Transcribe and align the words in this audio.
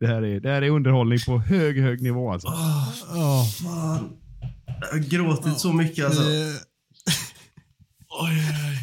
Det 0.00 0.06
här 0.06 0.22
är, 0.22 0.40
det 0.40 0.48
här 0.50 0.62
är 0.62 0.70
underhållning 0.70 1.18
på 1.26 1.38
hög, 1.38 1.80
hög 1.82 2.02
nivå 2.02 2.32
alltså. 2.32 2.48
Ja. 2.48 3.46
Fan. 3.62 4.10
Jag 4.80 4.88
har 4.88 4.98
gråtit 4.98 5.58
så 5.58 5.72
mycket 5.72 6.04
alltså. 6.04 6.22
Eh, 6.22 6.54
Oj, 8.22 8.38
oj. 8.68 8.78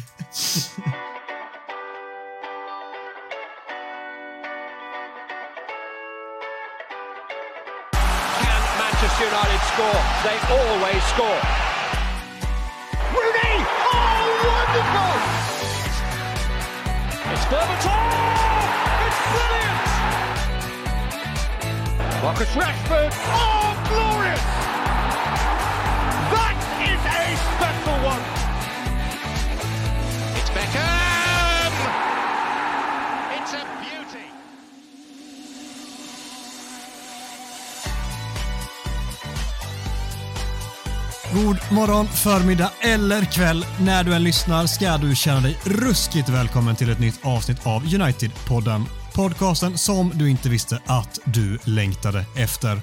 Can 8.42 8.62
Manchester 8.78 9.26
United 9.32 9.62
score? 9.72 10.00
They 10.26 10.38
always 10.58 11.02
score. 11.14 11.40
Rooney! 13.14 13.56
Oh, 13.92 14.22
wonderful! 14.48 15.16
It's 17.32 17.44
Berbatov! 17.52 18.02
It's 19.06 19.20
brilliant! 19.32 19.91
Marcus 22.22 22.54
Rashford! 22.56 23.12
Oh, 23.34 23.74
glorious! 23.88 24.40
That 26.30 26.56
is 26.80 27.00
a 27.20 27.36
special 27.50 27.98
one! 28.06 28.22
It's 30.36 30.50
Beckham! 30.50 31.72
It's 33.36 33.54
a 33.54 33.62
beauty! 33.80 34.26
God 41.34 41.58
morgon, 41.72 42.06
förmiddag 42.06 42.70
eller 42.80 43.24
kväll. 43.24 43.66
När 43.80 44.04
du 44.04 44.14
än 44.14 44.22
lyssnar 44.22 44.66
ska 44.66 44.96
du 44.96 45.14
känna 45.14 45.40
dig 45.40 45.58
ruskigt 45.64 46.28
välkommen 46.28 46.76
till 46.76 46.90
ett 46.90 47.00
nytt 47.00 47.26
avsnitt 47.26 47.66
av 47.66 47.84
United-podden. 47.84 49.01
Podcasten 49.14 49.78
som 49.78 50.12
du 50.14 50.30
inte 50.30 50.48
visste 50.48 50.80
att 50.86 51.20
du 51.24 51.58
längtade 51.64 52.24
efter. 52.36 52.80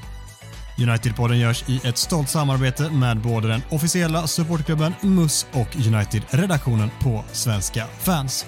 United-podden 0.78 1.36
görs 1.36 1.70
i 1.70 1.88
ett 1.88 1.98
stolt 1.98 2.30
samarbete 2.30 2.90
med 2.90 3.18
både 3.18 3.48
den 3.48 3.62
officiella 3.70 4.28
supportklubben 4.28 4.94
MUS 5.02 5.48
och 5.54 5.76
United-redaktionen 5.76 6.90
på 7.00 7.24
Svenska 7.32 7.86
fans. 8.00 8.46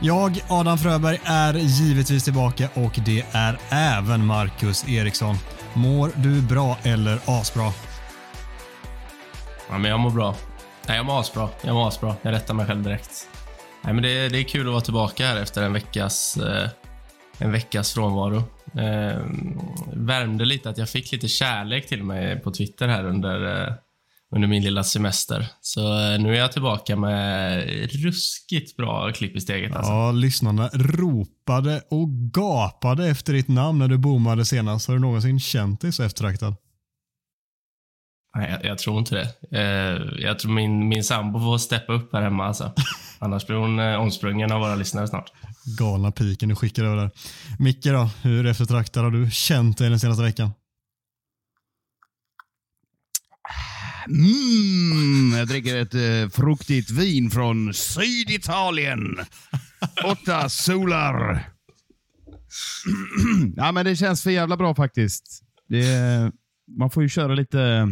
Jag, 0.00 0.40
Adam 0.48 0.78
Fröberg, 0.78 1.20
är 1.24 1.54
givetvis 1.54 2.24
tillbaka 2.24 2.68
och 2.74 2.98
det 3.04 3.24
är 3.32 3.58
även 3.70 4.26
Marcus 4.26 4.88
Eriksson. 4.88 5.36
Mår 5.74 6.10
du 6.16 6.42
bra 6.42 6.78
eller 6.82 7.18
asbra? 7.26 7.72
Ja, 9.70 9.78
men 9.78 9.90
jag 9.90 10.00
mår 10.00 10.10
bra. 10.10 10.34
Nej, 10.86 10.96
jag 10.96 11.06
mår 11.06 11.20
asbra. 11.20 11.48
Jag 11.62 11.74
mår 11.74 11.88
asbra. 11.88 12.14
Jag 12.22 12.32
rättar 12.32 12.54
mig 12.54 12.66
själv 12.66 12.82
direkt. 12.82 13.28
Nej, 13.82 13.94
men 13.94 14.02
det, 14.02 14.28
det 14.28 14.38
är 14.38 14.42
kul 14.42 14.66
att 14.66 14.72
vara 14.72 14.80
tillbaka 14.80 15.26
här 15.26 15.36
efter 15.36 15.62
en 15.62 15.72
veckas, 15.72 16.36
eh, 16.36 16.68
en 17.40 17.52
veckas 17.52 17.92
frånvaro. 17.92 18.36
Eh, 18.74 19.18
värmde 19.92 20.44
lite 20.44 20.70
att 20.70 20.78
jag 20.78 20.88
fick 20.88 21.12
lite 21.12 21.28
kärlek 21.28 21.88
till 21.88 22.04
mig 22.04 22.40
på 22.40 22.50
Twitter 22.50 22.88
här 22.88 23.04
under, 23.04 23.62
eh, 23.62 23.74
under 24.34 24.48
min 24.48 24.62
lilla 24.62 24.84
semester. 24.84 25.46
Så 25.60 25.80
eh, 25.80 26.20
nu 26.20 26.34
är 26.34 26.38
jag 26.38 26.52
tillbaka 26.52 26.96
med 26.96 27.64
ruskigt 27.92 28.76
bra 28.76 29.12
klipp 29.12 29.36
i 29.36 29.40
steget. 29.40 29.76
Alltså. 29.76 29.92
Ja, 29.92 30.12
lyssnarna 30.12 30.70
ropade 30.72 31.82
och 31.90 32.08
gapade 32.08 33.08
efter 33.08 33.32
ditt 33.32 33.48
namn 33.48 33.78
när 33.78 33.88
du 33.88 33.98
boomade 33.98 34.44
senast. 34.44 34.88
Har 34.88 34.94
du 34.94 35.00
någonsin 35.00 35.40
känt 35.40 35.80
dig 35.80 35.92
så 35.92 36.02
eftertraktad? 36.02 36.56
Nej, 38.36 38.50
jag, 38.50 38.64
jag 38.64 38.78
tror 38.78 38.98
inte 38.98 39.14
det. 39.14 39.58
Eh, 39.58 40.22
jag 40.24 40.38
tror 40.38 40.52
min, 40.52 40.88
min 40.88 41.04
sambo 41.04 41.40
får 41.40 41.58
steppa 41.58 41.92
upp 41.92 42.12
här 42.12 42.22
hemma. 42.22 42.46
Alltså. 42.46 42.72
Annars 43.18 43.46
blir 43.46 43.56
hon 43.56 43.78
eh, 43.78 43.94
omsprungen 43.94 44.52
av 44.52 44.60
våra 44.60 44.74
lyssnare 44.74 45.08
snart. 45.08 45.32
Galna 45.78 46.12
piken 46.12 46.48
du 46.48 46.56
skickar 46.56 46.84
över 46.84 46.96
där. 46.96 47.10
Micke 47.58 47.84
då, 47.84 48.10
hur 48.22 48.46
eftertraktad 48.46 49.04
har 49.04 49.10
du 49.10 49.30
känt 49.30 49.78
dig 49.78 49.90
den 49.90 50.00
senaste 50.00 50.22
veckan? 50.22 50.50
Mm, 54.08 55.38
jag 55.38 55.48
dricker 55.48 55.76
ett 55.76 55.94
eh, 55.94 56.30
fruktigt 56.30 56.90
vin 56.90 57.30
från 57.30 57.74
Syditalien. 57.74 59.00
Åtta 60.04 60.48
solar. 60.48 61.48
ja, 63.56 63.72
men 63.72 63.84
det 63.84 63.96
känns 63.96 64.22
för 64.22 64.30
jävla 64.30 64.56
bra 64.56 64.74
faktiskt. 64.74 65.42
Det, 65.68 66.32
man 66.78 66.90
får 66.90 67.02
ju 67.02 67.08
köra 67.08 67.34
lite, 67.34 67.88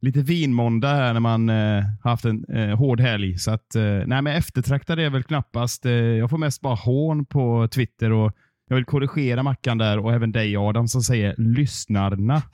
lite 0.00 0.22
vinmåndag 0.22 0.94
här 0.94 1.12
när 1.12 1.20
man 1.20 1.48
eh, 1.48 1.84
haft 2.02 2.24
en 2.24 2.44
eh, 2.44 2.76
hård 2.76 3.00
helg. 3.00 3.38
Så 3.38 3.50
att, 3.50 3.74
eh, 3.74 3.82
nej, 3.82 4.22
men 4.22 4.26
eftertraktad 4.26 4.98
är 4.98 5.10
väl 5.10 5.22
knappast. 5.22 5.86
Eh, 5.86 5.92
jag 5.92 6.30
får 6.30 6.38
mest 6.38 6.60
bara 6.60 6.74
hån 6.74 7.24
på 7.24 7.68
Twitter 7.68 8.12
och 8.12 8.32
jag 8.68 8.76
vill 8.76 8.84
korrigera 8.84 9.42
Mackan 9.42 9.78
där 9.78 9.98
och 9.98 10.12
även 10.12 10.32
dig 10.32 10.56
Adam 10.56 10.88
som 10.88 11.02
säger 11.02 11.34
lyssnarna. 11.38 12.42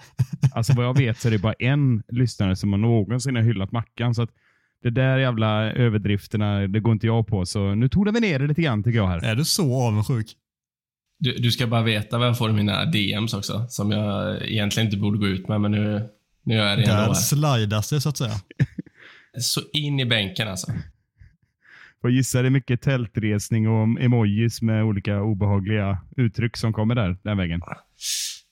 Alltså 0.54 0.72
vad 0.72 0.84
jag 0.84 0.98
vet 0.98 1.18
så 1.18 1.28
är 1.28 1.32
det 1.32 1.38
bara 1.38 1.52
en 1.52 2.02
lyssnare 2.08 2.56
som 2.56 2.72
har 2.72 2.78
någonsin 2.78 3.36
har 3.36 3.42
hyllat 3.42 3.72
Mackan. 3.72 4.14
Så 4.14 4.22
att 4.22 4.30
det 4.82 4.90
där 4.90 5.18
jävla 5.18 5.72
överdrifterna, 5.72 6.66
det 6.66 6.80
går 6.80 6.92
inte 6.92 7.06
jag 7.06 7.26
på. 7.26 7.46
Så 7.46 7.74
nu 7.74 7.88
tog 7.88 8.14
vi 8.14 8.20
ner 8.20 8.38
det 8.38 8.46
lite 8.46 8.62
grann 8.62 8.82
tycker 8.82 8.98
jag 8.98 9.06
här. 9.06 9.24
Är 9.24 9.34
du 9.34 9.44
så 9.44 9.82
avundsjuk? 9.82 10.26
Du, 11.18 11.32
du 11.32 11.50
ska 11.52 11.66
bara 11.66 11.82
veta 11.82 12.18
vad 12.18 12.26
jag 12.28 12.38
får 12.38 12.50
i 12.50 12.52
mina 12.52 12.84
DMs 12.84 13.34
också, 13.34 13.66
som 13.68 13.90
jag 13.90 14.42
egentligen 14.42 14.86
inte 14.86 14.96
borde 14.98 15.18
gå 15.18 15.26
ut 15.26 15.48
med, 15.48 15.60
men 15.60 15.70
nu, 15.70 16.08
nu 16.42 16.54
gör 16.54 16.68
jag 16.68 16.78
det 16.78 16.84
ändå. 16.84 17.12
Där 17.12 17.14
slidas 17.14 17.90
det 17.90 18.00
så 18.00 18.08
att 18.08 18.16
säga. 18.16 18.34
Så 19.40 19.60
in 19.72 20.00
i 20.00 20.06
bänken 20.06 20.48
alltså. 20.48 20.72
Får 22.00 22.10
gissa 22.10 22.42
det 22.42 22.48
är 22.48 22.50
mycket 22.50 22.82
tältresning 22.82 23.68
och 23.68 24.00
emojis 24.00 24.62
med 24.62 24.84
olika 24.84 25.22
obehagliga 25.22 25.98
uttryck 26.16 26.56
som 26.56 26.72
kommer 26.72 26.94
där, 26.94 27.16
den 27.22 27.36
vägen. 27.36 27.60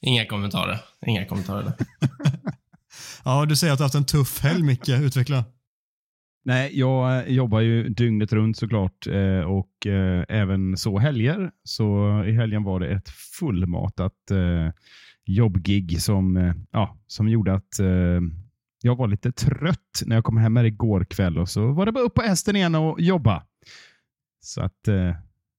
Inga 0.01 0.27
kommentarer. 0.27 0.79
Inga 1.07 1.25
kommentarer. 1.25 1.73
Ja, 3.25 3.47
du 3.47 3.57
säger 3.57 3.73
att 3.73 3.79
du 3.79 3.83
har 3.83 3.87
haft 3.87 3.95
en 3.95 4.05
tuff 4.05 4.41
helg 4.41 4.63
Micke. 4.63 4.89
Utveckla. 4.89 5.45
Nej, 6.47 6.79
jag 6.79 7.31
jobbar 7.31 7.61
ju 7.61 7.89
dygnet 7.89 8.33
runt 8.33 8.57
såklart 8.57 9.07
eh, 9.07 9.41
och 9.41 9.87
eh, 9.87 10.25
även 10.29 10.77
så 10.77 10.99
helger. 10.99 11.51
Så 11.65 11.85
i 12.27 12.33
helgen 12.33 12.63
var 12.63 12.81
det 12.81 12.89
ett 12.89 13.09
fullmatat 13.09 14.31
eh, 14.31 14.73
jobbgig 15.25 16.03
som, 16.03 16.55
ja, 16.71 16.97
som 17.07 17.29
gjorde 17.29 17.55
att 17.55 17.75
jag 18.83 18.97
var 18.97 19.09
lite 19.09 19.33
trött 19.33 20.03
när 20.07 20.17
jag 20.17 20.25
kom 20.25 20.37
hem 20.37 20.57
här 20.57 20.65
igår 20.65 21.05
kväll 21.11 21.39
och 21.39 21.49
så 21.49 21.73
var 21.73 21.87
det 21.87 21.93
bara 21.93 22.05
upp 22.05 22.15
på 22.15 22.23
hästen 22.23 22.57
igen 22.57 22.75
och 22.75 23.01
jobba. 23.01 23.43
Så 24.41 24.63
att, 24.63 24.89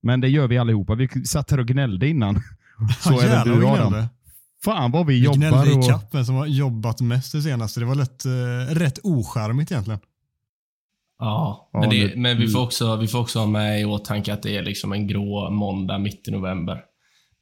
men 0.04 0.22
det 0.22 0.28
gör 0.30 0.48
vi 0.48 0.58
allihopa. 0.58 0.96
Vi 0.96 1.08
satt 1.26 1.52
här 1.52 1.60
och 1.60 1.68
gnällde 1.68 2.08
innan. 2.08 2.36
Så 3.00 3.14
Ja, 3.14 3.22
även 3.24 3.54
du 3.54 3.60
vi 3.60 3.66
Adam. 3.66 3.90
gnällde. 3.90 4.08
Fan 4.64 4.92
vad 4.92 5.06
vi 5.08 5.14
Vi 5.14 5.26
jobbar. 5.26 5.38
gnällde 5.38 5.74
och- 5.74 5.84
i 5.84 5.88
kappen 5.88 6.26
som 6.26 6.36
har 6.36 6.46
jobbat 6.46 7.02
mest 7.02 7.32
det 7.32 7.42
senaste. 7.42 7.80
Det 7.80 7.86
var 7.86 7.96
lätt, 7.96 8.26
rätt 8.82 9.00
ocharmigt 9.04 9.72
egentligen. 9.72 10.00
Ja, 11.20 11.70
men, 11.74 11.90
det, 11.90 12.16
men 12.16 12.38
vi, 12.38 12.48
får 12.48 12.60
mm. 12.60 12.68
också, 12.68 12.96
vi 12.96 13.08
får 13.08 13.20
också 13.20 13.40
ha 13.40 13.48
med 13.48 13.82
i 13.82 13.86
åtanke 13.86 14.34
att 14.34 14.44
det 14.44 14.58
är 14.58 14.64
liksom 14.64 14.94
en 14.94 15.08
grå 15.08 15.50
måndag 15.50 15.98
mitt 15.98 16.28
i 16.28 16.32
november. 16.32 16.82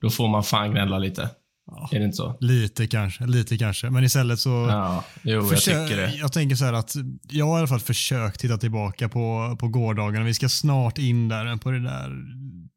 Då 0.01 0.09
får 0.09 0.27
man 0.27 0.43
fan 0.43 0.71
gnälla 0.71 0.99
lite. 0.99 1.29
Ja. 1.67 1.89
Är 1.91 1.99
det 1.99 2.05
inte 2.05 2.17
så? 2.17 2.37
Lite 2.39 2.87
kanske, 2.87 3.25
lite 3.25 3.57
kanske. 3.57 3.89
Men 3.89 4.03
istället 4.03 4.39
så 4.39 4.49
Ja, 4.49 5.03
jo, 5.21 5.49
jag 5.51 5.61
tycker 5.61 5.97
det. 5.97 6.15
Jag 6.15 6.33
tänker 6.33 6.55
så 6.55 6.65
här 6.65 6.73
att 6.73 6.95
jag 7.29 7.45
har 7.45 7.55
i 7.55 7.59
alla 7.59 7.67
fall 7.67 7.79
försökt 7.79 8.39
titta 8.39 8.57
tillbaka 8.57 9.09
på, 9.09 9.57
på 9.59 9.67
gårdagen. 9.67 10.25
Vi 10.25 10.33
ska 10.33 10.49
snart 10.49 10.97
in 10.97 11.29
där 11.29 11.57
på 11.57 11.71
det 11.71 11.83
där, 11.83 12.09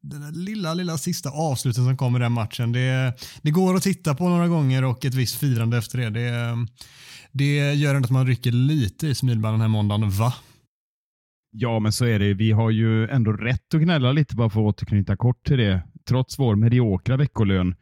det 0.01 0.17
där 0.17 0.31
lilla, 0.31 0.73
lilla 0.73 0.97
sista 0.97 1.29
avslutet 1.29 1.83
som 1.83 1.97
kommer 1.97 2.19
i 2.19 2.23
den 2.23 2.31
matchen. 2.31 2.71
Det, 2.71 3.13
det 3.41 3.51
går 3.51 3.75
att 3.75 3.83
titta 3.83 4.15
på 4.15 4.29
några 4.29 4.47
gånger 4.47 4.83
och 4.83 5.05
ett 5.05 5.13
visst 5.13 5.35
firande 5.35 5.77
efter 5.77 5.97
det. 5.97 6.09
Det, 6.09 6.55
det 7.31 7.73
gör 7.73 7.95
ändå 7.95 8.05
att 8.05 8.11
man 8.11 8.27
rycker 8.27 8.51
lite 8.51 9.07
i 9.07 9.15
smilbanden 9.15 9.59
den 9.59 9.61
här 9.61 9.67
måndagen. 9.67 10.09
Va? 10.09 10.33
Ja, 11.51 11.79
men 11.79 11.91
så 11.91 12.05
är 12.05 12.19
det. 12.19 12.33
Vi 12.33 12.51
har 12.51 12.69
ju 12.69 13.07
ändå 13.07 13.33
rätt 13.33 13.73
att 13.73 13.81
gnälla 13.81 14.11
lite 14.11 14.35
bara 14.35 14.49
för 14.49 14.59
att 14.59 14.65
återknyta 14.65 15.17
kort 15.17 15.45
till 15.45 15.57
det. 15.57 15.81
Trots 16.07 16.39
vår 16.39 16.55
mediokra 16.55 17.17
veckolön. 17.17 17.75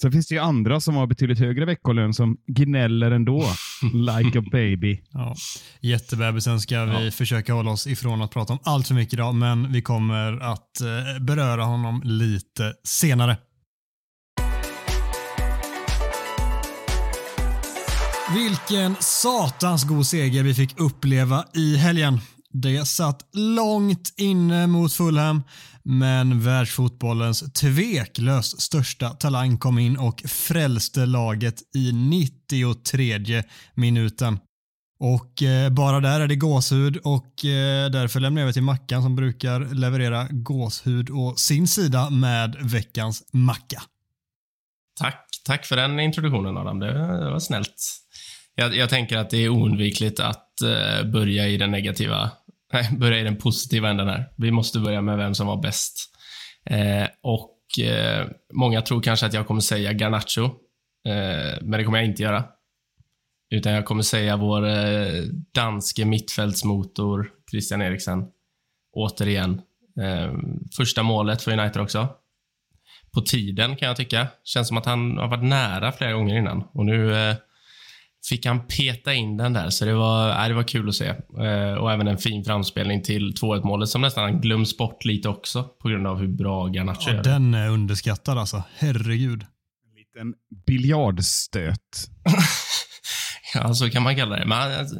Sen 0.00 0.12
finns 0.12 0.26
det 0.26 0.34
ju 0.34 0.40
andra 0.40 0.80
som 0.80 0.94
har 0.94 1.06
betydligt 1.06 1.38
högre 1.38 1.64
veckolön 1.64 2.14
som 2.14 2.36
gnäller 2.46 3.10
ändå. 3.10 3.44
like 3.92 4.38
a 4.38 4.42
baby. 4.52 5.00
Ja. 5.10 5.34
Jättebebisen 5.80 6.60
ska 6.60 6.84
vi 6.84 7.10
försöka 7.10 7.52
hålla 7.52 7.70
oss 7.70 7.86
ifrån 7.86 8.22
att 8.22 8.30
prata 8.30 8.52
om 8.52 8.58
allt 8.64 8.88
för 8.88 8.94
mycket 8.94 9.14
idag, 9.14 9.34
men 9.34 9.72
vi 9.72 9.82
kommer 9.82 10.32
att 10.40 10.80
eh, 10.80 11.22
beröra 11.24 11.64
honom 11.64 12.00
lite 12.04 12.72
senare. 12.84 13.36
Vilken 18.34 18.96
satans 19.00 19.84
god 19.84 20.06
seger 20.06 20.42
vi 20.42 20.54
fick 20.54 20.80
uppleva 20.80 21.44
i 21.54 21.76
helgen. 21.76 22.20
Det 22.56 22.88
satt 22.88 23.26
långt 23.32 24.14
inne 24.16 24.66
mot 24.66 24.92
Fulham, 24.92 25.42
men 25.82 26.40
världsfotbollens 26.40 27.52
tveklöst 27.52 28.62
största 28.62 29.10
talang 29.10 29.58
kom 29.58 29.78
in 29.78 29.96
och 29.96 30.22
frälste 30.26 31.06
laget 31.06 31.54
i 31.76 31.92
93 31.92 33.42
minuten. 33.74 34.38
Och 34.98 35.42
eh, 35.42 35.70
bara 35.70 36.00
där 36.00 36.20
är 36.20 36.28
det 36.28 36.36
gåshud 36.36 36.96
och 36.96 37.44
eh, 37.44 37.90
därför 37.90 38.20
lämnar 38.20 38.40
jag 38.40 38.44
över 38.44 38.52
till 38.52 38.62
Mackan 38.62 39.02
som 39.02 39.16
brukar 39.16 39.74
leverera 39.74 40.28
gåshud 40.30 41.10
och 41.10 41.38
sin 41.38 41.68
sida 41.68 42.10
med 42.10 42.56
veckans 42.60 43.24
macka. 43.32 43.82
Tack, 45.00 45.28
tack 45.44 45.66
för 45.66 45.76
den 45.76 46.00
introduktionen 46.00 46.56
Adam. 46.56 46.78
Det, 46.78 47.30
var 47.30 47.38
snällt. 47.38 47.74
Jag, 48.54 48.76
jag, 48.76 48.90
tänker 48.90 49.16
att 49.18 49.30
det 49.30 49.36
är 49.36 49.48
oundvikligt 49.48 50.20
att 50.20 50.62
eh, 50.62 51.10
börja 51.10 51.48
i 51.48 51.56
den 51.56 51.70
negativa, 51.70 52.30
nej, 52.74 52.88
börja 52.98 53.20
i 53.20 53.24
den 53.24 53.36
positiva 53.36 53.90
änden 53.90 54.08
här. 54.08 54.28
Vi 54.36 54.50
måste 54.50 54.78
börja 54.78 55.02
med 55.02 55.16
vem 55.16 55.34
som 55.34 55.46
var 55.46 55.62
bäst. 55.62 56.10
Eh, 56.70 57.06
och 57.22 57.84
eh, 57.84 58.26
många 58.54 58.82
tror 58.82 59.02
kanske 59.02 59.26
att 59.26 59.34
jag 59.34 59.46
kommer 59.46 59.60
säga 59.60 59.92
Garnacho, 59.92 60.44
eh, 61.08 61.62
men 61.62 61.70
det 61.70 61.84
kommer 61.84 61.98
jag 61.98 62.06
inte 62.06 62.22
göra. 62.22 62.44
Utan 63.50 63.72
jag 63.72 63.84
kommer 63.84 64.02
säga 64.02 64.36
vår 64.36 64.66
eh, 64.66 65.22
danske 65.54 66.04
mittfältsmotor 66.04 67.30
Christian 67.50 67.82
Eriksen. 67.82 68.24
Återigen. 68.96 69.60
Eh, 70.00 70.32
första 70.76 71.02
målet 71.02 71.42
för 71.42 71.58
United 71.58 71.82
också 71.82 72.08
på 73.14 73.20
tiden 73.20 73.76
kan 73.76 73.88
jag 73.88 73.96
tycka. 73.96 74.26
Känns 74.44 74.68
som 74.68 74.76
att 74.76 74.86
han 74.86 75.18
har 75.18 75.28
varit 75.28 75.44
nära 75.44 75.92
flera 75.92 76.12
gånger 76.12 76.36
innan 76.38 76.64
och 76.72 76.86
nu 76.86 77.14
eh, 77.14 77.36
fick 78.28 78.46
han 78.46 78.66
peta 78.66 79.14
in 79.14 79.36
den 79.36 79.52
där, 79.52 79.70
så 79.70 79.84
det 79.84 79.94
var, 79.94 80.42
äh, 80.42 80.48
det 80.48 80.54
var 80.54 80.62
kul 80.62 80.88
att 80.88 80.94
se. 80.94 81.06
Eh, 81.38 81.74
och 81.74 81.92
även 81.92 82.08
en 82.08 82.18
fin 82.18 82.44
framspelning 82.44 83.02
till 83.02 83.34
2-1 83.34 83.64
målet 83.64 83.88
som 83.88 84.00
nästan 84.00 84.40
glöms 84.40 84.76
bort 84.76 85.04
lite 85.04 85.28
också 85.28 85.64
på 85.64 85.88
grund 85.88 86.06
av 86.06 86.18
hur 86.18 86.28
bra 86.28 86.66
Garnacho 86.66 87.10
ja, 87.10 87.12
är. 87.12 87.22
Den 87.22 87.54
är 87.54 87.68
underskattad 87.68 88.38
alltså. 88.38 88.62
Herregud. 88.74 89.42
En 89.42 89.94
liten 89.96 90.34
biljardstöt. 90.66 92.10
ja, 93.54 93.74
så 93.74 93.90
kan 93.90 94.02
man 94.02 94.16
kalla 94.16 94.36
det. 94.36 94.46
Men 94.46 94.58
han 94.58 94.72
alltså, 94.72 94.96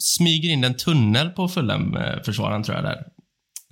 smyger 0.00 0.50
in 0.50 0.64
en 0.64 0.76
tunnel 0.76 1.30
på 1.30 1.48
fulham 1.48 1.96
eh, 1.96 2.22
försvararen 2.24 2.62
tror 2.62 2.76
jag 2.76 2.84
där. 2.84 3.04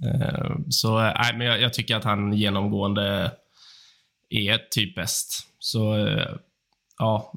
Eh, 0.04 0.56
så 0.68 1.00
äh, 1.00 1.36
men 1.36 1.46
jag, 1.46 1.60
jag 1.60 1.74
tycker 1.74 1.96
att 1.96 2.04
han 2.04 2.32
genomgående 2.32 3.32
är 4.30 4.58
typ 4.70 4.94
bäst. 4.94 5.46
Så 5.58 6.06
eh, 6.06 6.36
ja, 6.98 7.32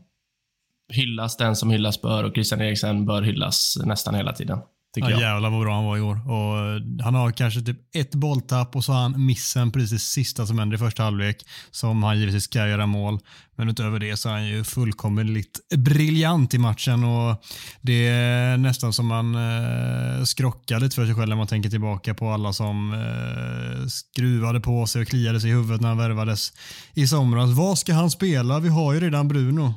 hyllas 0.93 1.37
den 1.37 1.55
som 1.55 1.69
hyllas 1.69 2.01
bör 2.01 2.23
och 2.23 2.33
Christian 2.33 2.61
Eriksen 2.61 3.05
bör 3.05 3.21
hyllas 3.21 3.77
nästan 3.85 4.15
hela 4.15 4.33
tiden. 4.33 4.59
Tycker 4.95 5.09
ja, 5.09 5.19
jag. 5.19 5.21
Jävlar 5.21 5.49
vad 5.49 5.61
bra 5.61 5.75
han 5.75 5.85
var 5.85 5.97
i 5.97 6.01
år. 6.01 6.31
Och 6.31 6.57
eh, 6.57 7.03
han 7.03 7.15
har 7.15 7.31
kanske 7.31 7.61
typ 7.61 7.95
ett 7.95 8.15
bolltapp 8.15 8.75
och 8.75 8.83
så 8.83 8.93
har 8.93 9.01
han 9.01 9.25
missen 9.25 9.71
precis 9.71 9.91
det 9.91 9.99
sista 9.99 10.45
som 10.45 10.59
händer 10.59 10.75
i 10.75 10.79
första 10.79 11.03
halvlek 11.03 11.45
som 11.71 12.03
han 12.03 12.19
givetvis 12.19 12.43
ska 12.43 12.67
göra 12.67 12.85
mål. 12.85 13.19
Men 13.55 13.69
utöver 13.69 13.99
det 13.99 14.17
så 14.17 14.29
är 14.29 14.33
han 14.33 14.47
ju 14.47 14.63
fullkomligt 14.63 15.59
briljant 15.77 16.53
i 16.53 16.57
matchen 16.57 17.03
och 17.03 17.43
det 17.81 18.07
är 18.07 18.57
nästan 18.57 18.93
som 18.93 19.07
man 19.07 19.35
eh, 19.35 20.23
skrockar 20.23 20.79
lite 20.79 20.95
för 20.95 21.05
sig 21.05 21.15
själv 21.15 21.29
när 21.29 21.35
man 21.35 21.47
tänker 21.47 21.69
tillbaka 21.69 22.13
på 22.13 22.29
alla 22.29 22.53
som 22.53 22.93
eh, 22.93 23.87
skruvade 23.87 24.59
på 24.59 24.87
sig 24.87 25.01
och 25.01 25.07
kliade 25.07 25.41
sig 25.41 25.49
i 25.49 25.53
huvudet 25.53 25.81
när 25.81 25.89
han 25.89 25.97
värvades 25.97 26.53
i 26.93 27.07
somras. 27.07 27.51
Vad 27.51 27.77
ska 27.77 27.93
han 27.93 28.11
spela? 28.11 28.59
Vi 28.59 28.69
har 28.69 28.93
ju 28.93 28.99
redan 28.99 29.27
Bruno. 29.27 29.73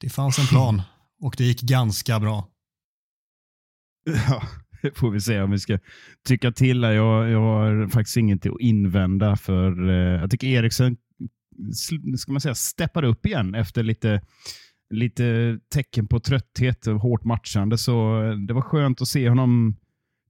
Det 0.00 0.10
fanns 0.10 0.38
en 0.38 0.46
plan 0.46 0.82
och 1.20 1.34
det 1.38 1.44
gick 1.44 1.60
ganska 1.60 2.20
bra. 2.20 2.48
Ja, 4.28 4.42
det 4.82 4.98
får 4.98 5.10
vi 5.10 5.20
se 5.20 5.40
om 5.40 5.50
vi 5.50 5.58
ska 5.58 5.78
tycka 6.28 6.52
till. 6.52 6.82
Jag, 6.82 7.30
jag 7.30 7.40
har 7.40 7.88
faktiskt 7.88 8.16
inget 8.16 8.46
att 8.46 8.60
invända 8.60 9.36
för 9.36 9.88
eh, 9.88 10.20
jag 10.20 10.30
tycker 10.30 10.46
Eriksen 10.46 10.96
ska 12.16 12.32
man 12.32 12.40
säga, 12.40 12.54
steppar 12.54 13.02
upp 13.02 13.26
igen 13.26 13.54
efter 13.54 13.82
lite, 13.82 14.22
lite 14.94 15.58
tecken 15.74 16.08
på 16.08 16.20
trötthet 16.20 16.86
och 16.86 17.00
hårt 17.00 17.24
matchande. 17.24 17.78
Så 17.78 18.22
eh, 18.22 18.36
det 18.36 18.54
var 18.54 18.62
skönt 18.62 19.02
att 19.02 19.08
se 19.08 19.28
honom 19.28 19.76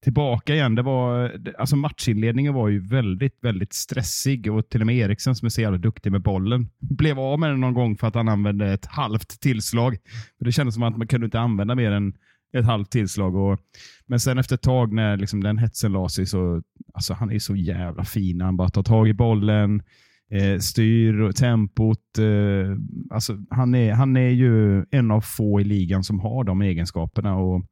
tillbaka 0.07 0.55
igen. 0.55 0.75
Det 0.75 0.83
var, 0.83 1.33
alltså 1.59 1.77
matchinledningen 1.77 2.55
var 2.55 2.69
ju 2.69 2.81
väldigt, 2.81 3.39
väldigt 3.41 3.73
stressig 3.73 4.53
och 4.53 4.69
till 4.69 4.81
och 4.81 4.87
med 4.87 4.97
Eriksen 4.97 5.35
som 5.35 5.47
är 5.47 5.51
så 5.51 5.61
jävla 5.61 5.79
duktig 5.79 6.13
med 6.13 6.23
bollen 6.23 6.69
blev 6.81 7.19
av 7.19 7.39
med 7.39 7.51
den 7.51 7.61
någon 7.61 7.75
gång 7.75 7.97
för 7.97 8.07
att 8.07 8.15
han 8.15 8.29
använde 8.29 8.73
ett 8.73 8.87
halvt 8.87 9.41
tillslag. 9.41 9.97
Det 10.41 10.53
kändes 10.53 10.75
som 10.75 10.83
att 10.83 10.97
man 10.97 11.07
kunde 11.07 11.25
inte 11.25 11.41
använda 11.41 11.75
mer 11.75 11.91
än 11.91 12.15
ett 12.53 12.65
halvt 12.65 12.91
tillslag. 12.91 13.37
Och, 13.37 13.59
men 14.07 14.21
sen 14.21 14.39
efter 14.39 14.55
ett 14.55 14.63
tag 14.63 14.93
när 14.93 15.17
liksom 15.17 15.43
den 15.43 15.59
hetsen 15.59 15.93
la 15.93 16.09
sig 16.09 16.27
så, 16.27 16.63
alltså 16.95 17.15
han 17.15 17.31
är 17.31 17.39
så 17.39 17.57
jävla 17.57 18.05
fin. 18.05 18.41
Han 18.41 18.57
bara 18.57 18.69
tar 18.69 18.83
tag 18.83 19.09
i 19.09 19.15
bollen, 19.15 19.83
eh, 20.31 20.59
styr 20.59 21.33
tempot. 21.33 22.19
Eh, 22.19 22.77
alltså 23.11 23.37
han, 23.51 23.75
är, 23.75 23.93
han 23.93 24.17
är 24.17 24.31
ju 24.31 24.85
en 24.91 25.11
av 25.11 25.21
få 25.21 25.61
i 25.61 25.65
ligan 25.65 26.05
som 26.05 26.21
har 26.21 26.45
de 26.45 26.63
egenskaperna. 26.63 27.37
Och, 27.37 27.65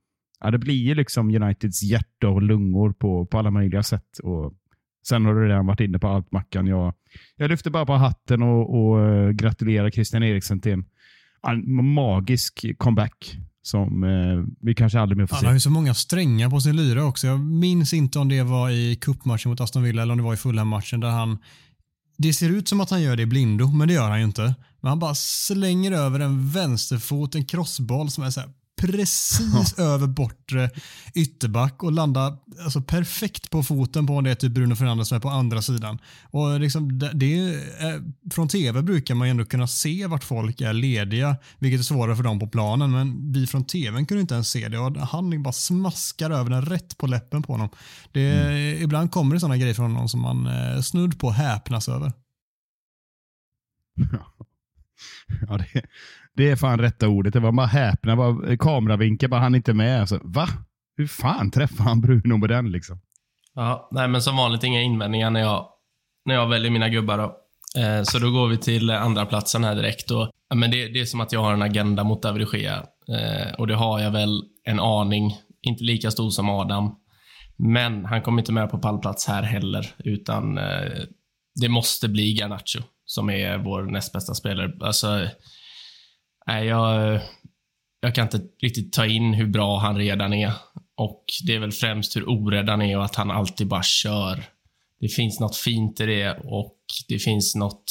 ja, 0.44 0.50
det 0.50 0.58
blir 0.58 0.74
ju 0.74 0.94
liksom 0.94 1.34
Uniteds 1.34 1.82
hjärta 1.82 2.28
och 2.28 2.42
lungor 2.42 2.92
på, 2.92 3.26
på 3.26 3.38
alla 3.38 3.50
möjliga 3.50 3.82
sätt. 3.82 4.18
Och, 4.22 4.52
Sen 5.08 5.24
har 5.24 5.34
du 5.34 5.48
redan 5.48 5.66
varit 5.66 5.80
inne 5.80 5.98
på 5.98 6.08
allt 6.08 6.32
Mackan. 6.32 6.66
Jag, 6.66 6.94
jag 7.36 7.50
lyfter 7.50 7.70
bara 7.70 7.86
på 7.86 7.92
hatten 7.92 8.42
och, 8.42 8.74
och 8.74 8.98
uh, 8.98 9.30
gratulerar 9.30 9.90
Christian 9.90 10.22
Eriksen 10.22 10.60
till 10.60 10.72
en, 10.72 10.84
en 11.46 11.84
magisk 11.84 12.64
comeback 12.78 13.36
som 13.62 14.04
eh, 14.04 14.54
vi 14.60 14.74
kanske 14.74 15.00
aldrig 15.00 15.18
mer 15.18 15.26
får 15.26 15.36
se. 15.36 15.38
Han 15.38 15.46
har 15.46 15.54
ju 15.54 15.60
så 15.60 15.70
många 15.70 15.94
strängar 15.94 16.50
på 16.50 16.60
sin 16.60 16.76
lyra 16.76 17.04
också. 17.04 17.26
Jag 17.26 17.40
minns 17.40 17.92
inte 17.92 18.18
om 18.18 18.28
det 18.28 18.42
var 18.42 18.70
i 18.70 18.96
cupmatchen 19.00 19.50
mot 19.50 19.60
Aston 19.60 19.82
Villa 19.82 20.02
eller 20.02 20.12
om 20.12 20.18
det 20.18 20.24
var 20.24 20.34
i 20.34 20.36
Fulham-matchen 20.36 21.00
där 21.00 21.08
han 21.10 21.38
det 22.16 22.32
ser 22.32 22.50
ut 22.50 22.68
som 22.68 22.80
att 22.80 22.90
han 22.90 23.02
gör 23.02 23.16
det 23.16 23.22
i 23.22 23.26
blindo, 23.26 23.68
men 23.68 23.88
det 23.88 23.94
gör 23.94 24.10
han 24.10 24.18
ju 24.18 24.24
inte. 24.24 24.54
Men 24.80 24.88
han 24.88 24.98
bara 24.98 25.14
slänger 25.14 25.92
över 25.92 26.20
en 26.20 26.48
vänsterfot, 26.48 27.34
en 27.34 27.44
crossboll 27.44 28.10
som 28.10 28.24
är 28.24 28.30
så 28.30 28.40
precis 28.86 29.78
över 29.78 30.06
bortre 30.06 30.70
ytterback 31.14 31.82
och 31.82 31.92
landar 31.92 32.36
alltså, 32.64 32.82
perfekt 32.82 33.50
på 33.50 33.62
foten 33.62 34.06
på 34.06 34.20
det 34.20 34.34
typ 34.34 34.52
Bruno 34.52 34.76
Fernandes 34.76 35.08
som 35.08 35.16
är 35.16 35.20
på 35.20 35.28
andra 35.28 35.62
sidan. 35.62 35.98
Och 36.22 36.60
liksom, 36.60 36.98
det 36.98 37.38
är, 37.38 38.30
från 38.30 38.48
tv 38.48 38.82
brukar 38.82 39.14
man 39.14 39.26
ju 39.26 39.30
ändå 39.30 39.44
kunna 39.44 39.66
se 39.66 40.06
vart 40.06 40.24
folk 40.24 40.60
är 40.60 40.72
lediga, 40.72 41.36
vilket 41.58 41.80
är 41.80 41.84
svårare 41.84 42.16
för 42.16 42.22
dem 42.22 42.38
på 42.38 42.48
planen, 42.48 42.90
men 42.90 43.32
vi 43.32 43.46
från 43.46 43.64
tvn 43.64 44.06
kunde 44.06 44.20
inte 44.20 44.34
ens 44.34 44.50
se 44.50 44.68
det 44.68 44.78
och 44.78 44.96
han 44.96 45.42
bara 45.42 45.52
smaskar 45.52 46.30
över 46.30 46.50
den 46.50 46.66
rätt 46.66 46.98
på 46.98 47.06
läppen 47.06 47.42
på 47.42 47.52
honom. 47.52 47.68
Det, 48.12 48.30
mm. 48.30 48.82
Ibland 48.82 49.10
kommer 49.10 49.34
det 49.34 49.40
sådana 49.40 49.56
grejer 49.56 49.74
från 49.74 49.92
honom 49.92 50.08
som 50.08 50.20
man 50.20 50.46
eh, 50.46 50.80
snudd 50.80 51.18
på 51.18 51.30
häpnas 51.30 51.88
över. 51.88 52.12
Ja, 55.48 55.58
det, 55.58 55.82
det 56.36 56.50
är 56.50 56.56
fan 56.56 56.78
rätta 56.78 57.08
ordet. 57.08 57.32
Det 57.32 57.40
var 57.40 57.52
bara 57.52 57.66
häpna. 57.66 58.16
Bara, 58.16 58.50
eh, 58.50 58.56
kameravinkel, 58.56 59.30
bara 59.30 59.40
han 59.40 59.54
inte 59.54 59.74
med. 59.74 60.00
Alltså, 60.00 60.20
va? 60.22 60.48
Hur 60.96 61.06
fan 61.06 61.50
träffar 61.50 61.84
han 61.84 62.00
Bruno 62.00 62.36
med 62.36 62.48
den 62.48 62.72
liksom? 62.72 63.00
Ja, 63.54 63.88
nej 63.92 64.08
men 64.08 64.22
som 64.22 64.36
vanligt 64.36 64.64
inga 64.64 64.82
invändningar 64.82 65.30
när 65.30 65.40
jag, 65.40 65.68
när 66.24 66.34
jag 66.34 66.48
väljer 66.48 66.70
mina 66.70 66.88
gubbar. 66.88 67.18
Då. 67.18 67.36
Eh, 67.80 68.02
så 68.02 68.18
då 68.18 68.30
går 68.30 68.48
vi 68.48 68.56
till 68.56 68.90
andra 68.90 69.26
platsen 69.26 69.64
här 69.64 69.74
direkt. 69.74 70.10
Och, 70.10 70.30
ja, 70.48 70.56
men 70.56 70.70
det, 70.70 70.88
det 70.88 71.00
är 71.00 71.04
som 71.04 71.20
att 71.20 71.32
jag 71.32 71.40
har 71.40 71.52
en 71.52 71.62
agenda 71.62 72.04
mot 72.04 72.22
David 72.22 72.46
Gea. 72.52 72.76
Eh, 73.08 73.54
och 73.58 73.66
det 73.66 73.74
har 73.74 74.00
jag 74.00 74.10
väl 74.10 74.42
en 74.64 74.80
aning. 74.80 75.36
Inte 75.62 75.84
lika 75.84 76.10
stor 76.10 76.30
som 76.30 76.50
Adam. 76.50 76.94
Men 77.56 78.04
han 78.04 78.22
kommer 78.22 78.42
inte 78.42 78.52
med 78.52 78.70
på 78.70 78.78
pallplats 78.78 79.28
här 79.28 79.42
heller, 79.42 79.94
utan 79.98 80.58
eh, 80.58 81.02
det 81.60 81.68
måste 81.68 82.08
bli 82.08 82.32
Garnacho 82.32 82.82
som 83.04 83.30
är 83.30 83.58
vår 83.58 83.82
näst 83.82 84.12
bästa 84.12 84.34
spelare. 84.34 84.72
Alltså, 84.80 85.28
nej, 86.46 86.66
jag, 86.66 87.20
jag 88.00 88.14
kan 88.14 88.24
inte 88.24 88.40
riktigt 88.62 88.92
ta 88.92 89.06
in 89.06 89.34
hur 89.34 89.46
bra 89.46 89.78
han 89.78 89.96
redan 89.96 90.32
är. 90.32 90.52
Och 90.96 91.24
det 91.46 91.54
är 91.54 91.58
väl 91.58 91.72
främst 91.72 92.16
hur 92.16 92.28
orädd 92.28 92.68
han 92.68 92.82
är 92.82 92.98
och 92.98 93.04
att 93.04 93.14
han 93.14 93.30
alltid 93.30 93.66
bara 93.66 93.82
kör. 93.82 94.44
Det 95.00 95.08
finns 95.08 95.40
något 95.40 95.56
fint 95.56 96.00
i 96.00 96.06
det 96.06 96.38
och 96.44 96.78
det 97.08 97.18
finns 97.18 97.54
något... 97.54 97.84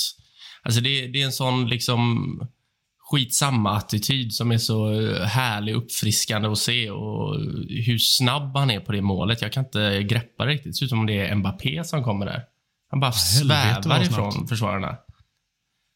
Alltså 0.64 0.82
det, 0.82 1.08
det 1.08 1.22
är 1.22 1.26
en 1.26 1.32
sån 1.32 1.68
liksom 1.68 2.40
skitsamma 3.14 3.78
attityd 3.78 4.34
som 4.34 4.52
är 4.52 4.58
så 4.58 4.94
härlig, 5.24 5.76
uppfriskande 5.76 6.48
att 6.48 6.58
se 6.58 6.90
och 6.90 7.40
hur 7.70 7.98
snabb 7.98 8.58
han 8.58 8.72
är 8.72 8.80
på 8.80 8.92
det 8.92 9.02
målet. 9.02 9.42
Jag 9.42 9.54
kan 9.54 9.66
inte 9.66 10.04
greppa 10.04 10.46
det 10.46 10.52
riktigt. 10.52 10.72
Det 10.72 10.74
ser 10.74 10.86
ut 10.86 10.90
som 10.90 11.00
om 11.00 11.06
det 11.06 11.28
är 11.28 11.36
Mbappé 11.36 11.84
som 11.84 12.04
kommer 12.04 12.26
där. 12.26 12.44
Han 12.90 13.00
bara 13.00 13.12
svävar 13.12 14.04
ifrån 14.04 14.48
försvararna. 14.48 14.98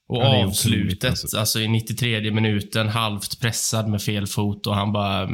Och 0.07 0.21
ja, 0.21 0.45
avslutet, 0.45 1.09
alltså. 1.09 1.37
alltså. 1.37 1.59
i 1.59 1.67
93 1.67 2.31
minuten, 2.31 2.87
halvt 2.87 3.41
pressad 3.41 3.89
med 3.89 4.01
fel 4.01 4.27
fot 4.27 4.67
och 4.67 4.75
han 4.75 4.93
bara 4.93 5.29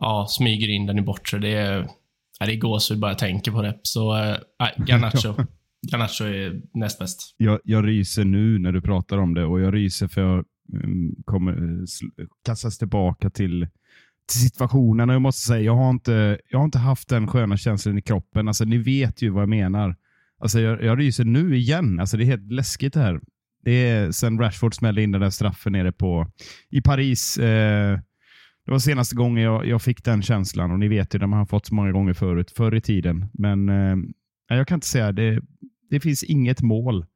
ja, 0.00 0.26
smyger 0.28 0.68
in 0.68 0.86
den 0.86 0.98
i 0.98 1.02
bortre. 1.02 1.38
Det 1.38 1.52
är, 1.52 1.88
ja, 2.40 2.46
det 2.46 2.96
bara 2.96 3.10
jag 3.10 3.18
tänker 3.18 3.52
på 3.52 3.62
det. 3.62 3.80
Så 3.82 4.16
äh, 4.16 4.36
Garnacho. 4.86 5.34
Garnacho 5.92 6.24
är 6.24 6.60
näst 6.74 6.98
bäst. 6.98 7.34
Jag, 7.36 7.60
jag 7.64 7.86
ryser 7.86 8.24
nu 8.24 8.58
när 8.58 8.72
du 8.72 8.80
pratar 8.80 9.18
om 9.18 9.34
det 9.34 9.44
och 9.44 9.60
jag 9.60 9.74
ryser 9.74 10.08
för 10.08 10.20
jag 10.20 10.44
um, 10.84 11.14
kommer 11.24 11.80
kastas 12.44 12.78
tillbaka 12.78 13.30
till, 13.30 13.66
till 14.32 14.40
situationen. 14.40 15.08
Och 15.08 15.14
jag 15.14 15.22
måste 15.22 15.46
säga, 15.46 15.60
jag 15.60 15.76
har, 15.76 15.90
inte, 15.90 16.38
jag 16.50 16.58
har 16.58 16.64
inte 16.64 16.78
haft 16.78 17.08
den 17.08 17.26
sköna 17.26 17.56
känslan 17.56 17.98
i 17.98 18.02
kroppen. 18.02 18.48
Alltså, 18.48 18.64
ni 18.64 18.78
vet 18.78 19.22
ju 19.22 19.30
vad 19.30 19.42
jag 19.42 19.48
menar. 19.48 19.96
Alltså, 20.40 20.60
jag, 20.60 20.82
jag 20.82 20.98
ryser 20.98 21.24
nu 21.24 21.56
igen. 21.56 22.00
Alltså, 22.00 22.16
det 22.16 22.24
är 22.24 22.26
helt 22.26 22.52
läskigt 22.52 22.94
det 22.94 23.00
här. 23.00 23.20
Det 23.66 23.88
är 23.88 24.10
sen 24.10 24.38
Rashford 24.38 24.74
smällde 24.74 25.02
in 25.02 25.12
den 25.12 25.20
där 25.20 25.30
straffen 25.30 25.72
nere 25.72 25.92
på, 25.92 26.30
i 26.70 26.80
Paris. 26.80 27.38
Eh, 27.38 27.98
det 28.64 28.70
var 28.70 28.78
senaste 28.78 29.16
gången 29.16 29.44
jag, 29.44 29.66
jag, 29.66 29.82
fick 29.82 30.04
den 30.04 30.22
känslan 30.22 30.70
och 30.70 30.78
ni 30.78 30.88
vet 30.88 31.14
ju, 31.14 31.18
den 31.18 31.32
har 31.32 31.46
fått 31.46 31.66
så 31.66 31.74
många 31.74 31.92
gånger 31.92 32.12
förut, 32.12 32.50
förr 32.50 32.74
i 32.74 32.80
tiden. 32.80 33.28
Men 33.32 33.68
eh, 33.68 33.96
jag 34.48 34.68
kan 34.68 34.76
inte 34.76 34.86
säga, 34.86 35.12
det, 35.12 35.40
det 35.90 36.00
finns 36.00 36.24
inget 36.24 36.62
mål 36.62 37.06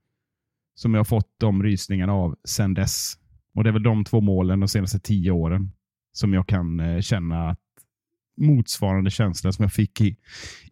som 0.75 0.95
jag 0.95 0.99
har 0.99 1.05
fått 1.05 1.35
de 1.41 1.63
rysningarna 1.63 2.13
av 2.13 2.37
sen 2.45 2.75
dess. 2.75 3.13
Och 3.55 3.65
Det 3.65 3.71
är 3.71 3.73
väl 3.73 3.83
de 3.83 4.05
två 4.05 4.21
målen 4.21 4.61
de 4.61 4.69
senaste 4.69 5.01
tio 5.01 5.31
åren 5.31 5.73
som 6.13 6.35
jag 6.35 6.49
kan 6.49 6.81
eh, 6.81 7.01
känna 7.01 7.51
att 7.51 7.59
motsvarande 8.37 9.11
känsla 9.11 9.53
som 9.53 9.63
jag 9.63 9.73
fick 9.73 10.01
i, 10.01 10.17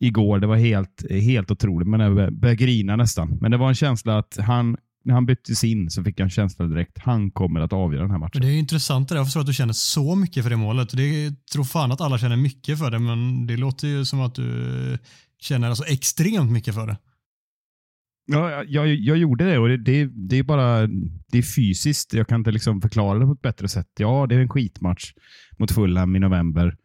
igår. 0.01 0.39
Det 0.39 0.47
var 0.47 0.57
helt, 0.57 1.11
helt 1.11 1.51
otroligt. 1.51 1.89
Man 1.89 2.15
började 2.15 2.57
grina 2.57 2.97
nästan. 2.97 3.39
Men 3.41 3.51
det 3.51 3.57
var 3.57 3.69
en 3.69 3.75
känsla 3.75 4.19
att 4.19 4.37
han, 4.37 4.77
när 5.09 5.15
han 5.15 5.27
byttes 5.27 5.65
in 5.65 5.91
så 5.91 6.05
fick 6.05 6.21
jag 6.21 6.25
en 6.25 6.31
känsla 6.31 6.67
direkt. 6.67 6.99
Han 6.99 7.31
kommer 7.31 7.61
att 7.61 7.73
avgöra 7.73 8.03
den 8.03 8.11
här 8.11 8.19
matchen. 8.19 8.43
Det 8.43 8.49
är 8.49 8.59
intressant 8.59 9.09
det 9.09 9.15
där. 9.15 9.19
Jag 9.19 9.27
förstår 9.27 9.41
att 9.41 9.47
du 9.47 9.53
känner 9.53 9.73
så 9.73 10.15
mycket 10.15 10.43
för 10.43 10.51
det 10.51 10.57
målet. 10.57 10.97
Det 10.97 11.33
tror 11.53 11.65
fan 11.65 11.93
att 11.93 12.01
alla 12.01 12.19
känner 12.19 12.37
mycket 12.37 12.79
för 12.79 12.91
det, 12.91 12.99
men 12.99 13.47
det 13.47 13.57
låter 13.57 13.89
ju 13.89 14.05
som 14.05 14.21
att 14.21 14.35
du 14.35 14.99
känner 15.41 15.69
alltså 15.69 15.85
extremt 15.85 16.51
mycket 16.51 16.75
för 16.75 16.87
det. 16.87 16.97
Ja, 18.27 18.65
jag, 18.65 18.89
jag 18.89 19.17
gjorde 19.17 19.45
det 19.45 19.59
och 19.59 19.69
det, 19.69 19.77
det, 19.77 20.11
det, 20.15 20.37
är 20.37 20.43
bara 20.43 20.87
det 21.29 21.39
är 21.39 21.57
fysiskt. 21.57 22.15
Jag 22.15 22.29
kan 22.29 22.41
inte 22.41 22.51
liksom 22.51 22.81
förklara 22.81 23.19
det 23.19 23.27
på 23.27 23.33
ett 23.33 23.43
bättre 23.43 23.69
sätt. 23.69 23.89
Ja, 23.99 24.27
det 24.29 24.35
är 24.35 24.41
en 24.41 24.49
skitmatch 24.49 25.13
mot 25.59 25.71
Fulham 25.71 26.17
i 26.17 26.19
november. 26.19 26.77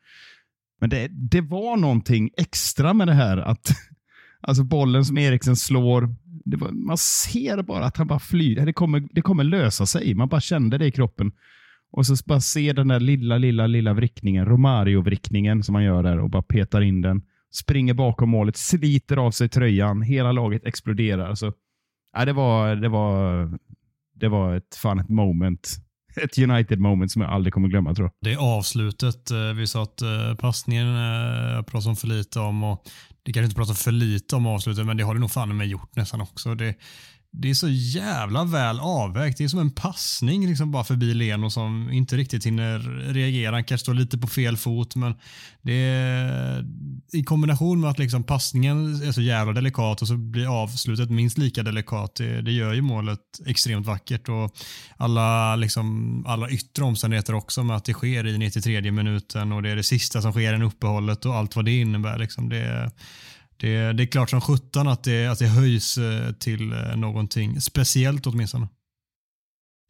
Men 0.81 0.89
det, 0.89 1.07
det 1.11 1.41
var 1.41 1.77
någonting 1.77 2.29
extra 2.37 2.93
med 2.93 3.07
det 3.07 3.13
här 3.13 3.37
att 3.37 3.67
alltså 4.41 4.63
bollen 4.63 5.05
som 5.05 5.17
Eriksen 5.17 5.55
slår, 5.55 6.15
var, 6.45 6.71
man 6.71 6.97
ser 6.97 7.61
bara 7.61 7.85
att 7.85 7.97
han 7.97 8.07
bara 8.07 8.19
flyr. 8.19 8.65
Det 8.65 8.73
kommer, 8.73 9.07
det 9.11 9.21
kommer 9.21 9.43
lösa 9.43 9.85
sig. 9.85 10.13
Man 10.13 10.27
bara 10.27 10.41
kände 10.41 10.77
det 10.77 10.85
i 10.85 10.91
kroppen. 10.91 11.31
Och 11.91 12.05
så 12.05 12.15
bara 12.25 12.41
se 12.41 12.73
den 12.73 12.87
där 12.87 12.99
lilla, 12.99 13.37
lilla, 13.37 13.67
lilla 13.67 13.93
vrickningen, 13.93 14.45
Romario-vrickningen 14.45 15.63
som 15.63 15.73
man 15.73 15.83
gör 15.83 16.03
där 16.03 16.19
och 16.19 16.29
bara 16.29 16.43
petar 16.43 16.81
in 16.81 17.01
den. 17.01 17.21
Springer 17.51 17.93
bakom 17.93 18.29
målet, 18.29 18.57
sliter 18.57 19.17
av 19.17 19.31
sig 19.31 19.49
tröjan, 19.49 20.01
hela 20.01 20.31
laget 20.31 20.65
exploderar. 20.65 21.35
Så, 21.35 21.53
ja, 22.13 22.25
det, 22.25 22.33
var, 22.33 22.75
det, 22.75 22.89
var, 22.89 23.49
det 24.15 24.27
var 24.27 24.55
ett 24.55 24.75
fan 24.75 24.99
ett 24.99 25.09
moment 25.09 25.77
ett 26.15 26.37
United 26.37 26.79
moment 26.79 27.11
som 27.11 27.21
jag 27.21 27.31
aldrig 27.31 27.53
kommer 27.53 27.67
glömma 27.67 27.95
tror 27.95 28.05
jag. 28.05 28.31
Det 28.31 28.33
är 28.33 28.57
avslutet. 28.57 29.31
Eh, 29.31 29.53
vi 29.55 29.67
sa 29.67 29.83
att 29.83 30.01
eh, 30.01 30.35
passningen 30.39 30.87
eh, 30.87 31.61
pratar 31.61 31.89
om 31.89 31.95
för 31.95 32.07
lite 32.07 32.39
om 32.39 32.63
och 32.63 32.89
det 33.23 33.33
kanske 33.33 33.45
inte 33.45 33.55
pratar 33.55 33.73
för 33.73 33.91
lite 33.91 34.35
om 34.35 34.45
avslutet 34.45 34.85
men 34.85 34.97
det 34.97 35.03
har 35.03 35.13
det 35.13 35.19
nog 35.19 35.31
fan 35.31 35.57
med 35.57 35.67
gjort 35.67 35.95
nästan 35.95 36.21
också. 36.21 36.55
Det, 36.55 36.75
det 37.35 37.49
är 37.49 37.53
så 37.53 37.69
jävla 37.69 38.43
väl 38.43 38.79
avvägt. 38.79 39.37
Det 39.37 39.43
är 39.43 39.47
som 39.47 39.59
en 39.59 39.71
passning 39.71 40.47
liksom 40.47 40.71
bara 40.71 40.83
förbi 40.83 41.13
Leno 41.13 41.49
som 41.49 41.91
inte 41.91 42.17
riktigt 42.17 42.45
hinner 42.45 42.79
reagera. 43.13 43.55
Han 43.55 43.63
kanske 43.63 43.83
står 43.83 43.93
lite 43.93 44.17
på 44.17 44.27
fel 44.27 44.57
fot, 44.57 44.95
men 44.95 45.15
det 45.61 45.73
är, 45.73 46.65
i 47.13 47.23
kombination 47.23 47.81
med 47.81 47.89
att 47.89 47.99
liksom 47.99 48.23
passningen 48.23 49.01
är 49.01 49.11
så 49.11 49.21
jävla 49.21 49.53
delikat 49.53 50.01
och 50.01 50.07
så 50.07 50.17
blir 50.17 50.63
avslutet 50.63 51.09
minst 51.09 51.37
lika 51.37 51.63
delikat. 51.63 52.15
Det, 52.15 52.41
det 52.41 52.51
gör 52.51 52.73
ju 52.73 52.81
målet 52.81 53.19
extremt 53.45 53.87
vackert 53.87 54.29
och 54.29 54.55
alla, 54.97 55.55
liksom, 55.55 56.25
alla 56.27 56.49
yttre 56.49 56.83
omständigheter 56.83 57.33
också 57.33 57.63
med 57.63 57.75
att 57.75 57.85
det 57.85 57.93
sker 57.93 58.27
i 58.27 58.37
93 58.37 58.91
minuten 58.91 59.51
och 59.51 59.61
det 59.61 59.69
är 59.69 59.75
det 59.75 59.83
sista 59.83 60.21
som 60.21 60.31
sker 60.31 60.61
i 60.61 60.63
uppehållet 60.63 61.25
och 61.25 61.35
allt 61.35 61.55
vad 61.55 61.65
det 61.65 61.79
innebär. 61.79 62.17
Liksom. 62.17 62.49
Det, 62.49 62.91
det, 63.57 63.93
det 63.93 64.03
är 64.03 64.07
klart 64.07 64.29
som 64.29 64.41
sjutton 64.41 64.87
att 64.87 65.03
det, 65.03 65.27
att 65.27 65.39
det 65.39 65.47
höjs 65.47 65.97
eh, 65.97 66.31
till 66.31 66.71
eh, 66.71 66.95
någonting 66.95 67.61
speciellt 67.61 68.27
åtminstone. 68.27 68.67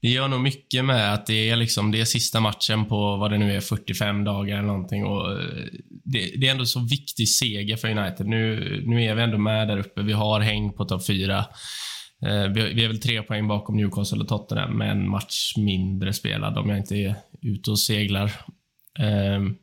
Det 0.02 0.10
gör 0.10 0.28
nog 0.28 0.42
mycket 0.42 0.86
med 0.86 1.14
att 1.14 1.26
det 1.26 1.50
är 1.50 1.56
liksom, 1.56 1.92
det 1.92 2.02
är 2.02 2.06
sista 2.06 2.40
matchen 2.40 2.86
på 2.86 3.18
vad 3.18 3.32
det 3.32 3.38
nu 3.38 3.56
är, 3.56 3.60
45 3.60 4.24
dagar 4.24 4.58
eller 4.58 4.68
någonting. 4.68 5.06
Och 5.06 5.32
eh, 5.32 5.66
det, 5.90 6.20
det 6.40 6.48
är 6.48 6.52
ändå 6.52 6.66
så 6.66 6.80
viktig 6.80 7.30
seger 7.30 7.78
för 7.78 7.98
United. 7.98 8.28
Nu, 8.28 8.84
nu 8.86 9.04
är 9.04 9.16
vi 9.16 9.22
ändå 9.22 9.38
med 9.38 9.68
där 9.68 9.78
uppe. 9.78 10.02
Vi 10.02 10.14
har 10.14 10.40
häng 10.40 10.74
på 10.74 10.86
topp 10.86 11.08
fyra. 11.08 11.46
Vi 12.56 12.84
är 12.84 12.88
väl 12.88 13.02
tre 13.02 13.22
poäng 13.22 13.48
bakom 13.48 13.78
Newcastle 13.78 14.20
och 14.20 14.28
Tottenham 14.28 14.78
med 14.78 14.92
en 14.92 15.10
match 15.10 15.54
mindre 15.58 16.14
spelad 16.14 16.58
om 16.58 16.70
jag 16.70 16.78
inte 16.78 16.96
är 16.96 17.16
ute 17.42 17.72
och 17.72 17.80
seglar. 17.80 18.32
Um, 19.00 19.58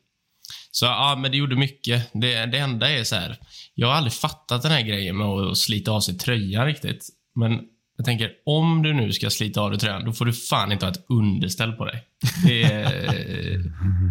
så 0.71 0.85
ja, 0.85 1.17
men 1.21 1.31
det 1.31 1.37
gjorde 1.37 1.55
mycket. 1.55 2.09
Det, 2.13 2.45
det 2.45 2.57
enda 2.57 2.89
är 2.91 3.03
så 3.03 3.15
här, 3.15 3.37
jag 3.75 3.87
har 3.87 3.95
aldrig 3.95 4.13
fattat 4.13 4.61
den 4.61 4.71
här 4.71 4.81
grejen 4.81 5.17
med 5.17 5.27
att 5.27 5.57
slita 5.57 5.91
av 5.91 6.01
sig 6.01 6.17
tröjan 6.17 6.65
riktigt. 6.65 7.07
Men 7.35 7.59
jag 8.01 8.05
tänker, 8.05 8.31
om 8.45 8.83
du 8.83 8.93
nu 8.93 9.11
ska 9.11 9.29
slita 9.29 9.61
av 9.61 9.69
dig 9.69 9.79
tröjan, 9.79 10.05
då 10.05 10.13
får 10.13 10.25
du 10.25 10.33
fan 10.33 10.71
inte 10.71 10.85
ha 10.85 10.91
ett 10.91 11.05
underställ 11.09 11.71
på 11.71 11.85
dig. 11.85 12.03
Det 12.45 12.63
är, 12.63 12.83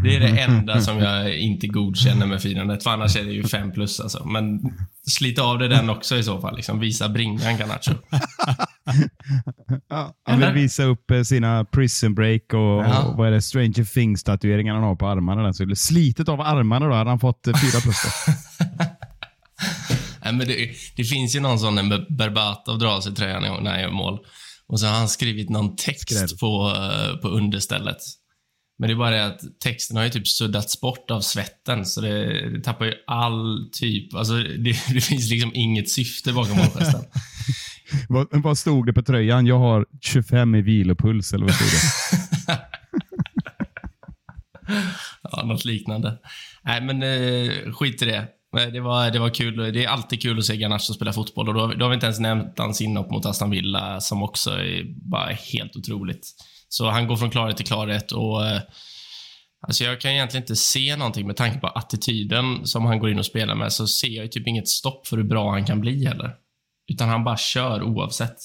det 0.05 0.17
är 0.17 0.21
det 0.21 0.41
enda 0.41 0.81
som 0.81 0.99
jag 0.99 1.37
inte 1.37 1.67
godkänner 1.67 2.27
med 2.27 2.43
firandet, 2.43 2.83
för 2.83 2.91
annars 2.91 3.17
är 3.17 3.25
det 3.25 3.33
ju 3.33 3.45
fem 3.45 3.73
plus 3.73 4.01
alltså. 4.01 4.25
Men 4.25 4.61
slita 5.07 5.43
av 5.43 5.59
dig 5.59 5.69
den 5.69 5.91
också 5.91 6.17
i 6.17 6.23
så 6.23 6.41
fall. 6.41 6.57
Liksom. 6.57 6.81
Visa 6.81 7.09
bringan, 7.09 7.57
Garnacho. 7.57 7.93
Ja, 9.89 10.15
han 10.25 10.41
vill 10.41 10.53
visa 10.53 10.85
upp 10.85 11.11
eh, 11.11 11.23
sina 11.23 11.65
prison 11.65 12.15
break 12.15 12.43
och, 12.43 12.59
ja. 12.59 13.03
och 13.03 13.17
vad 13.17 13.29
är 13.29 13.33
det, 13.33 13.43
Stranger 13.43 13.85
Things-tatueringar 13.85 14.75
han 14.75 14.83
har 14.83 14.97
på 14.97 15.07
armarna. 15.07 15.53
Så 15.53 15.75
slitet 15.75 16.29
av 16.29 16.41
armarna 16.41 16.87
då 16.87 16.95
hade 16.95 17.11
han 17.11 17.21
fått 17.21 17.47
eh, 17.47 17.55
fyra 17.55 17.81
plus. 17.81 17.97
Nej, 20.31 20.39
men 20.39 20.49
det, 20.49 20.71
det, 20.97 21.05
finns 21.05 21.37
ju 21.37 21.41
någon 21.41 21.59
sån 21.59 21.79
en 21.79 21.89
Berbatov 21.89 22.79
drar 22.79 23.01
sig 23.01 23.15
tröjan 23.15 23.43
när 23.43 23.71
han 23.71 23.81
gör 23.81 23.91
mål. 23.91 24.19
Och 24.67 24.81
så 24.81 24.87
har 24.87 24.95
han 24.95 25.09
skrivit 25.09 25.51
någon 25.51 25.77
text 25.77 26.41
på, 26.41 26.69
uh, 26.69 27.21
på 27.21 27.29
understället. 27.29 27.97
Men 28.79 28.89
det 28.89 28.95
är 28.95 28.97
bara 28.97 29.11
det 29.11 29.27
att 29.27 29.41
texten 29.65 29.97
har 29.97 30.05
ju 30.05 30.11
typ 30.11 30.29
suddats 30.29 30.81
bort 30.81 31.11
av 31.11 31.21
svetten, 31.21 31.87
så 31.87 32.01
det, 32.01 32.51
det 32.51 32.61
tappar 32.61 32.85
ju 32.85 32.95
all 33.07 33.71
typ... 33.73 34.15
Alltså, 34.15 34.35
det, 34.35 34.77
det 34.95 35.01
finns 35.01 35.31
liksom 35.31 35.51
inget 35.55 35.91
syfte 35.91 36.33
bakom 36.33 36.57
målgesten. 36.57 37.05
vad, 38.09 38.27
vad 38.43 38.59
stod 38.59 38.87
det 38.87 38.93
på 38.93 39.03
tröjan? 39.03 39.47
Jag 39.47 39.59
har 39.59 39.87
25 40.01 40.55
i 40.55 40.63
vilopuls, 40.63 41.33
eller 41.33 41.47
vad 41.47 41.55
stod 41.55 41.69
det? 41.69 41.81
ja, 45.23 45.45
något 45.45 45.65
liknande. 45.65 46.19
Nej, 46.63 46.81
men 46.81 47.03
eh, 47.03 47.73
skit 47.73 48.03
i 48.03 48.05
det. 48.05 48.29
Det 48.53 48.81
var, 48.81 49.11
det 49.11 49.19
var 49.19 49.31
kul. 49.31 49.73
Det 49.73 49.85
är 49.85 49.89
alltid 49.89 50.23
kul 50.23 50.39
att 50.39 50.45
se 50.45 50.57
Garnacho 50.57 50.93
spela 50.93 51.13
fotboll. 51.13 51.49
Och 51.49 51.55
då, 51.55 51.67
då 51.67 51.85
har 51.85 51.91
vi 51.91 51.95
inte 51.95 52.07
ens 52.07 52.21
nämnt 52.21 52.59
hans 52.59 52.81
inhopp 52.81 53.11
mot 53.11 53.27
Aston 53.27 53.51
Villa, 53.51 54.01
som 54.01 54.23
också 54.23 54.51
är 54.51 54.85
bara 55.11 55.31
helt 55.31 55.77
otroligt. 55.77 56.29
Så 56.69 56.91
han 56.91 57.07
går 57.07 57.17
från 57.17 57.31
klarhet 57.31 57.57
till 57.57 57.67
klarhet. 57.67 58.13
och 58.13 58.47
eh, 58.47 58.61
Alltså 59.63 59.85
jag 59.85 60.01
kan 60.01 60.11
egentligen 60.11 60.43
inte 60.43 60.57
se 60.57 60.97
någonting 60.97 61.27
med 61.27 61.37
tanke 61.37 61.59
på 61.59 61.67
attityden 61.67 62.67
som 62.67 62.85
han 62.87 62.99
går 62.99 63.11
in 63.11 63.19
och 63.19 63.27
spelar 63.27 63.55
med, 63.55 63.73
så 63.73 63.87
ser 63.87 64.09
jag 64.09 64.33
typ 64.33 64.47
inget 64.47 64.69
stopp 64.69 65.07
för 65.07 65.17
hur 65.17 65.25
bra 65.25 65.51
han 65.51 65.65
kan 65.65 65.81
bli 65.81 66.07
heller. 66.07 66.35
Utan 66.93 67.09
han 67.09 67.25
bara 67.25 67.37
kör 67.37 67.83
oavsett. 67.83 68.37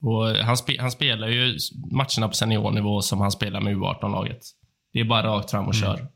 Och 0.00 0.26
han, 0.28 0.56
spe, 0.56 0.76
han 0.80 0.90
spelar 0.90 1.28
ju 1.28 1.58
matcherna 1.92 2.28
på 2.28 2.34
seniornivå 2.34 3.02
som 3.02 3.20
han 3.20 3.30
spelar 3.30 3.60
med 3.60 3.76
U18-laget. 3.76 4.42
Det 4.92 5.00
är 5.00 5.04
bara 5.04 5.26
rakt 5.26 5.50
fram 5.50 5.68
och 5.68 5.74
mm. 5.74 5.86
kör. 5.86 6.08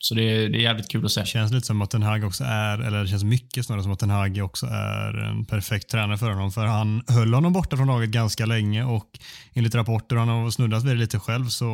Så 0.00 0.14
det 0.14 0.22
är, 0.22 0.48
det 0.48 0.58
är 0.58 0.62
jävligt 0.62 0.88
kul 0.88 1.04
att 1.04 1.12
se. 1.12 1.20
Det 1.20 1.26
känns 1.26 1.52
lite 1.52 1.66
som 1.66 1.82
att 1.82 1.90
Den 1.90 2.02
Hag 2.02 2.24
också 2.24 2.44
är, 2.44 2.78
eller 2.78 3.02
det 3.02 3.08
känns 3.08 3.24
mycket 3.24 3.66
snarare 3.66 3.82
som 3.82 3.92
att 3.92 3.98
Den 3.98 4.10
Hag 4.10 4.38
också 4.42 4.66
är 4.66 5.14
en 5.14 5.44
perfekt 5.44 5.90
tränare 5.90 6.18
för 6.18 6.30
honom. 6.30 6.52
För 6.52 6.66
han 6.66 7.02
höll 7.08 7.34
honom 7.34 7.52
borta 7.52 7.76
från 7.76 7.86
laget 7.86 8.10
ganska 8.10 8.46
länge 8.46 8.84
och 8.84 9.18
enligt 9.54 9.74
rapporter, 9.74 10.16
han 10.16 10.28
har 10.28 10.50
snuddat 10.50 10.84
vid 10.84 10.92
det 10.92 10.98
lite 10.98 11.18
själv, 11.18 11.48
så 11.48 11.66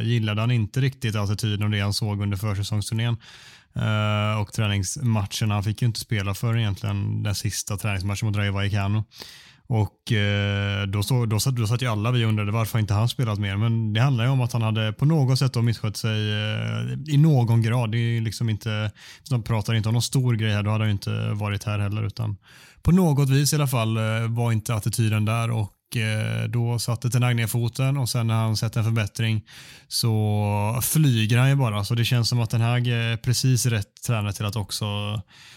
eh, 0.00 0.06
gillade 0.06 0.40
han 0.40 0.50
inte 0.50 0.80
riktigt 0.80 1.16
attityden 1.16 1.62
och 1.62 1.70
det 1.70 1.80
han 1.80 1.94
såg 1.94 2.22
under 2.22 2.36
försäsongsturnén. 2.36 3.16
Eh, 3.76 4.40
och 4.40 4.52
träningsmatcherna. 4.52 5.54
Han 5.54 5.64
fick 5.64 5.82
ju 5.82 5.86
inte 5.86 6.00
spela 6.00 6.34
för 6.34 6.58
egentligen 6.58 7.22
den 7.22 7.34
sista 7.34 7.76
träningsmatchen 7.76 8.26
mot 8.26 8.36
Rayo 8.36 8.52
Vallecano. 8.52 9.04
Och 9.68 10.12
eh, 10.12 10.86
då, 10.86 11.02
så, 11.02 11.26
då, 11.26 11.40
satt, 11.40 11.56
då 11.56 11.66
satt 11.66 11.82
ju 11.82 11.86
alla 11.86 12.10
vi 12.10 12.24
och 12.24 12.28
undrade 12.28 12.52
varför 12.52 12.78
inte 12.78 12.94
han 12.94 13.08
spelat 13.08 13.38
mer. 13.38 13.56
Men 13.56 13.92
det 13.92 14.00
handlar 14.00 14.24
ju 14.24 14.30
om 14.30 14.40
att 14.40 14.52
han 14.52 14.62
hade 14.62 14.92
på 14.92 15.04
något 15.04 15.38
sätt 15.38 15.54
misskött 15.56 15.96
sig 15.96 16.32
eh, 16.32 17.14
i 17.14 17.16
någon 17.16 17.62
grad. 17.62 17.92
Det 17.92 17.98
är 17.98 18.20
liksom 18.20 18.48
inte, 18.50 18.90
de 19.30 19.42
pratar 19.42 19.74
inte 19.74 19.88
om 19.88 19.92
någon 19.92 20.02
stor 20.02 20.34
grej 20.34 20.52
här, 20.52 20.62
då 20.62 20.70
hade 20.70 20.84
han 20.84 20.88
ju 20.88 20.92
inte 20.92 21.30
varit 21.32 21.64
här 21.64 21.78
heller. 21.78 22.06
Utan 22.06 22.36
på 22.82 22.92
något 22.92 23.30
vis 23.30 23.52
i 23.52 23.56
alla 23.56 23.66
fall 23.66 23.96
eh, 23.96 24.28
var 24.28 24.52
inte 24.52 24.74
attityden 24.74 25.24
där 25.24 25.50
och 25.50 25.96
eh, 25.96 26.48
då 26.48 26.78
satte 26.78 27.10
Tenag 27.10 27.36
ner 27.36 27.46
foten 27.46 27.96
och 27.96 28.08
sen 28.08 28.26
när 28.26 28.34
han 28.34 28.56
sett 28.56 28.76
en 28.76 28.84
förbättring 28.84 29.42
så 29.88 30.80
flyger 30.82 31.38
han 31.38 31.48
ju 31.48 31.54
bara. 31.54 31.84
Så 31.84 31.94
det 31.94 32.04
känns 32.04 32.28
som 32.28 32.40
att 32.40 32.50
den 32.50 32.60
här 32.60 32.88
är 32.88 33.16
precis 33.16 33.66
rätt 33.66 34.02
tränare 34.06 34.32
till 34.32 34.44
att 34.44 34.56
också 34.56 34.86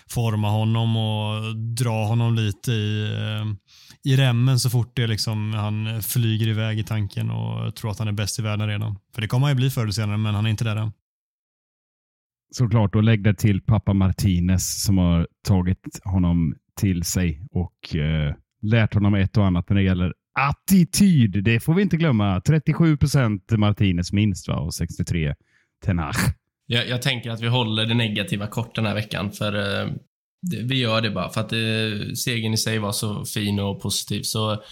forma 0.10 0.50
honom 0.50 0.98
och 0.98 1.56
dra 1.56 2.06
honom 2.06 2.36
lite 2.36 2.72
i 2.72 3.14
eh, 3.14 3.46
i 4.08 4.16
remmen 4.16 4.60
så 4.60 4.70
fort 4.70 4.96
det 4.96 5.08
liksom, 5.08 5.54
han 5.54 6.02
flyger 6.02 6.48
iväg 6.48 6.80
i 6.80 6.84
tanken 6.84 7.32
och 7.32 7.76
tror 7.76 7.92
att 7.92 8.00
han 8.00 8.08
är 8.08 8.12
bäst 8.12 8.40
i 8.40 8.42
världen 8.42 8.68
redan. 8.68 9.00
För 9.14 9.22
det 9.22 9.28
kommer 9.28 9.48
han 9.48 9.52
ju 9.52 9.56
bli 9.56 9.70
förr 9.70 9.82
eller 9.82 9.92
senare, 9.92 10.18
men 10.18 10.36
han 10.36 10.46
är 10.46 10.50
inte 10.50 10.64
där 10.64 10.76
än. 10.76 10.92
Såklart, 12.52 12.96
och 12.96 13.04
lägg 13.04 13.24
det 13.24 13.34
till 13.34 13.62
pappa 13.62 13.94
Martinez 13.94 14.84
som 14.84 14.98
har 14.98 15.28
tagit 15.48 16.00
honom 16.04 16.56
till 16.80 17.04
sig 17.04 17.48
och 17.52 17.96
eh, 17.96 18.36
lärt 18.62 18.94
honom 18.94 19.14
ett 19.16 19.38
och 19.38 19.46
annat 19.46 19.70
när 19.70 19.76
det 19.76 19.84
gäller 19.84 20.14
attityd. 20.40 21.44
Det 21.44 21.60
får 21.60 21.74
vi 21.74 21.82
inte 21.82 21.98
glömma. 21.98 22.42
37 22.42 22.98
procent 22.98 23.52
Martinez 23.52 24.14
minst 24.14 24.48
va? 24.48 24.56
och 24.56 24.74
63 24.74 25.36
Tenach. 25.86 26.18
Jag, 26.66 26.90
jag 26.90 27.02
tänker 27.02 27.32
att 27.32 27.42
vi 27.42 27.48
håller 27.48 27.86
det 27.86 27.94
negativa 27.94 28.48
kort 28.48 28.76
den 28.76 28.86
här 28.86 28.94
veckan, 28.94 29.32
för 29.32 29.82
eh, 29.82 29.90
vi 30.41 30.75
gör 30.75 31.01
det 31.01 31.10
bara 31.10 31.29
för 31.29 31.41
att 31.41 31.51
eh, 31.51 32.13
segern 32.15 32.53
i 32.53 32.58
sig 32.58 32.79
var 32.79 32.91
så 32.91 33.25
fin 33.25 33.60
och 33.60 33.82
positiv. 33.82 34.22
Så 34.22 34.63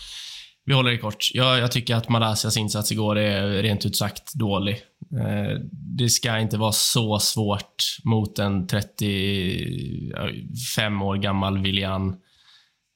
Vi 0.66 0.74
håller 0.74 0.92
det 0.92 0.98
kort. 0.98 1.30
Jag, 1.34 1.60
jag 1.60 1.72
tycker 1.72 1.96
att 1.96 2.10
Malaysias 2.10 2.58
insats 2.58 2.92
igår 2.92 3.18
är 3.18 3.64
rent 3.64 3.86
ut 3.86 3.96
sagt 3.96 4.34
dålig. 4.34 4.76
Eh, 5.20 5.60
det 5.72 6.10
ska 6.10 6.40
inte 6.40 6.58
vara 6.58 6.72
så 6.72 7.20
svårt 7.20 7.84
mot 8.04 8.40
en 8.40 8.68
35 8.68 11.02
år 11.02 11.16
gammal 11.16 11.64
Willian. 11.64 12.16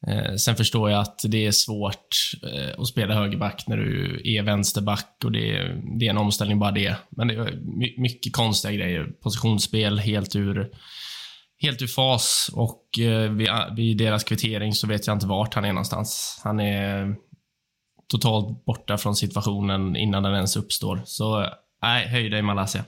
Eh, 0.07 0.35
sen 0.35 0.55
förstår 0.55 0.91
jag 0.91 1.01
att 1.01 1.21
det 1.23 1.47
är 1.47 1.51
svårt 1.51 2.07
eh, 2.53 2.81
att 2.81 2.87
spela 2.87 3.13
högerback 3.13 3.63
när 3.67 3.77
du 3.77 4.21
är 4.23 4.43
vänsterback 4.43 5.21
och 5.23 5.31
det 5.31 5.57
är, 5.57 5.81
det 5.99 6.05
är 6.05 6.09
en 6.09 6.17
omställning 6.17 6.59
bara 6.59 6.71
det. 6.71 6.95
Men 7.09 7.27
det 7.27 7.33
är 7.33 7.59
mycket 8.01 8.33
konstiga 8.33 8.73
grejer. 8.73 9.03
Positionsspel 9.03 9.99
helt 9.99 10.35
ur 10.35 10.71
helt 11.61 11.81
ur 11.81 11.87
fas 11.87 12.49
och 12.53 12.99
eh, 12.99 13.31
vid, 13.31 13.47
eh, 13.47 13.73
vid, 13.75 13.97
deras 13.97 14.23
kvittering 14.23 14.73
så 14.73 14.87
vet 14.87 15.07
jag 15.07 15.15
inte 15.15 15.27
vart 15.27 15.53
han 15.53 15.65
är 15.65 15.73
någonstans. 15.73 16.41
Han 16.43 16.59
är 16.59 17.15
totalt 18.07 18.65
borta 18.65 18.97
från 18.97 19.15
situationen 19.15 19.95
innan 19.95 20.23
den 20.23 20.33
ens 20.33 20.55
uppstår. 20.55 21.01
Så 21.05 21.41
eh, 21.41 21.49
nej, 21.81 22.07
höj 22.07 22.29
dig 22.29 22.41
Malaysia. 22.41 22.85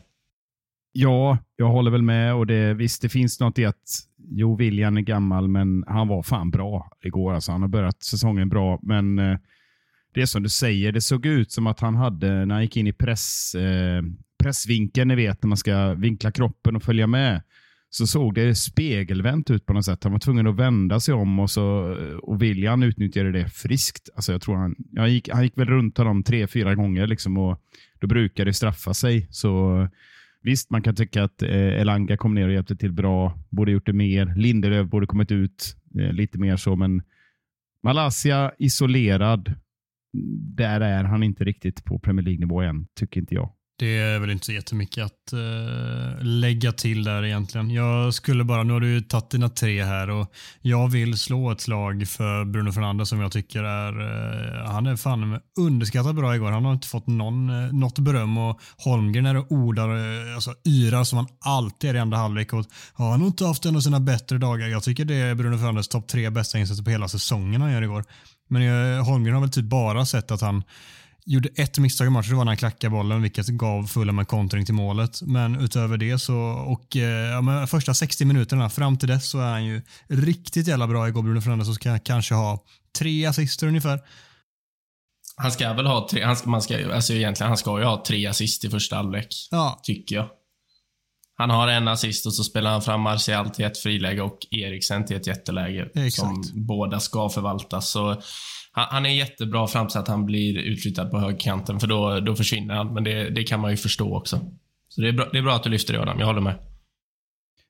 Ja, 0.94 1.38
jag 1.56 1.68
håller 1.68 1.92
väl 1.92 2.02
med 2.02 2.36
och 2.36 2.48
det, 2.48 2.74
visst, 2.74 3.02
det 3.02 3.10
finns 3.10 3.40
något 3.40 3.60
i 3.60 3.66
att 3.66 4.08
Jo, 4.30 4.56
William 4.56 4.98
är 4.98 5.02
gammal, 5.02 5.48
men 5.48 5.84
han 5.88 6.08
var 6.08 6.24
fan 6.24 6.52
bra 6.52 6.92
igår. 7.04 7.34
Alltså, 7.34 7.52
han 7.52 7.62
har 7.62 7.70
börjat 7.70 8.04
säsongen 8.04 8.50
bra, 8.50 8.80
men 8.82 9.20
eh, 9.20 9.38
det 10.14 10.22
är 10.22 10.26
som 10.26 10.44
du 10.44 10.50
säger, 10.50 10.92
det 10.92 11.02
såg 11.02 11.26
ut 11.26 11.52
som 11.52 11.68
att 11.68 11.80
han 11.80 11.96
hade, 11.96 12.46
när 12.46 12.56
han 12.56 12.64
gick 12.64 12.78
in 12.78 12.88
i 12.88 12.94
press, 12.94 13.56
eh, 13.56 14.04
pressvinkeln, 14.44 15.08
ni 15.08 15.16
vet, 15.16 15.44
när 15.44 15.48
man 15.48 15.58
ska 15.58 15.94
vinkla 15.94 16.32
kroppen 16.32 16.76
och 16.76 16.84
följa 16.84 17.08
med, 17.08 17.42
så 17.94 18.08
såg 18.08 18.34
det 18.34 18.56
spegelvänt 18.56 19.50
ut 19.50 19.66
på 19.66 19.74
något 19.74 19.86
sätt. 19.86 20.04
Han 20.04 20.12
var 20.12 20.20
tvungen 20.20 20.48
att 20.48 20.56
vända 20.56 21.00
sig 21.00 21.14
om 21.14 21.40
och, 21.40 21.50
så, 21.50 21.64
och 22.22 22.42
William 22.42 22.84
utnyttjade 22.84 23.32
det 23.32 23.50
friskt. 23.50 24.10
Alltså 24.16 24.32
jag 24.32 24.42
tror 24.42 24.56
han, 24.56 24.76
jag 24.92 25.10
gick, 25.10 25.30
han 25.30 25.44
gick 25.44 25.58
väl 25.58 25.68
runt 25.68 25.98
honom 25.98 26.24
tre, 26.24 26.48
fyra 26.48 26.76
gånger 26.76 27.08
liksom 27.08 27.38
och 27.38 27.62
då 28.00 28.08
brukar 28.08 28.46
det 28.46 28.54
straffa 28.54 28.94
sig. 28.94 29.28
Så 29.30 29.88
Visst, 30.44 30.70
man 30.70 30.82
kan 30.82 30.96
tycka 30.96 31.24
att 31.24 31.42
eh, 31.42 31.82
Elanga 31.82 32.18
kom 32.18 32.34
ner 32.34 32.48
och 32.48 32.54
hjälpte 32.54 32.76
till 32.76 32.92
bra. 32.92 33.40
Borde 33.50 33.72
gjort 33.72 33.86
det 33.86 33.94
mer. 33.94 34.34
Lindelöf 34.36 34.88
borde 34.88 35.08
kommit 35.08 35.32
ut 35.32 35.76
eh, 36.00 36.14
lite 36.14 36.38
mer 36.38 36.58
så, 36.58 36.76
men 36.76 37.02
Malaysia 37.84 38.52
isolerad. 38.60 39.54
Där 40.56 40.82
är 40.82 41.04
han 41.04 41.24
inte 41.24 41.44
riktigt 41.44 41.84
på 41.86 42.00
Premier 42.00 42.26
League-nivå 42.26 42.62
än, 42.62 42.88
tycker 42.96 43.20
inte 43.20 43.36
jag. 43.36 43.54
Det 43.82 43.98
är 43.98 44.20
väl 44.20 44.30
inte 44.30 44.46
så 44.46 44.52
jättemycket 44.52 45.06
att 45.06 45.34
uh, 45.34 46.24
lägga 46.24 46.72
till 46.72 47.04
där 47.04 47.26
egentligen. 47.26 47.72
Jag 47.72 48.14
skulle 48.14 48.44
bara, 48.44 48.64
nu 48.64 48.74
har 48.74 48.80
du 48.80 49.02
tagit 49.02 49.30
dina 49.30 49.50
tre 49.50 49.84
här 49.84 50.10
och 50.10 50.34
jag 50.62 50.92
vill 50.92 51.18
slå 51.18 51.52
ett 51.52 51.62
slag 51.62 52.08
för 52.08 52.46
Bruno 52.46 52.72
Fernandes 52.72 53.10
som 53.10 53.22
jag 53.22 53.32
tycker 53.32 53.64
är, 53.64 54.02
uh, 54.02 54.72
han 54.72 54.88
är 54.88 54.96
fan 54.96 55.40
underskattat 55.60 56.16
bra 56.16 56.36
igår. 56.36 56.52
Han 56.52 56.66
har 56.66 56.74
inte 56.74 56.88
fått 56.88 57.08
någon, 57.08 57.50
uh, 57.50 57.74
något 57.74 58.00
beröm 58.00 58.38
och 58.38 58.62
Holmgren 58.78 59.26
är 59.26 59.38
och 59.38 59.52
ordar, 59.52 59.90
uh, 59.90 60.36
alltså 60.36 60.54
yrar 60.68 61.04
som 61.04 61.18
han 61.18 61.28
alltid 61.40 61.90
är 61.90 61.96
i 61.96 62.00
andra 62.00 62.18
halvlek. 62.18 62.54
Och, 62.54 62.66
ja, 62.98 63.12
han 63.12 63.20
har 63.20 63.28
inte 63.28 63.46
haft 63.46 63.66
en 63.66 63.76
av 63.76 63.82
sina 63.82 64.00
bättre 64.00 64.38
dagar. 64.38 64.68
Jag 64.68 64.84
tycker 64.84 65.06
det 65.06 65.16
är 65.16 65.36
Bruno 65.36 65.58
Fernandes 65.58 65.88
topp 65.88 66.08
tre 66.08 66.30
bästa 66.30 66.60
insatser 66.60 66.84
på 66.84 66.90
hela 66.90 67.08
säsongen 67.08 67.62
han 67.62 67.72
gör 67.72 67.82
igår. 67.82 68.04
Men 68.48 69.00
Holmgren 69.00 69.34
har 69.34 69.42
väl 69.42 69.52
typ 69.52 69.66
bara 69.66 70.06
sett 70.06 70.32
att 70.32 70.42
han 70.42 70.64
gjorde 71.26 71.50
ett 71.56 71.78
misstag 71.78 72.08
i 72.08 72.10
matchen, 72.10 72.30
det 72.30 72.36
var 72.36 72.46
när 72.46 72.50
han 72.50 72.58
klackade 72.58 72.92
bollen, 72.92 73.22
vilket 73.22 73.48
gav 73.48 73.84
Fulham 73.88 74.20
en 74.20 74.26
kontring 74.26 74.66
till 74.66 74.74
målet. 74.74 75.22
Men 75.22 75.60
utöver 75.62 75.98
det 75.98 76.20
så, 76.20 76.36
och 76.68 76.98
eh, 76.98 77.46
ja, 77.48 77.68
första 77.68 77.94
60 77.94 78.26
minuterna 78.26 78.70
fram 78.70 78.98
till 78.98 79.08
dess 79.08 79.30
så 79.30 79.40
är 79.40 79.52
han 79.52 79.66
ju 79.66 79.82
riktigt 80.08 80.68
jävla 80.68 80.88
bra 80.88 81.08
igår, 81.08 81.22
Bruno 81.22 81.42
Fernandes, 81.42 81.70
och 81.70 81.76
ska 81.76 82.00
kanske 82.00 82.34
ha 82.34 82.64
tre 83.00 83.26
assister 83.26 83.68
ungefär. 83.68 84.00
Han 85.36 85.52
ska 85.52 85.74
väl 85.74 85.86
ha 85.86 86.08
tre, 86.12 86.24
han 86.24 86.36
ska, 86.36 86.50
man 86.50 86.62
ska, 86.62 86.94
alltså 86.94 87.14
egentligen, 87.14 87.48
han 87.48 87.58
ska 87.58 87.80
ju 87.80 87.86
ha 87.86 88.04
tre 88.08 88.28
assist 88.28 88.66
i 88.66 88.70
första 88.70 88.96
halvlek. 88.96 89.28
Ja. 89.52 89.80
Tycker 89.84 90.16
jag. 90.16 90.30
Han 91.42 91.50
har 91.50 91.68
en 91.68 91.88
assist 91.88 92.26
och 92.26 92.34
så 92.34 92.44
spelar 92.44 92.72
han 92.72 92.82
fram 92.82 93.02
Martial 93.02 93.50
till 93.50 93.66
ett 93.66 93.78
friläge 93.78 94.22
och 94.22 94.38
Eriksen 94.52 95.06
till 95.06 95.16
ett 95.16 95.28
jätteläge. 95.28 95.90
Exakt. 95.96 96.12
Som 96.12 96.44
båda 96.54 97.00
ska 97.00 97.30
förvaltas. 97.30 97.92
Så 97.92 98.08
han, 98.72 98.86
han 98.90 99.06
är 99.06 99.10
jättebra 99.10 99.68
fram 99.68 99.88
till 99.88 100.00
att 100.00 100.08
han 100.08 100.26
blir 100.26 100.58
utflyttad 100.58 101.12
på 101.12 101.20
högkanten, 101.20 101.80
för 101.80 101.88
då, 101.88 102.20
då 102.20 102.36
försvinner 102.36 102.74
han. 102.76 102.94
Men 102.94 103.04
det, 103.04 103.30
det 103.30 103.44
kan 103.44 103.60
man 103.60 103.72
ju 103.72 103.78
förstå 103.78 104.18
också. 104.18 104.40
Så 104.90 105.02
det 105.02 105.08
är 105.08 105.14
bra, 105.14 105.28
det 105.32 105.38
är 105.38 105.42
bra 105.42 105.56
att 105.56 105.64
du 105.64 105.70
lyfter 105.70 105.94
det 105.94 106.02
Adam, 106.02 106.20
jag 106.20 106.26
håller 106.26 106.42
med. 106.42 106.56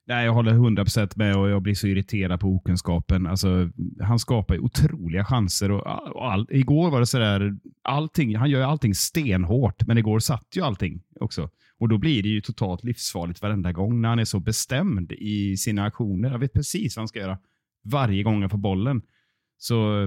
Nej, 0.06 0.24
jag 0.24 0.32
håller 0.32 0.52
100% 0.52 1.12
med 1.14 1.36
och 1.36 1.48
jag 1.48 1.62
blir 1.62 1.74
så 1.74 1.86
irriterad 1.86 2.40
på 2.40 2.48
okunskapen. 2.48 3.26
Alltså, 3.26 3.70
han 4.00 4.18
skapar 4.18 4.54
ju 4.54 4.60
otroliga 4.60 5.24
chanser. 5.24 5.70
Och, 5.70 6.16
och 6.16 6.32
all, 6.32 6.46
igår 6.50 6.90
var 6.90 7.00
det 7.00 7.06
sådär, 7.06 7.52
allting, 7.84 8.36
han 8.36 8.50
gör 8.50 8.58
ju 8.58 8.66
allting 8.66 8.94
stenhårt, 8.94 9.86
men 9.86 9.98
igår 9.98 10.18
satt 10.18 10.48
ju 10.56 10.62
allting 10.62 11.00
också. 11.20 11.48
Och 11.78 11.88
då 11.88 11.98
blir 11.98 12.22
det 12.22 12.28
ju 12.28 12.40
totalt 12.40 12.84
livsfarligt 12.84 13.42
varenda 13.42 13.72
gång 13.72 14.00
när 14.00 14.08
han 14.08 14.18
är 14.18 14.24
så 14.24 14.40
bestämd 14.40 15.12
i 15.12 15.56
sina 15.56 15.84
aktioner. 15.84 16.30
Jag 16.30 16.38
vet 16.38 16.52
precis 16.52 16.96
vad 16.96 17.00
han 17.00 17.08
ska 17.08 17.18
göra 17.18 17.38
varje 17.84 18.22
gång 18.22 18.40
han 18.40 18.50
får 18.50 18.58
bollen. 18.58 19.02
Så 19.58 20.06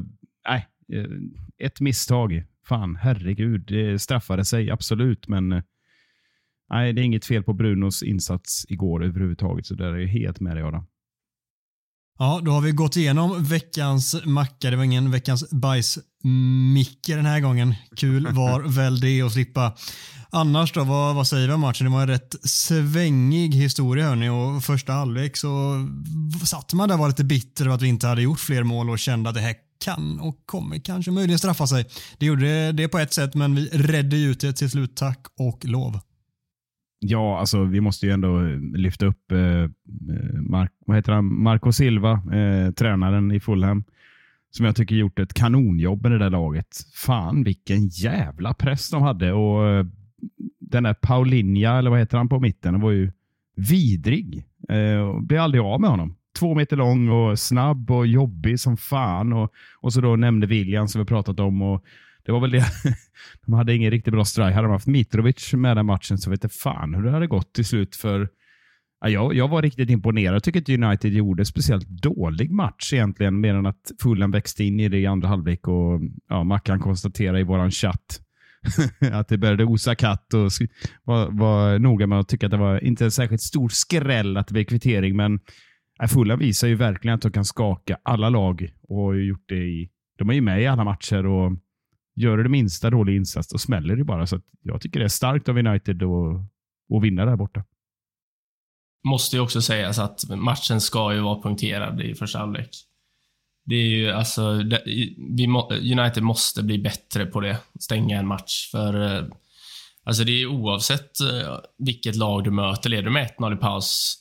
nej, 0.50 0.68
eh, 0.94 1.10
ett 1.58 1.80
misstag. 1.80 2.44
Fan, 2.66 2.96
herregud. 2.96 3.62
Det 3.68 4.00
straffade 4.00 4.46
sig 4.46 4.72
absolut, 4.72 5.28
men 5.28 5.52
eh, 5.52 5.64
nej, 6.70 6.94
det 6.94 7.02
är 7.02 7.04
inget 7.04 7.26
fel 7.26 7.44
på 7.44 7.54
Brunos 7.54 8.04
insats 8.04 8.66
igår 8.70 9.04
överhuvudtaget, 9.04 9.66
så 9.66 9.76
där 9.76 9.94
är 9.94 9.98
jag 9.98 10.08
helt 10.08 10.40
med 10.40 10.56
dig 10.56 10.64
Adam. 10.64 10.86
Ja, 12.20 12.42
då 12.44 12.52
har 12.52 12.62
vi 12.62 12.72
gått 12.72 12.96
igenom 12.96 13.44
veckans 13.44 14.16
macka. 14.26 14.70
Det 14.70 14.76
var 14.76 14.84
ingen 14.84 15.12
veckans 15.12 15.50
bajsmicke 15.50 17.16
den 17.16 17.26
här 17.26 17.40
gången. 17.40 17.76
Kul 17.96 18.28
var 18.28 18.62
väl 18.76 19.00
det 19.00 19.22
att 19.22 19.32
slippa. 19.32 19.76
Annars 20.30 20.74
då, 20.74 20.84
vad, 20.84 21.16
vad 21.16 21.28
säger 21.28 21.48
vi 21.48 21.54
om 21.54 21.62
matchen? 21.62 21.86
Det 21.86 21.92
var 21.92 22.02
en 22.02 22.08
rätt 22.08 22.36
svängig 22.44 23.56
historia 23.56 24.06
hörni 24.06 24.30
och 24.30 24.64
första 24.64 24.94
halvlek 24.94 25.38
så 25.38 25.86
satt 26.46 26.74
man 26.74 26.90
där 26.90 26.96
och 26.96 27.00
var 27.00 27.08
lite 27.08 27.24
bitter 27.24 27.66
över 27.66 27.76
att 27.76 27.82
vi 27.82 27.88
inte 27.88 28.08
hade 28.08 28.22
gjort 28.22 28.40
fler 28.40 28.64
mål 28.64 28.90
och 28.90 29.00
kände 29.00 29.30
att 29.30 29.36
det 29.36 29.42
här 29.42 29.56
kan 29.84 30.20
och 30.20 30.46
kommer 30.46 30.80
kanske 30.80 31.12
möjligen 31.12 31.40
straffa 31.40 31.68
sig. 31.68 31.86
Det 32.18 32.26
gjorde 32.26 32.72
det 32.72 32.88
på 32.88 33.00
ett 33.00 33.14
sätt, 33.14 33.36
men 33.36 33.56
vi 33.56 33.70
redde 33.74 34.18
ut 34.18 34.40
det 34.40 34.54
till 34.54 34.70
slut, 34.70 34.96
tack 34.96 35.26
och 35.38 35.66
lov. 35.66 36.00
Ja, 37.08 37.40
alltså 37.40 37.64
vi 37.64 37.82
måste 37.82 38.06
ju 38.06 38.12
ändå 38.12 38.40
eh, 38.40 38.60
lyfta 38.60 39.06
upp 39.06 39.32
eh, 39.32 39.40
eh, 39.40 39.70
Mark, 40.42 40.72
vad 40.86 40.98
heter 40.98 41.12
han? 41.12 41.44
Marco 41.44 41.72
Silva, 41.72 42.12
eh, 42.12 42.72
tränaren 42.72 43.32
i 43.32 43.40
Fulham, 43.40 43.84
som 44.52 44.66
jag 44.66 44.76
tycker 44.76 44.96
gjort 44.96 45.20
ett 45.20 45.34
kanonjobb 45.34 46.02
med 46.02 46.12
det 46.12 46.20
där 46.20 46.30
laget. 46.30 46.68
Fan 46.94 47.44
vilken 47.44 47.88
jävla 47.88 48.54
press 48.54 48.90
de 48.90 49.02
hade 49.02 49.34
och 49.34 49.68
eh, 49.68 49.86
den 50.60 50.84
där 50.84 50.94
Paulinha, 50.94 51.78
eller 51.78 51.90
vad 51.90 52.00
heter 52.00 52.18
han 52.18 52.30
på 52.30 52.40
mitten, 52.40 52.82
var 52.82 52.92
ju 52.92 53.12
vidrig. 53.56 54.46
Eh, 54.70 55.22
blev 55.22 55.42
aldrig 55.42 55.62
av 55.64 55.82
med 55.82 55.90
honom 55.90 56.16
två 56.40 56.56
meter 56.56 56.78
lång 56.78 57.10
och 57.10 57.40
snabb 57.40 57.92
och 57.92 58.08
jobbig 58.08 58.60
som 58.60 58.78
fan. 58.78 59.34
Och, 59.34 59.52
och 59.82 59.94
så 59.94 60.02
då 60.02 60.16
nämnde 60.16 60.48
William 60.48 60.88
som 60.88 61.02
vi 61.02 61.06
pratat 61.06 61.40
om. 61.40 61.62
Och 61.62 61.84
det 62.26 62.32
var 62.32 62.40
väl 62.40 62.52
det. 62.52 62.66
De 63.46 63.54
hade 63.54 63.76
ingen 63.76 63.92
riktigt 63.92 64.14
bra 64.14 64.26
strike. 64.26 64.54
Hade 64.54 64.68
de 64.68 64.72
haft 64.72 64.88
Mitrovic 64.88 65.54
med 65.54 65.78
den 65.78 65.86
matchen 65.86 66.18
så 66.18 66.30
vet 66.30 66.44
jag 66.44 66.52
fan 66.52 66.96
hur 66.96 67.04
det 67.04 67.12
hade 67.12 67.28
gått 67.28 67.54
till 67.54 67.66
slut. 67.66 67.96
för 67.96 68.30
ja, 69.02 69.10
jag, 69.10 69.36
jag 69.36 69.48
var 69.48 69.62
riktigt 69.62 69.90
imponerad. 69.90 70.36
Jag 70.36 70.44
tycker 70.44 70.62
att 70.62 70.70
United 70.70 71.14
gjorde 71.14 71.46
speciellt 71.46 71.88
dålig 71.88 72.52
match 72.52 72.94
egentligen, 72.94 73.40
mer 73.40 73.56
än 73.56 73.66
att 73.66 73.92
Fulham 74.02 74.32
växte 74.32 74.64
in 74.64 74.80
i 74.80 74.90
det 74.90 74.98
i 74.98 75.06
andra 75.06 75.28
halvlek. 75.28 75.68
Och, 75.68 76.02
ja, 76.30 76.44
Mackan 76.44 76.80
konstaterade 76.80 77.40
i 77.40 77.44
vår 77.44 77.70
chatt 77.70 78.22
att 79.12 79.28
det 79.28 79.38
började 79.38 79.66
osa 79.66 79.96
katt 79.96 80.34
och 80.34 80.50
var, 81.04 81.30
var 81.32 81.80
noga 81.80 82.08
med 82.08 82.20
att 82.20 82.28
tycka 82.28 82.48
att 82.48 82.52
det 82.52 82.58
var 82.58 82.84
inte 82.84 83.06
en 83.06 83.12
särskilt 83.12 83.42
stor 83.42 83.70
skräll 83.70 84.38
att 84.38 84.48
det 84.48 84.54
blev 84.54 84.64
kvittering, 84.64 85.16
men 85.16 85.40
äh, 86.02 86.08
Fulham 86.08 86.40
visar 86.40 86.68
ju 86.68 86.76
verkligen 86.76 87.16
att 87.16 87.22
de 87.22 87.32
kan 87.32 87.46
skaka 87.46 87.98
alla 88.04 88.30
lag 88.30 88.70
och 88.88 88.98
har 88.98 89.14
gjort 89.14 89.46
det 89.48 89.56
i... 89.56 89.90
De 90.18 90.30
är 90.30 90.34
ju 90.34 90.42
med 90.42 90.62
i 90.62 90.68
alla 90.68 90.84
matcher 90.84 91.26
och 91.26 91.52
gör 92.16 92.38
det 92.38 92.50
minsta 92.50 92.90
dålig 92.90 93.16
insats 93.16 93.48
då 93.48 93.58
smäller 93.58 93.96
det 93.96 94.04
bara. 94.04 94.28
Så 94.28 94.42
jag 94.62 94.82
tycker 94.82 95.00
det 95.00 95.06
är 95.06 95.10
starkt 95.10 95.50
av 95.50 95.58
United 95.58 96.04
att, 96.04 96.12
att 96.96 97.04
vinna 97.04 97.26
där 97.26 97.36
borta. 97.36 97.64
Måste 99.08 99.36
ju 99.36 99.42
också 99.42 99.62
sägas 99.62 100.00
att 100.00 100.30
matchen 100.30 100.82
ska 100.82 101.14
ju 101.14 101.20
vara 101.20 101.42
punkterad 101.42 102.02
i 102.02 102.16
första 102.16 102.40
halvlek. 102.40 102.70
Det 103.66 103.76
är 103.76 103.88
ju 103.88 104.12
alltså, 104.12 104.58
det, 104.58 104.84
vi 105.36 105.48
må, 105.48 105.72
United 105.72 106.24
måste 106.24 106.64
bli 106.64 106.78
bättre 106.78 107.26
på 107.26 107.40
det, 107.40 107.58
stänga 107.80 108.20
en 108.20 108.28
match. 108.28 108.72
För 108.72 109.18
eh, 109.18 109.26
alltså 110.04 110.24
det 110.24 110.42
är 110.42 110.48
oavsett 110.48 111.20
eh, 111.20 111.58
vilket 111.78 112.16
lag 112.16 112.44
du 112.44 112.52
möter, 112.52 112.90
leder 112.90 113.04
du 113.04 113.10
med 113.10 113.32
1-0 113.40 113.54
i 113.54 113.58
paus 113.58 114.18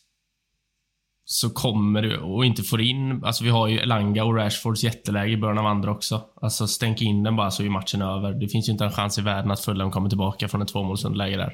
så 1.35 1.51
kommer 1.51 2.03
du 2.03 2.19
och 2.19 2.45
inte 2.45 2.63
får 2.63 2.81
in... 2.81 3.25
Alltså 3.25 3.45
vi 3.45 3.51
har 3.51 3.69
ju 3.69 3.79
Elanga 3.79 4.25
och 4.25 4.37
Rashfords 4.37 4.85
jätteläge 4.85 5.33
i 5.33 5.37
början 5.37 5.59
av 5.59 5.67
andra 5.67 5.91
också. 5.91 6.23
Alltså 6.43 6.67
stänk 6.67 7.03
in 7.03 7.23
den 7.23 7.37
bara 7.37 7.51
så 7.51 7.63
är 7.63 7.69
matchen 7.69 8.03
över. 8.03 8.33
Det 8.33 8.49
finns 8.49 8.69
ju 8.69 8.73
inte 8.73 8.85
en 8.85 8.93
chans 8.93 9.19
i 9.19 9.23
världen 9.23 9.51
att 9.51 9.61
Fulham 9.61 9.91
kommer 9.91 10.09
tillbaka 10.09 10.49
från 10.49 10.63
ett 10.63 10.69
tvåmålsunderläge 10.69 11.37
där. 11.37 11.53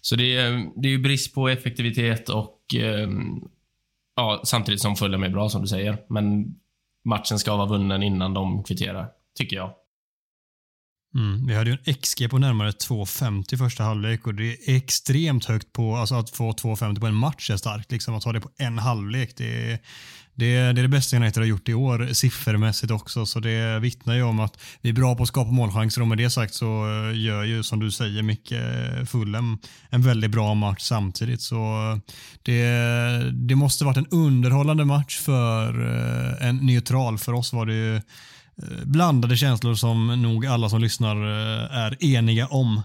Så 0.00 0.16
det 0.16 0.36
är, 0.36 0.70
det 0.82 0.88
är 0.88 0.92
ju 0.92 0.98
brist 0.98 1.34
på 1.34 1.48
effektivitet 1.48 2.28
och... 2.28 2.74
Eh, 2.74 3.08
ja, 4.16 4.40
samtidigt 4.44 4.80
som 4.80 4.96
Fulham 4.96 5.22
är 5.22 5.28
bra 5.28 5.48
som 5.48 5.62
du 5.62 5.68
säger. 5.68 5.98
Men 6.08 6.54
matchen 7.04 7.38
ska 7.38 7.56
vara 7.56 7.66
vunnen 7.66 8.02
innan 8.02 8.34
de 8.34 8.64
kvitterar, 8.64 9.08
tycker 9.38 9.56
jag. 9.56 9.70
Mm, 11.14 11.46
vi 11.46 11.54
hade 11.54 11.70
ju 11.70 11.76
en 11.84 11.94
XG 11.94 12.30
på 12.30 12.38
närmare 12.38 12.70
2,50 12.70 13.56
första 13.56 13.84
halvlek 13.84 14.26
och 14.26 14.34
det 14.34 14.52
är 14.52 14.76
extremt 14.76 15.44
högt 15.44 15.72
på, 15.72 15.96
alltså 15.96 16.14
att 16.14 16.30
få 16.30 16.52
2,50 16.52 17.00
på 17.00 17.06
en 17.06 17.14
match 17.14 17.50
är 17.50 17.56
starkt. 17.56 17.92
Liksom 17.92 18.14
att 18.14 18.24
ha 18.24 18.32
det 18.32 18.40
på 18.40 18.50
en 18.58 18.78
halvlek, 18.78 19.34
det 19.36 19.72
är, 19.72 19.78
det 20.34 20.56
är, 20.56 20.72
det 20.72 20.80
är 20.80 20.82
det 20.82 20.88
bästa 20.88 21.16
United 21.16 21.42
har 21.42 21.48
gjort 21.48 21.68
i 21.68 21.74
år 21.74 22.08
siffermässigt 22.12 22.92
också, 22.92 23.26
så 23.26 23.40
det 23.40 23.78
vittnar 23.78 24.14
ju 24.14 24.22
om 24.22 24.40
att 24.40 24.60
vi 24.80 24.88
är 24.88 24.92
bra 24.92 25.14
på 25.14 25.22
att 25.22 25.28
skapa 25.28 25.50
målchanser 25.50 26.00
och 26.00 26.08
med 26.08 26.18
det 26.18 26.30
sagt 26.30 26.54
så 26.54 26.66
eh, 26.66 27.20
gör 27.20 27.44
ju 27.44 27.62
som 27.62 27.80
du 27.80 27.90
säger 27.90 28.22
Micke 28.22 28.52
eh, 28.52 29.04
Fulham 29.04 29.58
en 29.90 30.02
väldigt 30.02 30.30
bra 30.30 30.54
match 30.54 30.82
samtidigt. 30.82 31.42
Så 31.42 31.56
eh, 31.56 31.98
det, 32.42 33.30
det 33.32 33.54
måste 33.54 33.84
varit 33.84 33.96
en 33.96 34.06
underhållande 34.10 34.84
match 34.84 35.18
för 35.18 35.80
en 36.40 36.56
neutral. 36.56 37.18
För 37.18 37.32
oss 37.32 37.52
var 37.52 37.66
det 37.66 37.74
ju 37.74 38.00
Eh, 38.62 38.84
blandade 38.84 39.36
känslor 39.36 39.74
som 39.74 40.22
nog 40.22 40.46
alla 40.46 40.68
som 40.68 40.80
lyssnar 40.80 41.16
eh, 41.16 41.76
är 41.76 42.04
eniga 42.04 42.46
om. 42.46 42.82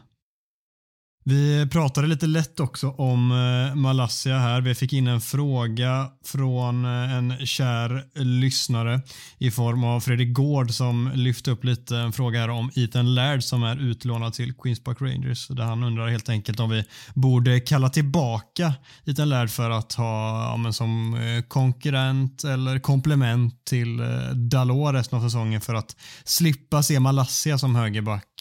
Vi 1.26 1.68
pratade 1.72 2.08
lite 2.08 2.28
lätt 2.28 2.60
också 2.60 2.90
om 2.90 3.32
eh, 3.32 3.76
Malaysia 3.76 4.38
här. 4.38 4.62
Vi 4.62 4.76
fick 4.76 4.94
in 4.94 5.08
en 5.08 5.22
fråga 5.22 6.10
från 6.26 6.86
eh, 6.86 7.14
en 7.14 7.46
kär 7.46 8.06
lyssnare 8.24 9.02
i 9.38 9.52
form 9.52 9.84
av 9.84 10.00
Fredrik 10.00 10.34
Gård 10.34 10.72
som 10.72 11.12
lyfte 11.16 11.52
upp 11.52 11.64
lite 11.64 11.98
en 11.98 12.12
fråga 12.12 12.40
här 12.40 12.50
om 12.50 12.72
Ethan 12.76 13.16
Laird 13.16 13.44
som 13.44 13.64
är 13.64 13.82
utlånad 13.82 14.34
till 14.34 14.54
Queens 14.54 14.84
Park 14.84 15.02
Rangers. 15.02 15.48
Där 15.48 15.64
han 15.64 15.84
undrar 15.84 16.08
helt 16.08 16.30
enkelt 16.30 16.60
om 16.60 16.70
vi 16.70 16.84
borde 17.14 17.60
kalla 17.60 17.90
tillbaka 17.90 18.74
Ethan 19.06 19.30
Laird 19.30 19.50
för 19.50 19.70
att 19.70 19.94
ha 19.94 20.44
ja, 20.52 20.58
men 20.58 20.74
som 20.74 21.14
eh, 21.14 21.44
konkurrent 21.44 22.44
eller 22.44 22.80
komplement 22.80 23.66
till 23.66 24.02
Dalot 24.34 24.94
resten 24.94 25.20
av 25.20 25.24
säsongen 25.24 25.62
för 25.62 25.74
att 25.74 25.96
slippa 26.24 26.84
se 26.84 27.00
Malaysia 27.00 27.58
som 27.58 27.76
högerback 27.76 28.33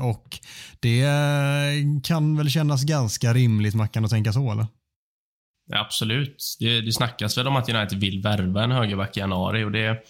och 0.00 0.38
det 0.80 1.06
kan 2.04 2.36
väl 2.36 2.50
kännas 2.50 2.84
ganska 2.84 3.34
rimligt, 3.34 3.74
Mackan, 3.74 4.04
att 4.04 4.10
tänka 4.10 4.32
så, 4.32 4.52
eller? 4.52 4.66
Absolut. 5.72 6.56
Det, 6.58 6.80
det 6.80 6.92
snackas 6.92 7.38
väl 7.38 7.46
om 7.46 7.56
att 7.56 7.68
United 7.68 8.00
vill 8.00 8.22
värva 8.22 8.64
en 8.64 8.70
högerback 8.72 9.16
i 9.16 9.20
januari 9.20 9.64
och 9.64 9.72
det... 9.72 10.04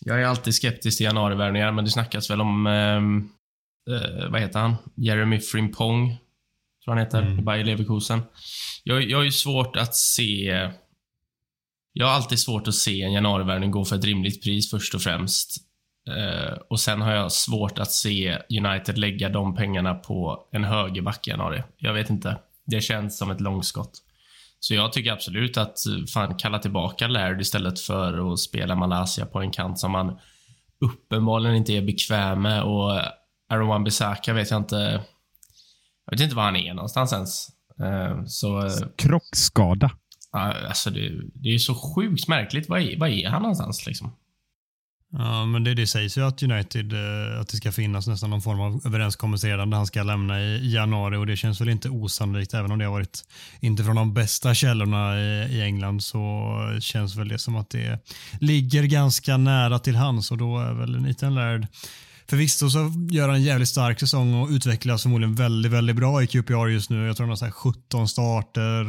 Jag 0.00 0.22
är 0.22 0.26
alltid 0.26 0.54
skeptisk 0.54 0.96
till 0.96 1.04
januarivärvningar, 1.04 1.72
men 1.72 1.84
det 1.84 1.90
snackas 1.90 2.30
väl 2.30 2.40
om... 2.40 2.66
Ehm, 2.66 3.28
eh, 3.90 4.30
vad 4.30 4.40
heter 4.40 4.58
han? 4.58 4.76
Jeremy 4.94 5.40
Frimpong, 5.40 6.16
tror 6.84 6.94
han 6.94 7.04
heter, 7.04 7.22
mm. 7.22 7.44
Bayer 7.44 7.64
Leverkusen. 7.64 8.22
Jag, 8.84 9.10
jag 9.10 9.18
har 9.18 9.24
ju 9.24 9.32
svårt 9.32 9.76
att 9.76 9.94
se... 9.94 10.70
Jag 11.92 12.06
har 12.06 12.12
alltid 12.12 12.38
svårt 12.38 12.68
att 12.68 12.74
se 12.74 13.02
en 13.02 13.12
januarivärvning 13.12 13.70
gå 13.70 13.84
för 13.84 13.96
ett 13.96 14.04
rimligt 14.04 14.42
pris 14.42 14.70
först 14.70 14.94
och 14.94 15.02
främst. 15.02 15.56
Uh, 16.08 16.58
och 16.70 16.80
sen 16.80 17.02
har 17.02 17.12
jag 17.12 17.32
svårt 17.32 17.78
att 17.78 17.92
se 17.92 18.38
United 18.50 18.98
lägga 18.98 19.28
de 19.28 19.54
pengarna 19.54 19.94
på 19.94 20.46
en 20.52 20.64
högerback 20.64 21.26
i 21.26 21.30
januari. 21.30 21.62
Jag 21.76 21.92
vet 21.92 22.10
inte. 22.10 22.38
Det 22.66 22.80
känns 22.80 23.18
som 23.18 23.30
ett 23.30 23.40
långskott. 23.40 24.02
Så 24.60 24.74
jag 24.74 24.92
tycker 24.92 25.12
absolut 25.12 25.56
att 25.56 25.78
fan 26.14 26.34
kalla 26.34 26.58
tillbaka 26.58 27.08
Laird 27.08 27.40
istället 27.40 27.80
för 27.80 28.32
att 28.32 28.38
spela 28.38 28.74
Malaysia 28.74 29.26
på 29.26 29.40
en 29.40 29.50
kant 29.50 29.78
som 29.78 29.92
man 29.92 30.18
uppenbarligen 30.80 31.56
inte 31.56 31.72
är 31.72 31.82
bekväm 31.82 32.42
med 32.42 32.62
och 32.62 32.92
Aaron 33.48 33.68
Wan-Bissaka 33.68 34.32
vet 34.32 34.50
jag 34.50 34.60
inte. 34.60 35.02
Jag 36.04 36.10
vet 36.10 36.20
inte 36.20 36.36
var 36.36 36.42
han 36.42 36.56
är 36.56 36.74
någonstans 36.74 37.12
ens. 37.12 37.48
Uh, 37.80 38.24
så, 38.26 38.64
uh, 38.64 38.72
Krockskada. 38.96 39.90
alltså 40.30 40.90
det, 40.90 41.12
det 41.34 41.54
är 41.54 41.58
så 41.58 41.74
sjukt 41.74 42.28
märkligt. 42.28 42.68
Var 42.68 42.78
är, 42.78 42.98
var 42.98 43.08
är 43.08 43.28
han 43.28 43.42
någonstans 43.42 43.86
liksom? 43.86 44.12
Ja, 45.18 45.46
men 45.46 45.64
det, 45.64 45.74
det 45.74 45.86
sägs 45.86 46.18
ju 46.18 46.26
att 46.26 46.42
United, 46.42 46.92
eh, 46.92 47.40
att 47.40 47.48
det 47.48 47.56
ska 47.56 47.72
finnas 47.72 48.06
nästan 48.06 48.30
någon 48.30 48.42
form 48.42 48.60
av 48.60 48.80
överenskommelse 48.84 49.46
redan 49.46 49.70
där 49.70 49.76
han 49.76 49.86
ska 49.86 50.02
lämna 50.02 50.40
i 50.40 50.72
januari. 50.74 51.16
Och 51.16 51.26
det 51.26 51.36
känns 51.36 51.60
väl 51.60 51.68
inte 51.68 51.88
osannolikt 51.88 52.54
även 52.54 52.72
om 52.72 52.78
det 52.78 52.84
har 52.84 52.92
varit 52.92 53.24
inte 53.60 53.84
från 53.84 53.96
de 53.96 54.14
bästa 54.14 54.54
källorna 54.54 55.20
i, 55.20 55.56
i 55.56 55.62
England 55.62 56.02
så 56.02 56.56
känns 56.80 57.16
väl 57.16 57.28
det 57.28 57.38
som 57.38 57.56
att 57.56 57.70
det 57.70 57.98
ligger 58.40 58.82
ganska 58.82 59.36
nära 59.36 59.78
till 59.78 59.96
hands. 59.96 60.30
Och 60.30 60.38
då 60.38 60.58
är 60.58 60.72
väl 60.72 61.00
Nathan 61.00 61.34
Laird 61.34 61.66
Förvisso 62.28 62.70
så 62.70 62.92
gör 63.10 63.28
han 63.28 63.36
en 63.36 63.42
jävligt 63.42 63.68
stark 63.68 64.00
säsong 64.00 64.34
och 64.34 64.48
utvecklas 64.48 65.02
förmodligen 65.02 65.34
väldigt, 65.34 65.72
väldigt 65.72 65.96
bra 65.96 66.22
i 66.22 66.26
QPR 66.26 66.68
just 66.68 66.90
nu. 66.90 67.06
Jag 67.06 67.16
tror 67.16 67.26
han 67.26 67.36
har 67.40 67.50
17 67.50 68.08
starter, 68.08 68.82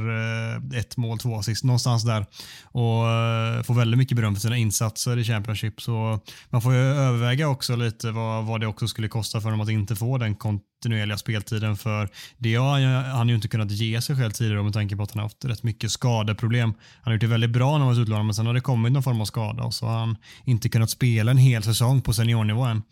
eh, 0.74 0.80
ett 0.80 0.98
mål, 0.98 1.20
två 1.20 1.36
assist, 1.36 1.64
någonstans 1.64 2.04
där. 2.04 2.26
Och 2.64 3.10
eh, 3.10 3.64
får 3.64 3.74
väldigt 3.74 3.98
mycket 3.98 4.18
beröm 4.18 4.36
för 4.36 4.42
sina 4.42 4.58
insatser 4.58 5.18
i 5.18 5.24
Championship. 5.24 5.82
Så 5.82 6.20
man 6.50 6.62
får 6.62 6.74
ju 6.74 6.80
överväga 6.80 7.50
också 7.50 7.76
lite 7.76 8.12
vad, 8.12 8.46
vad 8.46 8.62
det 8.62 8.68
också 8.68 8.88
skulle 8.88 9.08
kosta 9.08 9.42
för 9.42 9.46
honom 9.46 9.62
att 9.62 9.70
inte 9.70 9.96
få 9.96 10.18
den 10.18 10.36
kontinuerliga 10.36 11.18
speltiden. 11.18 11.78
För 11.78 12.10
det 12.38 12.56
har 12.56 12.80
han 13.04 13.30
ju 13.30 13.36
inte 13.36 13.48
kunnat 13.48 13.72
ge 13.72 14.02
sig 14.02 14.16
själv 14.16 14.32
tidigare 14.32 14.64
med 14.64 14.74
tanke 14.74 14.96
på 14.96 15.04
att 15.04 15.12
han 15.12 15.20
har 15.20 15.26
haft 15.26 15.46
rätt 15.46 15.64
mycket 15.64 15.92
skadeproblem. 15.92 16.70
Han 16.70 17.04
har 17.04 17.14
gjort 17.14 17.22
det 17.22 17.28
väldigt 17.28 17.50
bra 17.50 17.72
när 17.72 17.78
han 17.78 17.88
varit 17.88 18.00
utlånad 18.00 18.26
men 18.26 18.36
sen 18.36 18.48
har 18.48 18.54
det 18.54 18.62
kommit 18.62 18.92
någon 18.92 19.04
form 19.04 19.22
av 19.22 19.26
skada 19.26 19.64
och 19.64 19.74
så 19.74 19.86
har 19.86 20.00
han 20.00 20.16
inte 20.44 20.70
kunnat 20.70 20.90
spela 20.90 21.32
en 21.32 21.38
hel 21.38 21.64
säsong 21.64 22.02
på 22.02 22.14
seniornivå 22.14 22.62
än. 22.62 22.84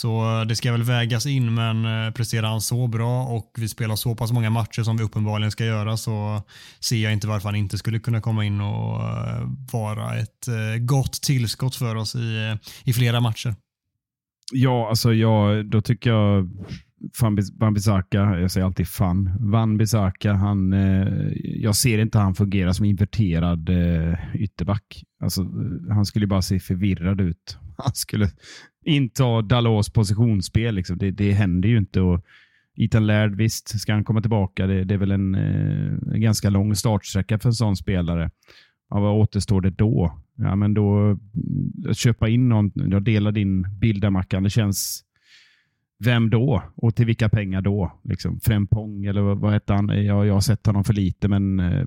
Så 0.00 0.40
eh, 0.40 0.46
det 0.46 0.56
ska 0.56 0.72
väl 0.72 0.82
vägas 0.82 1.26
in, 1.26 1.54
men 1.54 1.84
eh, 1.84 2.12
presterar 2.12 2.48
han 2.48 2.60
så 2.60 2.86
bra 2.86 3.22
och 3.22 3.52
vi 3.58 3.68
spelar 3.68 3.96
så 3.96 4.14
pass 4.14 4.32
många 4.32 4.50
matcher 4.50 4.82
som 4.82 4.96
vi 4.96 5.02
uppenbarligen 5.04 5.50
ska 5.50 5.64
göra 5.64 5.96
så 5.96 6.42
ser 6.80 6.96
jag 6.96 7.12
inte 7.12 7.26
varför 7.26 7.48
han 7.48 7.56
inte 7.56 7.78
skulle 7.78 7.98
kunna 7.98 8.20
komma 8.20 8.44
in 8.44 8.60
och 8.60 9.02
eh, 9.02 9.48
vara 9.72 10.18
ett 10.18 10.48
gott 10.80 11.12
tillskott 11.12 11.74
för 11.74 11.94
oss 11.94 12.14
i, 12.14 12.56
i 12.84 12.92
flera 12.92 13.20
matcher. 13.20 13.54
Ja, 14.52 14.88
alltså 14.88 15.14
jag, 15.14 15.70
då 15.70 15.80
tycker 15.80 16.10
jag 16.10 16.50
Van 17.58 17.74
Bissaka, 17.74 18.18
jag 18.18 18.50
säger 18.50 18.66
alltid 18.66 18.88
fan, 18.88 19.36
Van 19.40 19.76
Bissaka, 19.76 20.32
han, 20.32 20.72
eh, 20.72 21.32
jag 21.42 21.76
ser 21.76 21.98
inte 21.98 22.18
han 22.18 22.34
fungera 22.34 22.74
som 22.74 22.84
inverterad 22.84 23.68
eh, 23.68 24.14
ytterback. 24.34 25.04
Alltså, 25.22 25.42
han 25.90 26.06
skulle 26.06 26.26
bara 26.26 26.42
se 26.42 26.60
förvirrad 26.60 27.20
ut. 27.20 27.58
Han 27.84 27.94
skulle 27.94 28.30
inta 28.88 29.42
Dalos 29.42 29.90
positionsspel. 29.90 30.74
Liksom. 30.74 30.98
Det, 30.98 31.10
det 31.10 31.32
händer 31.32 31.68
ju 31.68 31.78
inte. 31.78 32.00
Och 32.00 32.24
Ethan 32.76 33.06
Laird, 33.06 33.34
visst, 33.34 33.80
ska 33.80 33.92
han 33.92 34.04
komma 34.04 34.20
tillbaka? 34.20 34.66
Det, 34.66 34.84
det 34.84 34.94
är 34.94 34.98
väl 34.98 35.10
en, 35.10 35.34
eh, 35.34 36.14
en, 36.14 36.20
ganska 36.20 36.50
lång 36.50 36.74
startsträcka 36.74 37.38
för 37.38 37.48
en 37.48 37.54
sån 37.54 37.76
spelare. 37.76 38.30
Ja, 38.90 39.00
vad 39.00 39.14
återstår 39.14 39.60
det 39.60 39.70
då? 39.70 40.18
Ja, 40.36 40.56
men 40.56 40.74
då 40.74 40.96
mm, 40.98 41.18
att 41.88 41.96
köpa 41.96 42.28
in 42.28 42.48
någon. 42.48 42.72
Jag 42.74 43.02
delar 43.02 43.32
din 43.32 43.78
bild 43.78 44.02
där 44.02 44.10
Mackan. 44.10 44.42
Det 44.42 44.50
känns 44.50 45.04
vem 46.04 46.30
då? 46.30 46.62
Och 46.74 46.94
till 46.94 47.06
vilka 47.06 47.28
pengar 47.28 47.60
då? 47.60 47.92
Liksom, 48.04 48.40
Frempong 48.40 49.04
eller 49.04 49.20
vad, 49.20 49.38
vad 49.38 49.52
hette 49.52 49.72
han? 49.72 49.88
Jag, 49.88 50.26
jag 50.26 50.34
har 50.34 50.40
sett 50.40 50.66
honom 50.66 50.84
för 50.84 50.94
lite, 50.94 51.28
men 51.28 51.60
eh, 51.60 51.86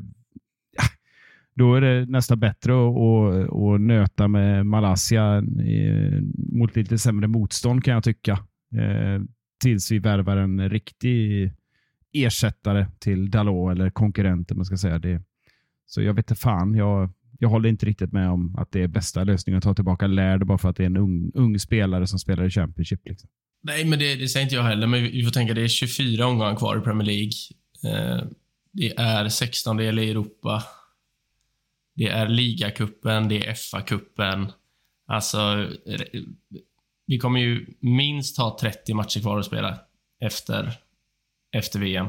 då 1.55 1.75
är 1.75 1.81
det 1.81 2.05
nästan 2.05 2.39
bättre 2.39 2.73
att, 2.73 2.97
att, 2.97 3.55
att 3.55 3.81
nöta 3.81 4.27
med 4.27 4.65
Malaysia 4.65 5.37
eh, 5.37 6.21
mot 6.51 6.75
lite 6.75 6.97
sämre 6.97 7.27
motstånd 7.27 7.83
kan 7.83 7.93
jag 7.93 8.03
tycka. 8.03 8.31
Eh, 8.75 9.21
tills 9.61 9.91
vi 9.91 9.99
värvar 9.99 10.37
en 10.37 10.69
riktig 10.69 11.51
ersättare 12.13 12.87
till 12.99 13.31
Dalot 13.31 13.71
eller 13.71 13.89
konkurrenter. 13.89 14.55
man 14.55 14.65
ska 14.65 14.77
säga. 14.77 14.99
Det. 14.99 15.21
Så 15.85 16.01
jag 16.01 16.13
vet 16.13 16.31
inte 16.31 16.41
fan. 16.41 16.75
Jag, 16.75 17.09
jag 17.39 17.49
håller 17.49 17.69
inte 17.69 17.85
riktigt 17.85 18.11
med 18.11 18.29
om 18.29 18.55
att 18.55 18.71
det 18.71 18.83
är 18.83 18.87
bästa 18.87 19.23
lösningen 19.23 19.57
att 19.57 19.63
ta 19.63 19.73
tillbaka 19.73 20.07
Lärd 20.07 20.45
bara 20.45 20.57
för 20.57 20.69
att 20.69 20.75
det 20.75 20.83
är 20.83 20.87
en 20.87 20.97
ung, 20.97 21.31
ung 21.33 21.59
spelare 21.59 22.07
som 22.07 22.19
spelar 22.19 22.45
i 22.45 22.49
Championship. 22.49 23.01
Liksom. 23.05 23.29
Nej, 23.63 23.85
men 23.85 23.99
det, 23.99 24.15
det 24.15 24.27
säger 24.27 24.43
inte 24.43 24.55
jag 24.55 24.63
heller. 24.63 24.87
Men 24.87 25.03
vi 25.03 25.23
får 25.23 25.31
tänka, 25.31 25.53
det 25.53 25.61
är 25.61 25.67
24 25.67 26.27
omgångar 26.27 26.55
kvar 26.55 26.77
i 26.77 26.81
Premier 26.81 27.05
League. 27.05 27.31
Eh, 27.83 28.23
det 28.71 28.97
är 28.97 29.29
16 29.29 29.77
del 29.77 29.99
i 29.99 30.09
Europa. 30.09 30.63
Det 31.95 32.07
är 32.07 32.27
ligacupen, 32.27 33.29
det 33.29 33.47
är 33.47 33.53
FA-cupen. 33.53 34.51
Alltså, 35.07 35.69
vi 37.07 37.17
kommer 37.17 37.39
ju 37.39 37.65
minst 37.79 38.37
ha 38.37 38.57
30 38.61 38.93
matcher 38.93 39.19
kvar 39.19 39.39
att 39.39 39.45
spela 39.45 39.79
efter, 40.21 40.73
efter 41.51 41.79
VM. 41.79 42.07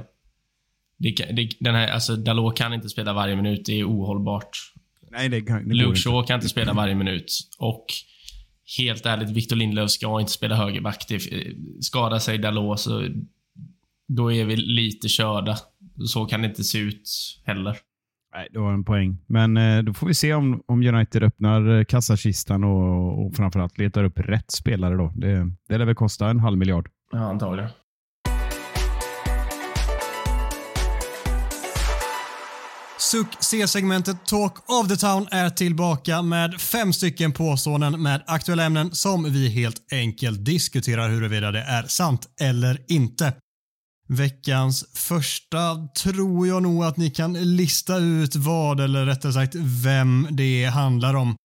Det, 0.97 1.11
det, 1.11 1.49
den 1.61 1.75
här, 1.75 1.89
alltså, 1.89 2.17
Dalot 2.17 2.57
kan 2.57 2.73
inte 2.73 2.89
spela 2.89 3.13
varje 3.13 3.37
minut, 3.37 3.67
det 3.67 3.81
är 3.81 3.85
ohållbart. 3.85 4.59
Nej, 5.11 5.29
det 5.29 5.41
kan, 5.41 5.69
det 5.69 5.75
Luke 5.75 6.01
Shaw 6.01 6.27
kan 6.27 6.35
inte 6.35 6.49
spela 6.49 6.73
varje 6.73 6.95
minut. 6.95 7.33
Och 7.59 7.87
helt 8.79 9.07
ärligt, 9.07 9.31
Victor 9.31 9.57
Lindelöf 9.57 9.91
ska 9.91 10.21
inte 10.21 10.33
spela 10.33 10.57
högerback. 10.57 11.05
Det, 11.09 11.21
skadar 11.81 12.19
sig 12.19 12.39
Dalot 12.39 12.81
så 12.81 13.09
då 14.09 14.33
är 14.33 14.45
vi 14.45 14.57
lite 14.57 15.09
körda. 15.09 15.59
Så 16.07 16.25
kan 16.25 16.43
det 16.43 16.49
inte 16.49 16.65
se 16.65 16.79
ut 16.79 17.11
heller. 17.45 17.79
Nej, 18.35 18.49
du 18.51 18.61
har 18.61 18.73
en 18.73 18.85
poäng. 18.85 19.19
Men 19.27 19.57
eh, 19.57 19.83
då 19.83 19.95
får 19.95 20.07
vi 20.07 20.15
se 20.15 20.35
om, 20.35 20.63
om 20.67 20.83
United 20.83 21.23
öppnar 21.23 21.79
eh, 21.79 21.85
kassakistan 21.85 22.65
och, 22.65 23.27
och 23.27 23.37
framförallt 23.37 23.79
letar 23.79 24.05
upp 24.05 24.19
rätt 24.19 24.51
spelare. 24.51 24.97
då. 24.97 25.13
Det, 25.17 25.51
det 25.69 25.79
lär 25.79 25.85
väl 25.85 25.95
kosta 25.95 26.29
en 26.29 26.41
halv 26.41 26.59
miljard. 26.59 26.89
Ja, 27.13 27.19
antagligen. 27.19 27.71
Succé-segmentet 33.13 34.27
Talk 34.27 34.71
of 34.71 34.89
the 34.89 34.97
Town 34.97 35.27
är 35.31 35.51
tillbaka 35.51 36.23
med 36.23 36.61
fem 36.61 36.93
stycken 36.93 37.33
påståenden 37.33 38.03
med 38.03 38.23
aktuella 38.27 38.65
ämnen 38.65 38.95
som 38.95 39.25
vi 39.25 39.49
helt 39.49 39.93
enkelt 39.93 40.45
diskuterar 40.45 41.09
huruvida 41.09 41.51
det 41.51 41.63
är 41.63 41.83
sant 41.83 42.29
eller 42.41 42.79
inte. 42.89 43.33
Veckans 44.09 44.85
första 44.95 45.89
tror 46.03 46.47
jag 46.47 46.63
nog 46.63 46.85
att 46.85 46.97
ni 46.97 47.11
kan 47.11 47.33
lista 47.33 47.97
ut 47.97 48.37
vad, 48.37 48.81
eller 48.81 49.07
rättare 49.07 49.33
sagt 49.33 49.55
vem 49.85 50.29
det 50.31 50.65
handlar 50.65 51.15
om. 51.15 51.37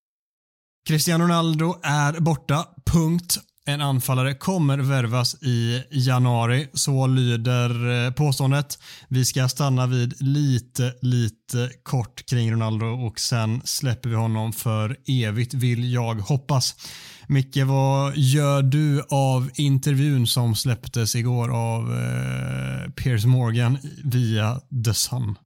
Cristiano 0.88 1.24
Ronaldo 1.24 1.80
är 1.82 2.20
borta, 2.20 2.66
punkt. 2.86 3.38
En 3.68 3.80
anfallare 3.80 4.34
kommer 4.34 4.78
värvas 4.78 5.42
i 5.42 5.82
januari, 5.90 6.68
så 6.72 7.06
lyder 7.06 8.04
eh, 8.06 8.12
påståendet. 8.12 8.78
Vi 9.08 9.24
ska 9.24 9.48
stanna 9.48 9.86
vid 9.86 10.22
lite, 10.22 10.94
lite 11.02 11.70
kort 11.82 12.26
kring 12.30 12.52
Ronaldo 12.52 12.86
och 12.86 13.20
sen 13.20 13.62
släpper 13.64 14.08
vi 14.08 14.16
honom 14.16 14.52
för 14.52 14.96
evigt 15.06 15.54
vill 15.54 15.92
jag 15.92 16.14
hoppas. 16.14 16.74
Micke, 17.26 17.56
vad 17.56 18.16
gör 18.16 18.62
du 18.62 19.04
av 19.10 19.50
intervjun 19.54 20.26
som 20.26 20.54
släpptes 20.54 21.16
igår 21.16 21.48
av 21.56 21.92
eh, 21.92 22.90
Piers 22.90 23.24
Morgan 23.24 23.78
via 24.04 24.60
The 24.84 24.94
Sun? 24.94 25.36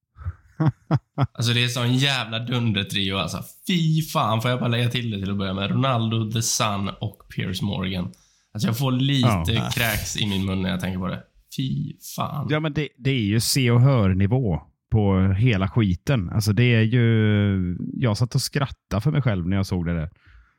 Alltså 1.33 1.53
det 1.53 1.65
är 1.65 1.69
sån 1.69 1.95
jävla 1.95 2.39
dundertrio 2.39 3.17
alltså. 3.17 3.39
Fy 3.69 4.03
fan, 4.03 4.41
får 4.43 4.51
jag 4.51 4.61
bara 4.61 4.69
lägga 4.69 4.89
till 4.89 5.11
det 5.11 5.19
till 5.21 5.31
att 5.31 5.39
börja 5.39 5.55
med. 5.55 5.71
Ronaldo, 5.71 6.31
The 6.31 6.43
Sun 6.43 6.89
och 7.01 7.23
Piers 7.37 7.63
Morgan. 7.63 8.13
Alltså 8.55 8.69
jag 8.69 8.79
får 8.79 8.93
lite 8.93 9.53
Ja. 9.53 9.71
kräks 9.75 10.17
i 10.17 10.27
min 10.27 10.47
mun 10.47 10.63
när 10.63 10.71
jag 10.71 10.81
tänker 10.81 10.99
på 10.99 11.07
det. 11.09 11.23
Fy 11.57 11.93
fan. 12.17 12.47
Ja, 12.51 12.61
men 12.61 12.73
det, 12.73 12.89
det 12.99 13.11
är 13.11 13.21
ju 13.25 13.41
se 13.41 13.71
och 13.71 13.81
hör-nivå 13.81 14.61
på 14.91 15.35
hela 15.39 15.69
skiten. 15.69 16.31
Alltså 16.31 16.53
det 16.53 16.75
är 16.75 16.83
ju... 16.83 17.77
Jag 17.95 18.17
satt 18.17 18.35
och 18.35 18.41
skrattade 18.41 19.01
för 19.01 19.11
mig 19.11 19.23
själv 19.23 19.49
när 19.49 19.57
jag 19.57 19.67
såg 19.67 19.87
det 19.87 19.95
där. 19.95 20.11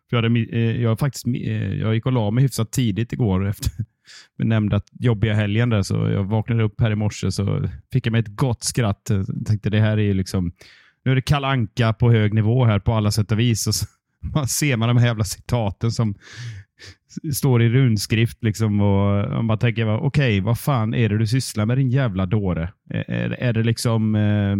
För 0.09 0.17
jag, 0.17 0.23
hade, 0.23 0.39
eh, 0.39 0.81
jag, 0.81 0.99
faktiskt, 0.99 1.27
eh, 1.27 1.73
jag 1.73 1.95
gick 1.95 2.05
och 2.05 2.11
la 2.11 2.31
mig 2.31 2.43
hyfsat 2.43 2.71
tidigt 2.71 3.13
igår 3.13 3.47
efter 3.47 3.71
nämnde 4.37 4.75
att 4.75 4.87
jobbiga 4.99 5.33
helgen 5.33 5.69
där, 5.69 5.81
så 5.81 5.93
jag 5.95 6.23
vaknade 6.23 6.63
upp 6.63 6.81
här 6.81 6.91
i 6.91 6.95
morse 6.95 7.31
så 7.31 7.69
fick 7.91 8.05
jag 8.05 8.11
mig 8.11 8.19
ett 8.19 8.35
gott 8.35 8.63
skratt. 8.63 9.01
Jag 9.09 9.45
tänkte 9.45 9.69
det 9.69 9.79
här 9.79 9.97
är 9.97 10.01
ju 10.01 10.13
liksom... 10.13 10.51
Nu 11.05 11.11
är 11.11 11.15
det 11.15 11.21
kalanka 11.21 11.93
på 11.93 12.11
hög 12.11 12.33
nivå 12.33 12.65
här 12.65 12.79
på 12.79 12.93
alla 12.93 13.11
sätt 13.11 13.31
och 13.31 13.39
vis. 13.39 13.67
Och 13.67 13.75
så 13.75 13.85
man 14.33 14.47
ser 14.47 14.77
man 14.77 14.87
de 14.87 14.97
här 14.97 15.07
jävla 15.07 15.23
citaten 15.23 15.91
som 15.91 16.15
står 17.33 17.61
i 17.61 17.69
runskrift 17.69 18.43
liksom 18.43 18.81
och 18.81 19.31
man 19.31 19.47
bara 19.47 19.57
tänker, 19.57 19.87
okej, 19.87 20.07
okej, 20.07 20.41
vad 20.41 20.59
fan 20.59 20.93
är 20.93 21.09
det 21.09 21.17
du 21.17 21.27
sysslar 21.27 21.65
med 21.65 21.77
din 21.77 21.89
jävla 21.89 22.25
dåre? 22.25 22.73
Är, 22.89 23.11
är, 23.11 23.29
är 23.29 23.53
det 23.53 23.63
liksom, 23.63 24.15
eh, 24.15 24.55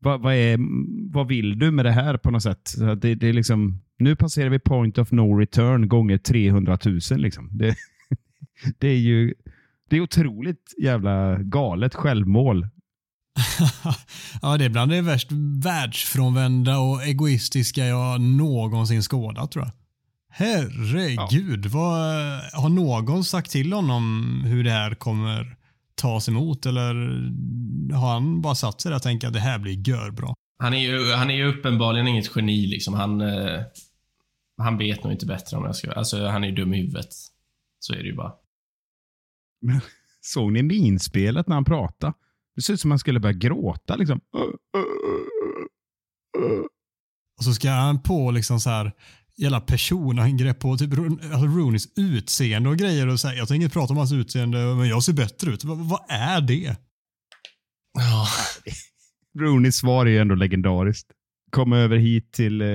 vad, 0.00 0.20
vad, 0.20 0.34
är, 0.34 0.58
vad 1.12 1.28
vill 1.28 1.58
du 1.58 1.70
med 1.70 1.84
det 1.84 1.92
här 1.92 2.16
på 2.16 2.30
något 2.30 2.42
sätt? 2.42 2.60
Så 2.64 2.94
Det, 2.94 3.14
det 3.14 3.28
är 3.28 3.32
liksom, 3.32 3.80
nu 3.98 4.16
passerar 4.16 4.50
vi 4.50 4.58
point 4.58 4.98
of 4.98 5.12
no 5.12 5.38
return 5.38 5.88
gånger 5.88 6.18
300 6.18 6.78
000. 6.84 7.00
Liksom. 7.10 7.50
Det, 7.52 7.76
det 8.78 8.88
är 8.88 8.98
ju 8.98 9.34
det 9.90 9.96
är 9.96 10.00
otroligt 10.00 10.74
jävla 10.82 11.38
galet 11.38 11.94
självmål. 11.94 12.68
ja, 14.42 14.56
det 14.58 14.64
är 14.64 14.68
bland 14.68 14.90
det 14.90 15.00
värst 15.00 15.28
världsfrånvända 15.64 16.78
och 16.78 17.02
egoistiska 17.02 17.86
jag 17.86 18.20
någonsin 18.20 19.02
skådat 19.02 19.52
tror 19.52 19.64
jag. 19.64 19.72
Herregud, 20.30 21.66
vad, 21.66 22.04
har 22.52 22.68
någon 22.68 23.24
sagt 23.24 23.50
till 23.50 23.72
honom 23.72 24.42
hur 24.46 24.64
det 24.64 24.70
här 24.70 24.94
kommer 24.94 25.56
tas 25.94 26.28
emot 26.28 26.66
eller 26.66 26.94
har 27.94 28.12
han 28.12 28.40
bara 28.40 28.54
satt 28.54 28.80
sig 28.80 28.90
där 28.90 28.96
och 28.96 29.02
tänkt 29.02 29.24
att 29.24 29.32
det 29.32 29.40
här 29.40 29.58
blir 29.58 29.88
görbra? 29.88 30.34
Han 30.58 30.74
är 30.74 30.78
ju, 30.78 31.12
han 31.12 31.30
är 31.30 31.34
ju 31.34 31.46
uppenbarligen 31.46 32.08
inget 32.08 32.36
geni 32.36 32.66
liksom. 32.66 32.94
Han, 32.94 33.20
eh, 33.20 33.60
han 34.58 34.78
vet 34.78 35.04
nog 35.04 35.12
inte 35.12 35.26
bättre 35.26 35.56
om 35.56 35.64
jag 35.64 35.76
ska... 35.76 35.92
Alltså 35.92 36.26
han 36.26 36.44
är 36.44 36.48
ju 36.48 36.54
dum 36.54 36.74
i 36.74 36.76
huvudet. 36.76 37.08
Så 37.86 37.92
är 37.94 37.98
det 37.98 38.04
ju 38.08 38.14
bara. 38.14 38.32
Såg 40.20 40.52
ni 40.52 40.62
minspelet 40.62 41.48
när 41.48 41.54
han 41.54 41.64
pratade? 41.64 42.12
Det 42.56 42.62
ser 42.62 42.74
ut 42.74 42.80
som 42.80 42.90
att 42.90 42.92
han 42.92 42.98
skulle 42.98 43.20
börja 43.20 43.32
gråta. 43.32 43.96
Liksom. 43.96 44.20
Och 47.38 47.44
så 47.44 47.54
ska 47.54 47.70
han 47.70 48.02
på 48.02 48.30
liksom 48.30 48.60
så 48.60 48.70
här 48.70 48.92
jävla 49.36 49.60
personangrepp 49.60 50.60
på 50.60 50.76
typ 50.76 50.92
Ro- 50.94 51.18
alltså 51.22 51.46
Rooneys 51.46 51.88
utseende 51.96 52.68
och 52.68 52.76
grejer 52.76 53.08
och 53.08 53.20
säga 53.20 53.34
jag 53.34 53.48
tänker 53.48 53.64
inte 53.64 53.72
prata 53.72 53.92
om 53.92 53.96
hans 53.96 54.12
utseende 54.12 54.58
men 54.58 54.88
jag 54.88 55.02
ser 55.02 55.12
bättre 55.12 55.50
ut. 55.50 55.64
Vad, 55.64 55.78
vad 55.78 56.00
är 56.08 56.40
det? 56.40 56.76
Ja. 57.98 58.26
Rooneys 59.40 59.76
svar 59.76 60.06
är 60.06 60.10
ju 60.10 60.18
ändå 60.18 60.34
legendariskt. 60.34 61.10
Kom 61.50 61.72
över 61.72 61.96
hit 61.96 62.32
till 62.32 62.60
eh, 62.60 62.66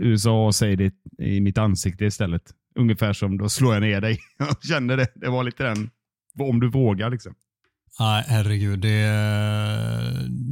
USA 0.00 0.46
och 0.46 0.54
säg 0.54 0.76
det 0.76 0.94
i 1.18 1.40
mitt 1.40 1.58
ansikte 1.58 2.04
istället. 2.04 2.54
Ungefär 2.74 3.12
som 3.12 3.38
då 3.38 3.48
slår 3.48 3.74
jag 3.74 3.82
ner 3.82 4.00
dig. 4.00 4.20
Jag 4.38 4.64
kände 4.64 4.96
det. 4.96 5.06
Det 5.14 5.28
var 5.28 5.44
lite 5.44 5.62
den, 5.62 5.90
om 6.38 6.60
du 6.60 6.70
vågar 6.70 7.10
liksom. 7.10 7.34
Nej, 8.00 8.24
herregud. 8.26 8.78
Det, 8.78 9.08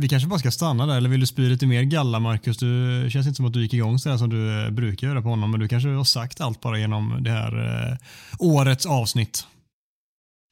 vi 0.01 0.09
kanske 0.09 0.29
bara 0.29 0.39
ska 0.39 0.51
stanna 0.51 0.87
där, 0.87 0.97
eller 0.97 1.09
vill 1.09 1.21
du 1.21 1.27
spy 1.27 1.49
lite 1.49 1.67
mer 1.67 1.83
galla, 1.83 2.21
Marcus? 2.21 2.59
Du 2.59 3.09
känns 3.13 3.27
inte 3.27 3.37
som 3.37 3.47
att 3.47 3.53
du 3.53 3.63
gick 3.63 3.75
igång 3.75 3.99
sådär 3.99 4.17
som 4.17 4.31
du 4.31 4.65
eh, 4.65 4.71
brukar 4.71 5.07
göra 5.07 5.23
på 5.23 5.29
honom, 5.29 5.51
men 5.51 5.61
du 5.61 5.69
kanske 5.69 5.89
har 5.89 6.05
sagt 6.05 6.41
allt 6.41 6.61
bara 6.61 6.79
genom 6.79 7.23
det 7.23 7.31
här 7.31 7.89
eh, 7.91 7.97
årets 8.39 8.87
avsnitt. 8.87 9.47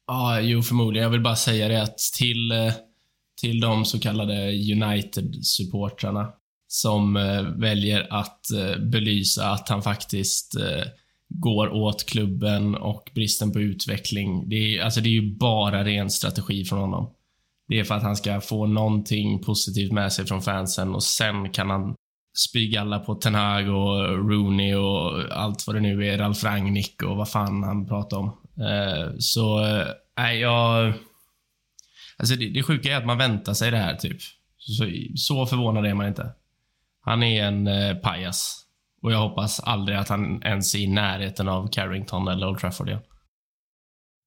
Ja, 0.07 0.41
jo 0.41 0.63
förmodligen. 0.63 1.03
Jag 1.03 1.11
vill 1.11 1.21
bara 1.21 1.37
säga 1.37 1.69
det 1.69 1.83
att 1.83 1.99
till, 1.99 2.53
eh, 2.53 2.73
till 3.41 3.61
de 3.61 3.85
så 3.85 4.01
kallade 4.01 4.53
United-supportrarna 4.53 6.33
som 6.69 7.17
eh, 7.17 7.43
väljer 7.43 8.07
att 8.11 8.51
eh, 8.51 8.79
belysa 8.79 9.51
att 9.51 9.69
han 9.69 9.83
faktiskt 9.83 10.57
eh, 10.57 10.85
går 11.29 11.69
åt 11.69 12.07
klubben 12.07 12.75
och 12.75 13.11
bristen 13.15 13.53
på 13.53 13.61
utveckling. 13.61 14.49
Det 14.49 14.57
är, 14.57 14.85
alltså 14.85 15.01
det 15.01 15.09
är 15.09 15.21
ju 15.23 15.37
bara 15.37 15.85
ren 15.85 16.11
strategi 16.11 16.65
från 16.65 16.79
honom. 16.79 17.15
Det 17.69 17.79
är 17.79 17.85
för 17.85 17.95
att 17.95 18.03
han 18.03 18.17
ska 18.17 18.41
få 18.41 18.67
någonting 18.67 19.43
positivt 19.43 19.93
med 19.93 20.13
sig 20.13 20.27
från 20.27 20.43
fansen 20.43 20.95
och 20.95 21.03
sen 21.03 21.51
kan 21.51 21.71
han 21.71 21.95
spy 22.39 22.77
alla 22.77 22.99
på 22.99 23.15
Ten 23.15 23.35
Hag 23.35 23.69
och 23.69 24.09
Rooney 24.31 24.75
och 24.75 25.33
allt 25.33 25.67
vad 25.67 25.77
det 25.77 25.81
nu 25.81 26.07
är, 26.07 26.19
Ralf 26.19 26.45
Rangnick 26.45 27.03
och 27.03 27.17
vad 27.17 27.31
fan 27.31 27.63
han 27.63 27.87
pratar 27.89 28.17
om. 28.17 28.27
Eh, 28.61 29.13
så, 29.19 29.65
eh, 29.65 29.87
nej, 30.17 30.41
jag... 30.41 30.93
Alltså 32.17 32.35
det, 32.35 32.49
det 32.49 32.63
sjuka 32.63 32.93
är 32.93 32.97
att 32.97 33.07
man 33.07 33.19
väntar 33.19 33.55
sig 33.55 33.71
det 33.71 33.77
här, 33.77 33.95
typ. 33.95 34.17
Så, 34.59 34.85
så 35.17 35.47
förvånad 35.47 35.87
är 35.87 35.95
man 35.95 36.07
inte. 36.07 36.31
Han 37.01 37.23
är 37.23 37.45
en 37.45 37.67
eh, 37.67 37.95
pajas. 37.95 38.65
Och 39.03 39.13
jag 39.13 39.29
hoppas 39.29 39.61
aldrig 39.61 39.99
att 39.99 40.09
han 40.09 40.43
ens 40.43 40.75
är 40.75 40.79
i 40.79 40.87
närheten 40.87 41.49
av 41.49 41.69
Carrington 41.69 42.29
eller 42.29 42.49
Old 42.49 42.59
Trafford 42.59 42.89
igen. 42.89 43.01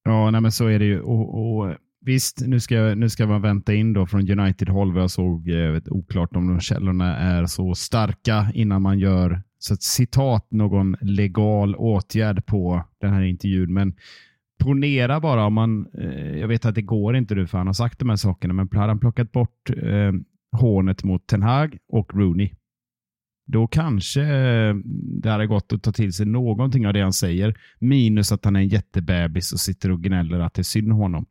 Ja, 0.03 0.31
nej, 0.31 0.41
men 0.41 0.51
så 0.51 0.67
är 0.67 0.79
det 0.79 0.85
ju. 0.85 1.01
Och, 1.01 1.57
och, 1.57 1.75
visst, 2.05 2.41
nu 2.47 2.59
ska, 2.59 2.75
nu 2.75 3.09
ska 3.09 3.27
man 3.27 3.41
vänta 3.41 3.73
in 3.73 3.93
då 3.93 4.05
från 4.05 4.39
United-håll. 4.39 4.97
Jag 4.97 5.11
såg 5.11 5.49
eh, 5.49 5.71
vet, 5.71 5.89
oklart 5.89 6.35
om 6.35 6.47
de 6.47 6.59
källorna 6.59 7.17
är 7.17 7.45
så 7.45 7.75
starka 7.75 8.51
innan 8.53 8.81
man 8.81 8.99
gör 8.99 9.41
så 9.59 9.73
att 9.73 9.83
citat 9.83 10.51
någon 10.51 10.95
legal 11.01 11.75
åtgärd 11.75 12.45
på 12.45 12.83
den 13.01 13.13
här 13.13 13.21
intervjun. 13.21 13.73
Men 13.73 13.95
ponera 14.63 15.19
bara 15.19 15.45
om 15.45 15.53
man, 15.53 15.87
eh, 15.97 16.37
jag 16.39 16.47
vet 16.47 16.65
att 16.65 16.75
det 16.75 16.81
går 16.81 17.15
inte 17.15 17.35
nu 17.35 17.47
för 17.47 17.57
han 17.57 17.67
har 17.67 17.73
sagt 17.73 17.99
de 17.99 18.09
här 18.09 18.15
sakerna, 18.15 18.53
men 18.53 18.69
hade 18.71 18.87
han 18.87 18.99
plockat 18.99 19.31
bort 19.31 19.69
eh, 19.69 20.11
hånet 20.51 21.03
mot 21.03 21.27
Ten 21.27 21.41
Hag 21.41 21.77
och 21.87 22.13
Rooney, 22.13 22.51
då 23.45 23.67
kanske 23.67 24.21
eh, 24.21 24.75
det 25.21 25.29
hade 25.29 25.47
gått 25.47 25.73
att 25.73 25.83
ta 25.83 25.91
till 25.91 26.13
sig 26.13 26.25
någonting 26.25 26.87
av 26.87 26.93
det 26.93 27.01
han 27.01 27.13
säger. 27.13 27.57
Minus 27.79 28.31
att 28.31 28.45
han 28.45 28.55
är 28.55 28.59
en 28.59 28.67
jättebebis 28.67 29.53
och 29.53 29.59
sitter 29.59 29.91
och 29.91 30.03
gnäller 30.03 30.39
att 30.39 30.53
det 30.53 30.61
är 30.61 30.63
synd 30.63 30.91
om 30.91 30.97
honom. 30.97 31.25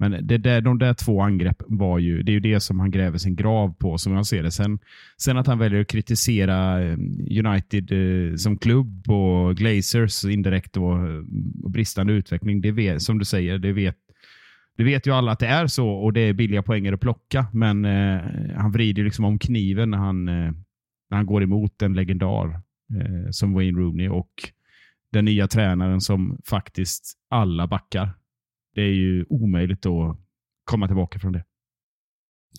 Men 0.00 0.26
det 0.26 0.38
där, 0.38 0.60
de 0.60 0.78
där 0.78 0.94
två 0.94 1.22
angrepp 1.22 1.62
var 1.66 1.98
ju, 1.98 2.22
det 2.22 2.30
är 2.30 2.34
ju 2.34 2.40
det 2.40 2.60
som 2.60 2.80
han 2.80 2.90
gräver 2.90 3.18
sin 3.18 3.36
grav 3.36 3.74
på 3.74 3.98
som 3.98 4.12
jag 4.12 4.26
ser 4.26 4.42
det. 4.42 4.50
Sen, 4.50 4.78
sen 5.16 5.36
att 5.36 5.46
han 5.46 5.58
väljer 5.58 5.80
att 5.80 5.88
kritisera 5.88 6.82
eh, 6.82 6.98
United 7.46 7.92
eh, 7.92 8.36
som 8.36 8.58
klubb 8.58 9.10
och 9.10 9.56
Glazers 9.56 10.24
indirekt 10.24 10.76
och, 10.76 11.08
eh, 11.08 11.18
och 11.62 11.70
bristande 11.70 12.12
utveckling, 12.12 12.60
det 12.60 12.72
vet, 12.72 13.02
som 13.02 13.18
du 13.18 13.24
säger, 13.24 13.58
det 13.58 13.72
vet 13.72 13.96
det 14.78 14.84
vet 14.84 15.06
ju 15.06 15.12
alla 15.12 15.32
att 15.32 15.38
det 15.38 15.46
är 15.46 15.66
så 15.66 15.88
och 15.88 16.12
det 16.12 16.20
är 16.20 16.32
billiga 16.32 16.62
poänger 16.62 16.92
att 16.92 17.00
plocka, 17.00 17.46
men 17.52 17.84
eh, 17.84 18.20
han 18.56 18.72
vrider 18.72 18.98
ju 18.98 19.04
liksom 19.04 19.24
om 19.24 19.38
kniven 19.38 19.90
när 19.90 19.98
han, 19.98 20.28
eh, 20.28 20.52
när 21.10 21.16
han 21.16 21.26
går 21.26 21.42
emot 21.42 21.82
en 21.82 21.94
legendar 21.94 22.48
eh, 22.94 23.30
som 23.30 23.54
Wayne 23.54 23.78
Rooney 23.78 24.08
och 24.08 24.32
den 25.12 25.24
nya 25.24 25.48
tränaren 25.48 26.00
som 26.00 26.40
faktiskt 26.44 27.14
alla 27.30 27.66
backar. 27.66 28.10
Det 28.74 28.80
är 28.80 28.94
ju 28.94 29.24
omöjligt 29.28 29.86
att 29.86 30.18
komma 30.64 30.86
tillbaka 30.86 31.18
från 31.18 31.32
det. 31.32 31.44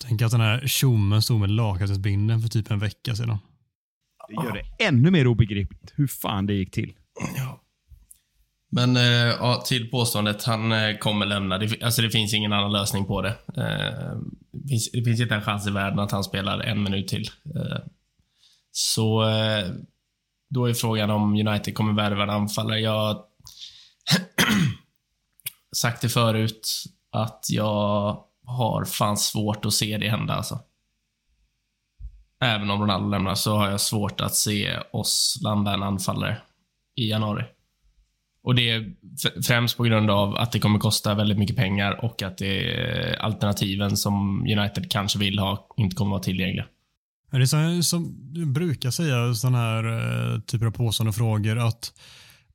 Tänk 0.02 0.22
att 0.22 0.32
den 0.32 0.42
här 0.42 0.68
tjommen 0.68 1.22
stod 1.22 1.40
med 1.40 1.50
lakritsbinden 1.50 2.42
för 2.42 2.50
typ 2.50 2.72
en 2.72 2.80
vecka 2.80 3.16
sedan. 3.16 3.38
Det 4.28 4.34
gör 4.34 4.54
det 4.54 4.86
ännu 4.86 5.12
mer 5.12 5.28
obegripligt 5.28 5.94
hur 5.96 6.08
fan 6.08 6.46
det 6.46 6.54
gick 6.54 6.72
till. 6.72 6.94
Ja. 7.38 7.64
Men 8.72 8.98
eh, 8.98 9.04
ja, 9.40 9.64
till 9.66 9.90
påståendet, 9.90 10.44
han 10.44 10.72
eh, 10.72 10.98
kommer 10.98 11.26
lämna. 11.26 11.58
Det, 11.58 11.84
alltså 11.84 12.02
det 12.02 12.10
finns 12.10 12.34
ingen 12.34 12.54
annan 12.54 12.72
lösning 12.72 13.06
på 13.06 13.22
det. 13.22 13.36
Eh, 13.58 14.20
finns, 14.70 14.92
det 14.92 15.04
finns 15.04 15.20
inte 15.22 15.36
en 15.36 15.42
chans 15.42 15.68
i 15.68 15.72
världen 15.72 16.00
att 16.00 16.12
han 16.12 16.24
spelar 16.24 16.60
en 16.60 16.84
minut 16.84 17.08
till. 17.08 17.30
Så 18.82 19.30
eh, 19.30 19.68
då 20.50 20.70
är 20.70 20.74
frågan 20.74 21.10
om 21.10 21.34
United 21.34 21.76
kommer 21.76 21.94
värva 21.94 22.24
en 22.24 22.30
anfallare. 22.30 22.80
Jag 22.80 22.92
har 22.92 23.24
sagt 25.76 26.02
det 26.02 26.10
förut 26.10 26.84
att 27.12 27.46
jag 27.50 28.24
har 28.46 28.86
fan 28.86 29.18
svårt 29.18 29.66
att 29.66 29.74
se 29.74 29.98
det 29.98 30.10
hända 30.10 30.34
alltså. 30.34 30.60
Även 32.42 32.72
om 32.72 32.82
Ronaldo 32.82 33.10
lämnar 33.10 33.36
så 33.36 33.58
har 33.58 33.70
jag 33.70 33.82
svårt 33.82 34.22
att 34.22 34.36
se 34.36 34.80
oss 34.92 35.40
landa 35.44 35.74
en 35.74 35.84
anfallare 35.84 36.42
i 36.96 37.10
januari. 37.10 37.44
Och 38.44 38.56
det 38.56 38.70
är 38.70 38.94
främst 39.48 39.78
på 39.78 39.84
grund 39.84 40.12
av 40.12 40.36
att 40.36 40.52
det 40.52 40.60
kommer 40.60 40.80
kosta 40.80 41.14
väldigt 41.14 41.38
mycket 41.38 41.56
pengar 41.56 42.06
och 42.06 42.22
att 42.22 42.38
det 42.38 42.74
är 42.74 43.22
alternativen 43.22 43.98
som 43.98 44.42
United 44.42 44.92
kanske 44.92 45.20
vill 45.20 45.40
ha 45.40 45.68
inte 45.78 45.96
kommer 45.96 46.12
vara 46.12 46.24
tillgängliga. 46.24 46.66
Det 47.32 47.38
är 47.38 47.46
så, 47.46 47.84
som 47.84 48.16
du 48.34 48.46
brukar 48.46 48.92
säga 48.92 49.34
sådana 49.34 49.58
här 49.58 49.84
eh, 50.34 50.40
typer 50.40 50.66
av 50.66 50.72
påstående 50.72 51.10
och 51.10 51.16
frågor 51.16 51.68
att 51.68 51.94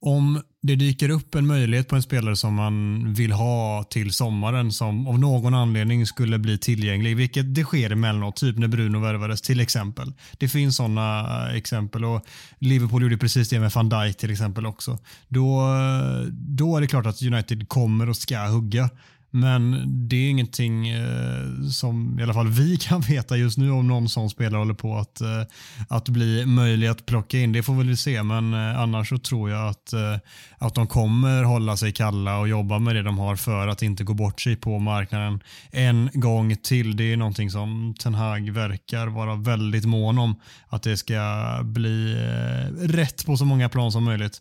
om 0.07 0.43
det 0.63 0.77
dyker 0.77 1.09
upp 1.09 1.35
en 1.35 1.47
möjlighet 1.47 1.89
på 1.89 1.97
en 1.97 2.03
spelare 2.03 2.37
som 2.37 2.55
man 2.55 3.13
vill 3.15 3.33
ha 3.33 3.85
till 3.91 4.13
sommaren 4.13 4.73
som 4.73 5.07
av 5.07 5.19
någon 5.19 5.55
anledning 5.55 6.07
skulle 6.07 6.39
bli 6.39 6.59
tillgänglig, 6.59 7.17
vilket 7.17 7.55
det 7.55 7.65
sker 7.65 7.91
emellanåt, 7.91 8.37
typ 8.37 8.59
när 8.59 8.69
Bruno 8.69 8.99
värvades 8.99 9.43
till 9.43 9.61
exempel. 9.61 10.13
Det 10.39 10.49
finns 10.49 10.77
sådana 10.77 11.21
eh, 11.49 11.57
exempel 11.57 12.05
och 12.05 12.27
Liverpool 12.59 13.03
gjorde 13.03 13.19
precis 13.19 13.49
det 13.49 13.61
med 13.61 13.73
van 13.73 13.89
Dijk 13.89 14.17
till 14.17 14.31
exempel 14.31 14.67
också. 14.67 14.99
Då, 15.29 15.61
eh, 15.61 16.27
då 16.33 16.77
är 16.77 16.81
det 16.81 16.87
klart 16.87 17.07
att 17.07 17.23
United 17.23 17.69
kommer 17.69 18.09
och 18.09 18.17
ska 18.17 18.47
hugga. 18.47 18.91
Men 19.37 19.85
det 20.09 20.17
är 20.17 20.31
ingenting 20.31 20.89
eh, 20.89 21.69
som 21.73 22.19
i 22.21 22.23
alla 22.23 22.35
fall 22.35 22.49
vi 22.49 22.77
kan 22.81 23.01
veta 23.01 23.37
just 23.37 23.59
nu 23.59 23.71
om 23.71 23.89
någon 23.89 24.09
sån 24.09 24.31
spelare 24.31 24.59
håller 24.59 24.75
på 24.75 24.97
att, 24.97 25.21
eh, 25.21 25.43
att 25.89 26.09
bli 26.09 26.47
möjlig 26.47 26.87
att 26.87 27.07
plocka 27.07 27.39
in. 27.39 27.53
Det 27.53 27.63
får 27.63 27.75
vi 27.75 27.87
väl 27.87 27.97
se, 27.97 28.23
men 28.23 28.55
eh, 28.55 28.81
annars 28.81 29.09
så 29.09 29.19
tror 29.19 29.51
jag 29.51 29.69
att, 29.69 29.93
eh, 29.93 30.17
att 30.59 30.75
de 30.75 30.87
kommer 30.87 31.43
hålla 31.43 31.77
sig 31.77 31.93
kalla 31.93 32.39
och 32.39 32.49
jobba 32.49 32.79
med 32.79 32.97
det 32.97 33.03
de 33.03 33.19
har 33.19 33.37
för 33.37 33.69
att 33.69 33.83
inte 33.83 34.05
gå 34.05 34.15
bort 34.15 34.41
sig 34.41 34.57
på 34.57 34.79
marknaden 34.79 35.41
en 35.71 36.11
gång 36.13 36.57
till. 36.57 36.97
Det 36.97 37.13
är 37.13 37.17
någonting 37.17 37.51
som 37.51 37.95
Ten 37.99 38.15
Hag 38.15 38.51
verkar 38.51 39.07
vara 39.07 39.35
väldigt 39.35 39.85
mån 39.85 40.19
om. 40.19 40.35
Att 40.69 40.83
det 40.83 40.97
ska 40.97 41.59
bli 41.63 42.13
eh, 42.13 42.87
rätt 42.89 43.27
på 43.27 43.37
så 43.37 43.45
många 43.45 43.69
plan 43.69 43.93
som 43.93 44.05
möjligt. 44.05 44.41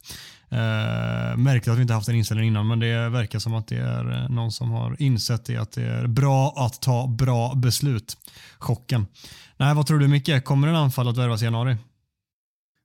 Eh, 0.53 1.37
märkligt 1.37 1.67
att 1.67 1.77
vi 1.77 1.81
inte 1.81 1.93
haft 1.93 2.09
en 2.09 2.15
inställning 2.15 2.47
innan 2.47 2.67
men 2.67 2.79
det 2.79 3.09
verkar 3.09 3.39
som 3.39 3.53
att 3.53 3.67
det 3.67 3.77
är 3.77 4.11
eh, 4.11 4.29
någon 4.29 4.51
som 4.51 4.71
har 4.71 4.95
insett 4.99 5.45
det 5.45 5.57
att 5.57 5.71
det 5.71 5.83
är 5.83 6.07
bra 6.07 6.53
att 6.57 6.81
ta 6.81 7.07
bra 7.07 7.53
beslut. 7.55 8.17
Chocken. 8.59 9.05
Nej, 9.57 9.75
vad 9.75 9.87
tror 9.87 9.99
du 9.99 10.07
Micke? 10.07 10.43
Kommer 10.43 10.67
en 10.67 10.75
anfall 10.75 11.07
att 11.07 11.17
värvas 11.17 11.41
i 11.41 11.45
januari? 11.45 11.77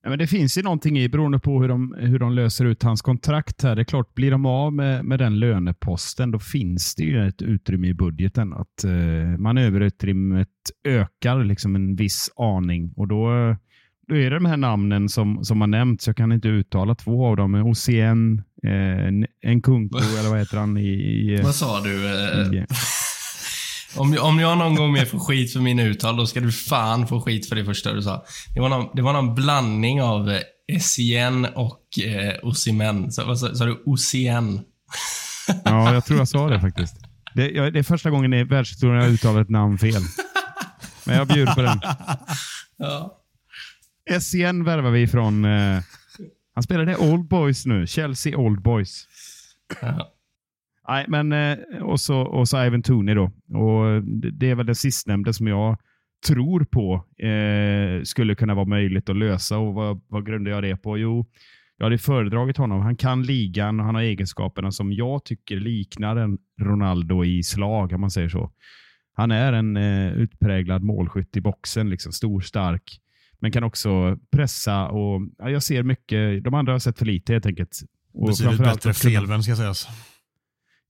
Ja, 0.03 0.11
men 0.11 0.19
det 0.19 0.27
finns 0.27 0.59
ju 0.59 0.63
någonting 0.63 0.99
i 0.99 1.09
beroende 1.09 1.39
på 1.39 1.61
hur 1.61 1.69
de, 1.69 1.95
hur 1.99 2.19
de 2.19 2.33
löser 2.33 2.65
ut 2.65 2.83
hans 2.83 3.03
kontrakt. 3.03 3.63
här. 3.63 3.77
Det 3.77 3.83
är 3.83 3.85
klart, 3.85 4.15
blir 4.15 4.31
de 4.31 4.47
av 4.47 4.73
med, 4.73 5.05
med 5.05 5.19
den 5.19 5.39
löneposten, 5.39 6.31
då 6.31 6.39
finns 6.39 6.95
det 6.95 7.03
ju 7.03 7.29
ett 7.29 7.43
utrymme 7.43 7.89
i 7.89 7.95
budgeten. 7.95 8.53
Att 8.53 8.85
eh, 8.85 9.39
manöverutrymmet 9.39 10.49
ökar 10.85 11.45
liksom 11.45 11.77
en 11.77 11.97
viss 11.97 12.31
aning 12.37 12.93
och 12.97 13.09
då 13.09 13.57
då 14.09 14.17
är 14.17 14.31
det 14.31 14.37
de 14.37 14.45
här 14.45 14.57
namnen 14.57 15.09
som, 15.09 15.45
som 15.45 15.61
har 15.61 15.69
nämnts. 15.69 16.07
Jag 16.07 16.17
kan 16.17 16.33
inte 16.33 16.49
uttala 16.49 16.95
två 16.95 17.27
av 17.27 17.37
dem. 17.37 17.55
OCN, 17.55 18.43
eh, 18.63 19.53
Nkunku 19.53 19.99
eller 20.19 20.31
vad 20.31 20.39
heter 20.39 20.57
han? 20.57 20.77
I, 20.77 20.83
i 20.83 21.41
vad 21.43 21.55
sa 21.55 21.81
du? 21.81 22.07
I, 22.57 22.67
om, 23.97 24.17
om 24.21 24.39
jag 24.39 24.59
någon 24.59 24.75
gång 24.75 24.93
mer 24.93 25.05
får 25.05 25.19
skit 25.19 25.53
för 25.53 25.61
mina 25.61 25.83
uttal, 25.83 26.17
då 26.17 26.27
ska 26.27 26.41
du 26.41 26.53
fan 26.53 27.07
få 27.07 27.21
skit 27.21 27.49
för 27.49 27.57
det 27.57 27.65
första 27.65 27.93
du 27.93 28.03
sa. 28.03 28.25
Det 28.55 28.61
var 28.61 28.69
någon, 28.69 28.89
det 28.95 29.03
var 29.03 29.13
någon 29.13 29.35
blandning 29.35 30.03
av 30.03 30.31
eh, 30.31 30.79
SCN 30.81 31.47
och 31.55 31.99
eh, 32.07 32.35
Osimen. 32.43 33.13
Så, 33.13 33.25
vad 33.25 33.39
sa, 33.39 33.55
sa 33.55 33.65
du? 33.65 33.83
Ocen? 33.87 34.61
ja, 35.65 35.95
jag 35.95 36.05
tror 36.05 36.19
jag 36.19 36.29
sa 36.29 36.49
det 36.49 36.61
faktiskt. 36.61 36.97
Det, 37.35 37.51
jag, 37.51 37.73
det 37.73 37.79
är 37.79 37.83
första 37.83 38.11
gången 38.11 38.33
i 38.33 38.45
världshistorien 38.45 39.03
jag 39.03 39.13
uttalar 39.13 39.43
ett 39.43 39.51
namn 39.51 39.79
fel. 39.79 40.03
Men 41.05 41.17
jag 41.17 41.27
bjuder 41.27 41.55
på 41.55 41.63
den. 41.63 41.81
Ja. 42.79 43.18
SCN 44.21 44.65
värvar 44.65 44.91
vi 44.91 45.07
från... 45.07 45.45
Eh, 45.45 45.81
han 46.55 46.63
spelar 46.63 46.91
i 46.91 46.97
Old 46.97 47.29
Boys 47.29 47.67
nu. 47.67 47.87
Chelsea 47.87 48.39
Old 48.39 48.63
Boys. 48.63 49.07
Ja. 49.81 50.15
Nej, 50.89 51.05
men 51.09 51.33
eh, 51.33 51.83
och 51.83 52.01
så, 52.01 52.21
och 52.21 52.49
så 52.49 52.65
Ivan 52.65 52.83
Tooney 52.83 53.15
då. 53.15 53.25
Och 53.59 54.03
det, 54.03 54.31
det 54.31 54.51
är 54.51 54.55
väl 54.55 54.67
det 54.67 54.75
sistnämnda 54.75 55.33
som 55.33 55.47
jag 55.47 55.77
tror 56.27 56.65
på 56.65 57.05
eh, 57.27 58.03
skulle 58.03 58.35
kunna 58.35 58.55
vara 58.55 58.67
möjligt 58.67 59.09
att 59.09 59.17
lösa. 59.17 59.59
Och 59.59 59.75
vad, 59.75 60.01
vad 60.09 60.27
grundar 60.27 60.51
jag 60.51 60.63
det 60.63 60.77
på? 60.77 60.99
Jo, 60.99 61.27
jag 61.77 61.87
hade 61.87 61.99
föredragit 61.99 62.57
honom. 62.57 62.81
Han 62.81 62.97
kan 62.97 63.23
ligan 63.23 63.81
och 63.81 63.87
han 63.87 63.95
har 63.95 64.03
egenskaperna 64.03 64.73
som 64.73 64.93
jag 64.93 65.25
tycker 65.25 65.57
liknar 65.57 66.17
en 66.17 66.39
Ronaldo 66.61 67.25
i 67.25 67.43
slag, 67.43 67.93
om 67.93 68.01
man 68.01 68.11
säger 68.11 68.29
så. 68.29 68.51
Han 69.15 69.31
är 69.31 69.53
en 69.53 69.77
eh, 69.77 70.13
utpräglad 70.13 70.83
målskytt 70.83 71.37
i 71.37 71.41
boxen, 71.41 71.91
liksom 71.91 72.13
stor, 72.13 72.41
stark 72.41 73.01
men 73.41 73.53
kan 73.53 73.65
också 73.65 74.19
pressa 74.31 74.89
och 74.89 75.21
ja, 75.39 75.51
jag 75.51 75.63
ser 75.63 75.83
mycket. 75.83 76.45
De 76.45 76.55
andra 76.55 76.73
har 76.73 76.79
sett 76.79 76.99
för 76.99 77.07
lite 77.07 77.33
helt 77.33 77.47
enkelt. 77.47 77.81
Och 78.13 78.29
Betydligt 78.29 78.59
bättre 78.59 78.95
felvänd 78.95 79.45
ska 79.45 79.57
sägas. 79.57 79.89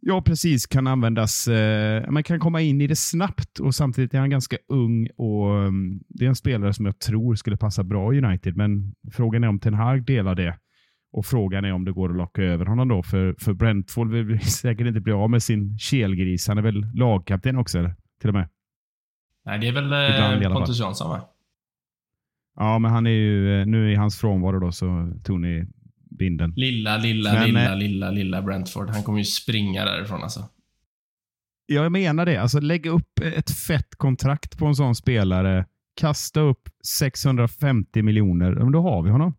Ja, 0.00 0.22
precis. 0.22 0.66
Kan 0.66 0.86
användas. 0.86 1.48
Eh, 1.48 2.10
man 2.10 2.22
kan 2.22 2.40
komma 2.40 2.60
in 2.60 2.80
i 2.80 2.86
det 2.86 2.96
snabbt 2.96 3.58
och 3.58 3.74
samtidigt 3.74 4.14
är 4.14 4.18
han 4.18 4.30
ganska 4.30 4.56
ung 4.68 5.08
och 5.16 5.66
um, 5.66 6.00
det 6.08 6.24
är 6.24 6.28
en 6.28 6.34
spelare 6.34 6.74
som 6.74 6.86
jag 6.86 6.98
tror 6.98 7.34
skulle 7.34 7.56
passa 7.56 7.84
bra 7.84 8.14
i 8.14 8.18
United. 8.18 8.56
Men 8.56 8.94
frågan 9.12 9.44
är 9.44 9.48
om 9.48 9.60
Ten 9.60 9.74
Hag 9.74 10.04
delar 10.04 10.34
det. 10.34 10.58
Och 11.12 11.26
frågan 11.26 11.64
är 11.64 11.72
om 11.72 11.84
det 11.84 11.92
går 11.92 12.10
att 12.10 12.16
locka 12.16 12.42
över 12.42 12.66
honom 12.66 12.88
då. 12.88 13.02
För, 13.02 13.34
för 13.38 13.52
Brentford 13.52 14.10
vill 14.10 14.40
säkert 14.60 14.86
inte 14.86 15.00
bli 15.00 15.12
av 15.12 15.30
med 15.30 15.42
sin 15.42 15.78
kelgris. 15.78 16.48
Han 16.48 16.58
är 16.58 16.62
väl 16.62 16.86
lagkapten 16.94 17.56
också, 17.56 17.78
eller? 17.78 17.94
till 18.20 18.28
och 18.28 18.34
med. 18.34 18.48
Nej, 19.44 19.58
det 19.58 19.68
är 19.68 19.72
väl 19.72 20.42
eh, 20.42 20.52
Pontus 20.52 20.80
Jansson, 20.80 21.10
va? 21.10 21.20
Ja, 22.60 22.78
men 22.78 22.90
han 22.90 23.06
är 23.06 23.10
ju, 23.10 23.60
eh, 23.60 23.66
nu 23.66 23.92
i 23.92 23.94
hans 23.94 24.16
frånvaro 24.18 24.60
då 24.60 24.72
så 24.72 25.12
tog 25.24 25.40
ni 25.40 25.66
binden. 26.18 26.52
Lilla, 26.56 26.96
lilla, 26.96 27.32
men, 27.32 27.46
lilla, 27.46 27.72
eh, 27.72 27.78
lilla, 27.78 28.10
lilla 28.10 28.42
Brentford. 28.42 28.90
Han 28.90 29.02
kommer 29.02 29.18
ju 29.18 29.24
springa 29.24 29.84
därifrån 29.84 30.22
alltså. 30.22 30.44
Jag 31.66 31.92
menar 31.92 32.26
det. 32.26 32.36
Alltså 32.36 32.60
lägg 32.60 32.86
upp 32.86 33.20
ett 33.22 33.50
fett 33.50 33.94
kontrakt 33.96 34.58
på 34.58 34.66
en 34.66 34.74
sån 34.74 34.94
spelare. 34.94 35.66
Kasta 36.00 36.40
upp 36.40 36.68
650 36.98 38.02
miljoner. 38.02 38.52
Men 38.52 38.72
då 38.72 38.82
har 38.82 39.02
vi 39.02 39.10
honom. 39.10 39.34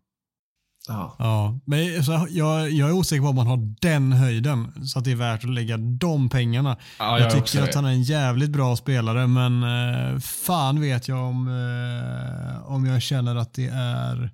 Ja. 0.88 1.16
ja. 1.18 1.60
Men 1.64 2.04
så 2.04 2.26
jag, 2.30 2.70
jag 2.70 2.88
är 2.88 2.92
osäker 2.92 3.22
på 3.22 3.28
om 3.28 3.36
man 3.36 3.46
har 3.46 3.74
den 3.80 4.12
höjden 4.12 4.86
så 4.86 4.98
att 4.98 5.04
det 5.04 5.12
är 5.12 5.16
värt 5.16 5.44
att 5.44 5.50
lägga 5.50 5.76
de 5.76 6.28
pengarna. 6.28 6.76
Ja, 6.98 7.18
jag, 7.18 7.26
jag 7.26 7.32
tycker 7.32 7.62
att 7.62 7.74
han 7.74 7.84
är 7.84 7.90
en 7.90 8.02
jävligt 8.02 8.50
bra 8.50 8.76
spelare 8.76 9.26
men 9.26 9.62
eh, 9.62 10.18
fan 10.20 10.80
vet 10.80 11.08
jag 11.08 11.18
om, 11.18 11.48
eh, 11.48 12.70
om 12.72 12.86
jag 12.86 13.02
känner 13.02 13.36
att 13.36 13.54
det 13.54 13.66
är 13.66 14.30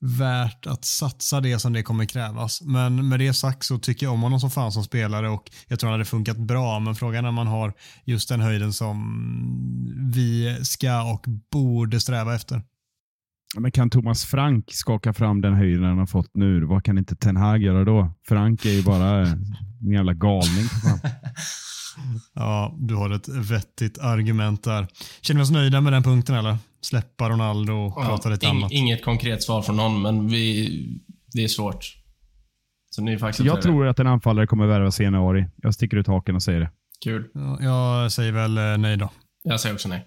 värt 0.00 0.66
att 0.66 0.84
satsa 0.84 1.40
det 1.40 1.58
som 1.58 1.72
det 1.72 1.82
kommer 1.82 2.04
krävas. 2.04 2.62
Men 2.62 3.08
med 3.08 3.18
det 3.18 3.34
sagt 3.34 3.64
så 3.64 3.78
tycker 3.78 4.06
jag 4.06 4.12
om 4.12 4.22
honom 4.22 4.40
som 4.40 4.50
fan 4.50 4.72
som 4.72 4.84
spelare 4.84 5.28
och 5.28 5.50
jag 5.68 5.80
tror 5.80 5.90
han 5.90 5.98
hade 5.98 6.04
funkat 6.04 6.36
bra. 6.36 6.78
Men 6.78 6.94
frågan 6.94 7.24
är 7.24 7.28
om 7.28 7.34
man 7.34 7.46
har 7.46 7.72
just 8.04 8.28
den 8.28 8.40
höjden 8.40 8.72
som 8.72 10.10
vi 10.14 10.58
ska 10.62 11.02
och 11.02 11.24
borde 11.52 12.00
sträva 12.00 12.34
efter. 12.34 12.62
Men 13.58 13.72
kan 13.72 13.90
Thomas 13.90 14.24
Frank 14.24 14.64
skaka 14.72 15.12
fram 15.12 15.40
den 15.40 15.54
höjden 15.54 15.84
han 15.84 15.98
har 15.98 16.06
fått 16.06 16.30
nu? 16.34 16.64
Vad 16.64 16.84
kan 16.84 16.98
inte 16.98 17.16
Ten 17.16 17.36
Hag 17.36 17.62
göra 17.62 17.84
då? 17.84 18.12
Frank 18.28 18.64
är 18.64 18.70
ju 18.70 18.82
bara 18.82 19.26
en 19.26 19.92
jävla 19.92 20.12
galning. 20.12 20.64
ja, 22.34 22.76
du 22.78 22.94
har 22.94 23.10
ett 23.10 23.28
vettigt 23.28 23.98
argument 23.98 24.64
där. 24.64 24.86
Känner 25.20 25.38
vi 25.38 25.44
oss 25.44 25.50
nöjda 25.50 25.80
med 25.80 25.92
den 25.92 26.02
punkten 26.02 26.34
eller? 26.34 26.56
Släppa 26.80 27.28
Ronaldo 27.28 27.72
och 27.72 27.92
ja, 27.96 28.06
prata 28.06 28.28
lite 28.28 28.46
ing, 28.46 28.56
annat? 28.56 28.72
Inget 28.72 29.04
konkret 29.04 29.42
svar 29.42 29.62
från 29.62 29.76
någon, 29.76 30.02
men 30.02 30.28
vi, 30.28 30.68
det 31.32 31.44
är 31.44 31.48
svårt. 31.48 31.96
Så 32.90 33.02
ni 33.02 33.18
faktiskt 33.18 33.46
jag 33.46 33.62
tror 33.62 33.86
att 33.86 33.98
en 33.98 34.06
anfallare 34.06 34.46
kommer 34.46 34.66
värvas 34.66 35.00
i 35.00 35.02
januari. 35.02 35.46
Jag 35.56 35.74
sticker 35.74 35.96
ut 35.96 36.06
haken 36.06 36.34
och 36.34 36.42
säger 36.42 36.60
det. 36.60 36.70
Kul. 37.04 37.30
Ja, 37.34 38.02
jag 38.02 38.12
säger 38.12 38.32
väl 38.32 38.58
eh, 38.58 38.78
nej 38.78 38.96
då. 38.96 39.10
Jag 39.42 39.60
säger 39.60 39.74
också 39.74 39.88
nej. 39.88 40.06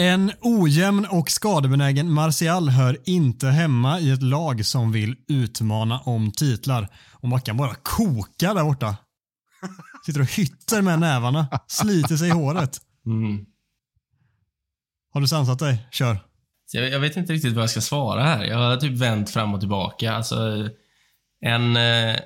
En 0.00 0.32
ojämn 0.40 1.06
och 1.10 1.30
skadebenägen 1.30 2.12
Martial 2.12 2.68
hör 2.68 2.96
inte 3.04 3.46
hemma 3.46 4.00
i 4.00 4.10
ett 4.10 4.22
lag 4.22 4.66
som 4.66 4.92
vill 4.92 5.16
utmana 5.28 6.00
om 6.00 6.32
titlar. 6.32 6.88
Och 7.12 7.28
Mackan 7.28 7.56
bara 7.56 7.74
kokar 7.74 8.54
där 8.54 8.64
borta. 8.64 8.96
Sitter 10.06 10.20
och 10.20 10.26
hytter 10.26 10.82
med 10.82 10.98
nävarna. 10.98 11.46
Sliter 11.66 12.16
sig 12.16 12.28
i 12.28 12.30
håret. 12.30 12.78
Mm. 13.06 13.46
Har 15.12 15.20
du 15.20 15.28
sansat 15.28 15.58
dig? 15.58 15.88
Kör. 15.90 16.18
Jag, 16.72 17.00
vet 17.00 17.16
inte 17.16 17.32
riktigt 17.32 17.54
vad 17.54 17.62
jag 17.62 17.70
ska 17.70 17.80
svara 17.80 18.22
här. 18.22 18.44
Jag 18.44 18.58
har 18.58 18.76
typ 18.76 18.92
vänt 18.92 19.30
fram 19.30 19.54
och 19.54 19.60
tillbaka. 19.60 20.12
Alltså, 20.12 20.68
en, 21.40 21.76
eh, 21.76 22.16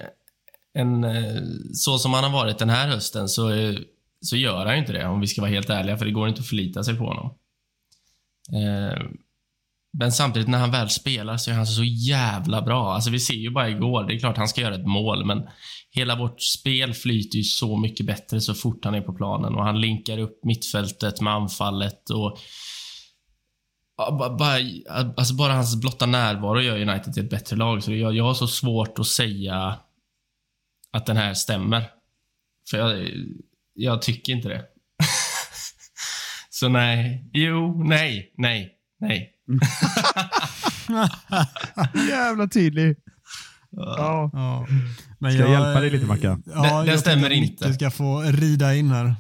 en, 0.75 1.05
eh, 1.05 1.43
så 1.73 1.99
som 1.99 2.15
han 2.15 2.25
har 2.25 2.31
varit 2.31 2.59
den 2.59 2.71
här 2.71 2.89
hösten 2.89 3.29
så 3.29 3.75
så 4.21 4.37
gör 4.37 4.67
han 4.67 4.75
ju 4.75 4.81
inte 4.81 4.93
det, 4.93 5.07
om 5.07 5.21
vi 5.21 5.27
ska 5.27 5.41
vara 5.41 5.51
helt 5.51 5.71
ärliga, 5.71 5.97
för 5.97 6.05
det 6.05 6.11
går 6.11 6.29
inte 6.29 6.41
att 6.41 6.47
förlita 6.47 6.85
sig 6.85 6.99
på 6.99 7.05
honom. 7.05 7.35
Eh, 8.53 9.03
men 9.99 10.13
samtidigt, 10.13 10.49
när 10.49 10.59
han 10.59 10.71
väl 10.71 10.91
spelar 10.91 11.37
så 11.37 11.51
är 11.51 11.55
han 11.55 11.67
så 11.67 11.85
jävla 11.85 12.63
bra. 12.63 12.95
Alltså, 12.95 13.11
vi 13.11 13.21
ser 13.21 13.35
ju 13.35 13.51
bara 13.51 13.69
igår, 13.71 14.05
det 14.05 14.15
är 14.15 14.19
klart 14.19 14.37
han 14.37 14.49
ska 14.49 14.61
göra 14.61 14.75
ett 14.75 14.87
mål, 14.87 15.25
men 15.25 15.49
hela 15.91 16.17
vårt 16.17 16.43
spel 16.43 16.95
flyter 16.95 17.37
ju 17.37 17.45
så 17.45 17.77
mycket 17.77 18.07
bättre 18.07 18.41
så 18.41 18.55
fort 18.55 18.85
han 18.85 18.95
är 18.95 19.01
på 19.01 19.13
planen 19.13 19.55
och 19.55 19.65
han 19.65 19.81
linkar 19.81 20.19
upp 20.19 20.45
mittfältet 20.45 21.21
med 21.21 21.33
anfallet 21.33 22.11
och 22.11 22.39
bara, 24.39 24.59
alltså 25.17 25.35
bara 25.35 25.53
hans 25.53 25.81
blotta 25.81 26.07
närvaro 26.07 26.61
gör 26.61 26.89
United 26.89 27.15
till 27.15 27.25
ett 27.25 27.31
bättre 27.31 27.57
lag. 27.57 27.83
Så 27.83 27.93
jag, 27.93 28.15
jag 28.15 28.25
har 28.25 28.35
så 28.35 28.47
svårt 28.47 28.99
att 28.99 29.07
säga 29.07 29.79
att 30.91 31.07
den 31.07 31.17
här 31.17 31.35
stämmer. 31.35 31.85
För 32.71 32.79
jag, 32.79 33.11
jag 33.75 34.03
tycker 34.03 34.33
inte 34.33 34.49
det 34.49 34.65
så 36.55 36.69
nej. 36.69 37.31
Jo, 37.33 37.85
nej, 37.85 38.33
nej, 38.37 38.73
nej. 39.01 39.31
Jävla 42.11 42.49
tydlig. 42.49 42.97
Ja. 43.71 44.31
ja. 44.33 44.67
Men 45.19 45.33
ska 45.33 45.41
jag, 45.41 45.51
jag 45.51 45.61
hjälpa 45.61 45.81
dig 45.81 45.91
lite 45.91 46.07
Mackan? 46.07 46.43
Ja, 46.47 46.83
det, 46.83 46.93
det 46.93 46.99
stämmer 46.99 47.31
inte. 47.31 47.69
Du 47.69 47.75
ska 47.75 47.91
få 47.91 48.21
rida 48.21 48.75
in 48.75 48.91
här. 48.91 49.15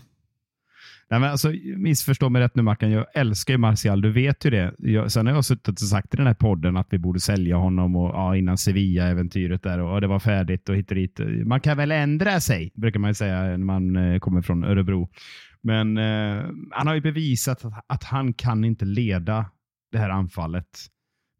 Nej, 1.10 1.20
men 1.20 1.30
alltså, 1.30 1.52
missförstå 1.76 2.28
mig 2.28 2.42
rätt 2.42 2.56
nu 2.56 2.62
Mackan, 2.62 2.90
jag 2.90 3.06
älskar 3.14 3.54
ju 3.54 3.58
Martial, 3.58 4.00
du 4.00 4.12
vet 4.12 4.44
ju 4.44 4.50
det. 4.50 4.74
Jag, 4.78 5.12
sen 5.12 5.26
har 5.26 5.34
jag 5.34 5.44
suttit 5.44 5.82
och 5.82 5.88
sagt 5.88 6.14
i 6.14 6.16
den 6.16 6.26
här 6.26 6.34
podden 6.34 6.76
att 6.76 6.86
vi 6.90 6.98
borde 6.98 7.20
sälja 7.20 7.56
honom 7.56 7.96
och, 7.96 8.10
ja, 8.14 8.36
innan 8.36 8.58
Sevilla-äventyret 8.58 9.62
där 9.62 9.78
och, 9.78 9.94
och, 9.94 10.00
det 10.00 10.06
var 10.06 10.18
färdigt 10.18 10.68
och 10.68 10.76
hit 10.76 10.90
och 10.90 10.96
dit. 10.96 11.20
Man 11.44 11.60
kan 11.60 11.76
väl 11.76 11.92
ändra 11.92 12.40
sig, 12.40 12.72
brukar 12.74 13.00
man 13.00 13.14
säga 13.14 13.42
när 13.42 13.56
man 13.58 13.96
eh, 13.96 14.18
kommer 14.18 14.42
från 14.42 14.64
Örebro. 14.64 15.08
Men 15.64 15.98
eh, 15.98 16.44
han 16.70 16.86
har 16.86 16.94
ju 16.94 17.00
bevisat 17.00 17.64
att, 17.64 17.84
att, 17.86 18.04
han 18.04 18.32
kan 18.32 18.64
inte 18.64 18.84
leda 18.84 19.50
det 19.92 19.98
här 19.98 20.10
anfallet 20.10 20.78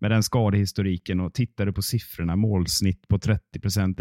med 0.00 0.10
den 0.10 0.22
skadehistoriken 0.22 1.20
och 1.20 1.34
tittar 1.34 1.66
du 1.66 1.72
på 1.72 1.82
siffrorna, 1.82 2.36
målsnitt 2.36 3.08
på 3.08 3.18
30 3.18 3.60
procent. 3.60 4.00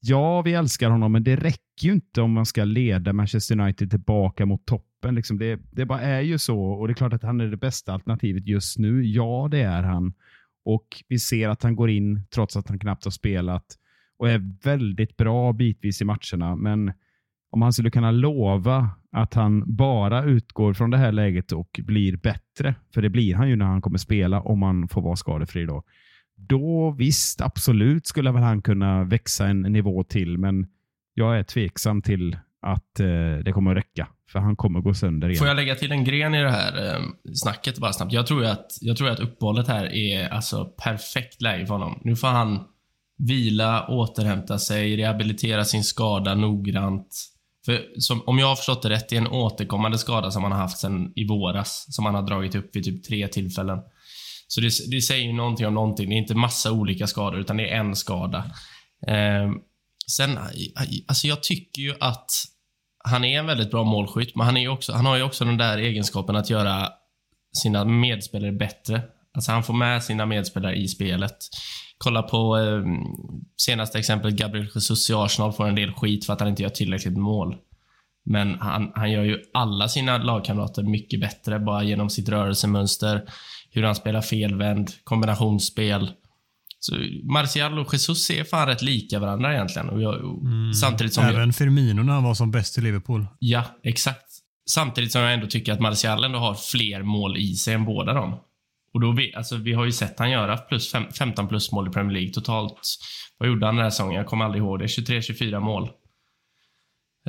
Ja, 0.00 0.42
vi 0.42 0.52
älskar 0.52 0.90
honom, 0.90 1.12
men 1.12 1.24
det 1.24 1.36
räcker 1.36 1.86
ju 1.86 1.92
inte 1.92 2.20
om 2.20 2.32
man 2.32 2.46
ska 2.46 2.64
leda 2.64 3.12
Manchester 3.12 3.60
United 3.60 3.90
tillbaka 3.90 4.46
mot 4.46 4.66
toppen. 4.66 5.14
Liksom 5.14 5.38
det, 5.38 5.60
det 5.70 5.86
bara 5.86 6.00
är 6.00 6.20
ju 6.20 6.38
så. 6.38 6.60
Och 6.60 6.88
det 6.88 6.92
är 6.92 6.94
klart 6.94 7.12
att 7.12 7.22
han 7.22 7.40
är 7.40 7.46
det 7.46 7.56
bästa 7.56 7.92
alternativet 7.92 8.46
just 8.46 8.78
nu. 8.78 9.04
Ja, 9.04 9.48
det 9.50 9.60
är 9.60 9.82
han. 9.82 10.14
Och 10.64 11.02
vi 11.08 11.18
ser 11.18 11.48
att 11.48 11.62
han 11.62 11.76
går 11.76 11.90
in 11.90 12.26
trots 12.34 12.56
att 12.56 12.68
han 12.68 12.78
knappt 12.78 13.04
har 13.04 13.10
spelat 13.10 13.66
och 14.18 14.30
är 14.30 14.62
väldigt 14.64 15.16
bra 15.16 15.52
bitvis 15.52 16.00
i 16.00 16.04
matcherna. 16.04 16.56
Men 16.56 16.92
om 17.50 17.62
han 17.62 17.72
skulle 17.72 17.90
kunna 17.90 18.10
lova 18.10 18.90
att 19.12 19.34
han 19.34 19.76
bara 19.76 20.24
utgår 20.24 20.74
från 20.74 20.90
det 20.90 20.98
här 20.98 21.12
läget 21.12 21.52
och 21.52 21.80
blir 21.82 22.16
bättre, 22.16 22.74
för 22.94 23.02
det 23.02 23.10
blir 23.10 23.34
han 23.34 23.48
ju 23.48 23.56
när 23.56 23.66
han 23.66 23.82
kommer 23.82 23.98
spela 23.98 24.40
om 24.40 24.62
han 24.62 24.88
får 24.88 25.02
vara 25.02 25.16
skadefri 25.16 25.66
då. 25.66 25.82
Då 26.36 26.90
visst, 26.90 27.40
absolut 27.40 28.06
skulle 28.06 28.32
väl 28.32 28.42
han 28.42 28.62
kunna 28.62 29.04
växa 29.04 29.46
en 29.46 29.62
nivå 29.62 30.04
till, 30.04 30.38
men 30.38 30.66
jag 31.14 31.38
är 31.38 31.42
tveksam 31.42 32.02
till 32.02 32.38
att 32.62 33.00
eh, 33.00 33.06
det 33.44 33.52
kommer 33.52 33.70
att 33.70 33.76
räcka. 33.76 34.08
För 34.32 34.38
han 34.38 34.56
kommer 34.56 34.78
att 34.78 34.84
gå 34.84 34.94
sönder 34.94 35.28
igen. 35.28 35.38
Får 35.38 35.48
jag 35.48 35.56
lägga 35.56 35.74
till 35.74 35.92
en 35.92 36.04
gren 36.04 36.34
i 36.34 36.42
det 36.42 36.50
här 36.50 36.94
eh, 36.94 37.02
snacket 37.34 37.78
bara 37.78 37.92
snabbt? 37.92 38.12
Jag 38.12 38.26
tror 38.26 38.42
ju 38.42 38.48
att, 38.48 38.66
jag 38.80 38.96
tror 38.96 39.10
att 39.10 39.20
uppehållet 39.20 39.68
här 39.68 39.94
är 39.94 40.28
alltså 40.28 40.64
perfekt 40.64 41.42
läge 41.42 41.66
för 41.66 41.74
honom. 41.74 42.00
Nu 42.04 42.16
får 42.16 42.28
han 42.28 42.64
vila, 43.18 43.86
återhämta 43.88 44.58
sig, 44.58 44.96
rehabilitera 44.96 45.64
sin 45.64 45.84
skada 45.84 46.34
noggrant. 46.34 47.35
För 47.66 48.00
som, 48.00 48.22
om 48.26 48.38
jag 48.38 48.46
har 48.46 48.56
förstått 48.56 48.82
det 48.82 48.88
rätt, 48.88 49.08
det 49.08 49.16
är 49.16 49.20
en 49.20 49.26
återkommande 49.26 49.98
skada 49.98 50.30
som 50.30 50.42
han 50.42 50.52
har 50.52 50.58
haft 50.58 50.78
sen 50.78 51.12
i 51.16 51.26
våras. 51.26 51.86
Som 51.88 52.04
han 52.04 52.14
har 52.14 52.22
dragit 52.22 52.54
upp 52.54 52.76
vid 52.76 52.84
typ 52.84 53.04
tre 53.04 53.28
tillfällen. 53.28 53.78
Så 54.48 54.60
det, 54.60 54.70
det 54.90 55.00
säger 55.00 55.26
ju 55.26 55.32
någonting 55.32 55.66
om 55.66 55.74
någonting. 55.74 56.08
Det 56.08 56.14
är 56.14 56.18
inte 56.18 56.34
massa 56.34 56.72
olika 56.72 57.06
skador, 57.06 57.40
utan 57.40 57.56
det 57.56 57.70
är 57.70 57.76
en 57.76 57.96
skada. 57.96 58.38
Eh, 59.08 59.50
sen, 60.10 60.38
alltså 61.08 61.26
jag 61.26 61.42
tycker 61.42 61.82
ju 61.82 61.94
att 62.00 62.30
han 63.04 63.24
är 63.24 63.38
en 63.38 63.46
väldigt 63.46 63.70
bra 63.70 63.84
målskytt, 63.84 64.36
men 64.36 64.46
han, 64.46 64.56
är 64.56 64.68
också, 64.68 64.92
han 64.92 65.06
har 65.06 65.16
ju 65.16 65.22
också 65.22 65.44
den 65.44 65.56
där 65.56 65.78
egenskapen 65.78 66.36
att 66.36 66.50
göra 66.50 66.88
sina 67.62 67.84
medspelare 67.84 68.52
bättre. 68.52 69.02
Alltså 69.34 69.52
han 69.52 69.62
får 69.62 69.74
med 69.74 70.04
sina 70.04 70.26
medspelare 70.26 70.76
i 70.76 70.88
spelet. 70.88 71.36
Kolla 71.98 72.22
på 72.22 72.58
eh, 72.58 72.82
senaste 73.56 73.98
exemplet, 73.98 74.34
Gabriel 74.34 74.68
Jesus 74.74 75.10
i 75.10 75.14
Arsenal 75.14 75.52
får 75.52 75.68
en 75.68 75.74
del 75.74 75.92
skit 75.92 76.26
för 76.26 76.32
att 76.32 76.40
han 76.40 76.48
inte 76.48 76.62
gör 76.62 76.70
tillräckligt 76.70 77.16
mål. 77.16 77.56
Men 78.24 78.54
han, 78.60 78.92
han 78.94 79.10
gör 79.10 79.22
ju 79.22 79.38
alla 79.54 79.88
sina 79.88 80.18
lagkamrater 80.18 80.82
mycket 80.82 81.20
bättre 81.20 81.58
bara 81.58 81.82
genom 81.82 82.10
sitt 82.10 82.28
rörelsemönster, 82.28 83.22
hur 83.70 83.82
han 83.82 83.94
spelar 83.94 84.22
felvänd, 84.22 84.90
kombinationsspel. 85.04 86.10
Så 86.78 86.96
Martial 87.32 87.78
och 87.78 87.94
Jesus 87.94 88.30
är 88.30 88.44
fan 88.44 88.68
rätt 88.68 88.82
lika 88.82 89.18
varandra 89.18 89.54
egentligen. 89.54 89.88
Och 89.88 90.02
jag, 90.02 90.20
mm. 90.20 90.74
samtidigt 90.74 91.14
som 91.14 91.24
Även 91.24 91.46
jag, 91.46 91.54
Firmino 91.54 92.02
när 92.02 92.12
han 92.12 92.24
var 92.24 92.34
som 92.34 92.50
bäst 92.50 92.78
i 92.78 92.80
Liverpool. 92.80 93.26
Ja, 93.38 93.64
exakt. 93.82 94.26
Samtidigt 94.70 95.12
som 95.12 95.20
jag 95.20 95.34
ändå 95.34 95.46
tycker 95.46 95.72
att 95.72 95.80
Martial 95.80 96.24
ändå 96.24 96.38
har 96.38 96.54
fler 96.54 97.02
mål 97.02 97.36
i 97.36 97.54
sig 97.54 97.74
än 97.74 97.84
båda 97.84 98.12
dem. 98.12 98.38
Och 98.96 99.00
då 99.00 99.12
vi, 99.12 99.34
alltså, 99.34 99.56
vi 99.56 99.72
har 99.72 99.84
ju 99.84 99.92
sett 99.92 100.18
han 100.18 100.30
göra 100.30 100.56
plus 100.56 100.92
fem, 100.92 101.04
15 101.18 101.48
plus 101.48 101.72
mål 101.72 101.88
i 101.88 101.90
Premier 101.90 102.12
League. 102.12 102.32
Totalt, 102.32 102.80
vad 103.38 103.48
gjorde 103.48 103.66
han 103.66 103.76
den 103.76 103.84
här 103.84 103.90
säsongen? 103.90 104.14
Jag 104.14 104.26
kommer 104.26 104.44
aldrig 104.44 104.62
ihåg 104.62 104.78
det. 104.78 104.86
23-24 104.86 105.60
mål. 105.60 105.88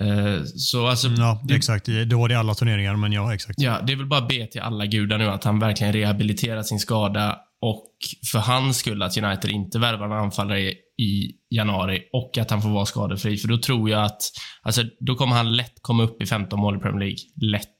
Eh, 0.01 0.43
så 0.43 0.87
alltså, 0.87 1.07
ja, 1.07 1.41
det, 1.47 1.55
exakt. 1.55 1.85
Det 1.85 2.13
var 2.13 2.29
det 2.29 2.39
alla 2.39 2.53
turneringar, 2.53 2.95
men 2.95 3.11
ja, 3.11 3.33
exakt. 3.33 3.61
Ja, 3.61 3.81
det 3.87 3.93
är 3.93 3.97
väl 3.97 4.05
bara 4.05 4.27
be 4.27 4.47
till 4.47 4.61
alla 4.61 4.85
gudar 4.85 5.17
nu 5.17 5.25
att 5.25 5.43
han 5.43 5.59
verkligen 5.59 5.93
rehabiliterar 5.93 6.63
sin 6.63 6.79
skada 6.79 7.39
och 7.61 7.95
för 8.31 8.39
hans 8.39 8.77
skull 8.77 9.01
att 9.01 9.17
United 9.17 9.51
inte 9.51 9.79
värvar 9.79 10.05
en 10.05 10.11
anfallare 10.11 10.71
i 11.01 11.31
januari 11.49 12.03
och 12.13 12.37
att 12.37 12.51
han 12.51 12.61
får 12.61 12.69
vara 12.69 12.85
skadefri. 12.85 13.37
För 13.37 13.47
då 13.47 13.57
tror 13.57 13.89
jag 13.89 14.03
att, 14.03 14.21
alltså, 14.61 14.83
då 14.99 15.15
kommer 15.15 15.35
han 15.35 15.55
lätt 15.55 15.75
komma 15.81 16.03
upp 16.03 16.21
i 16.21 16.25
15 16.25 16.59
mål 16.59 16.77
i 16.77 16.79
Premier 16.79 16.99
League. 16.99 17.51
Lätt. 17.51 17.77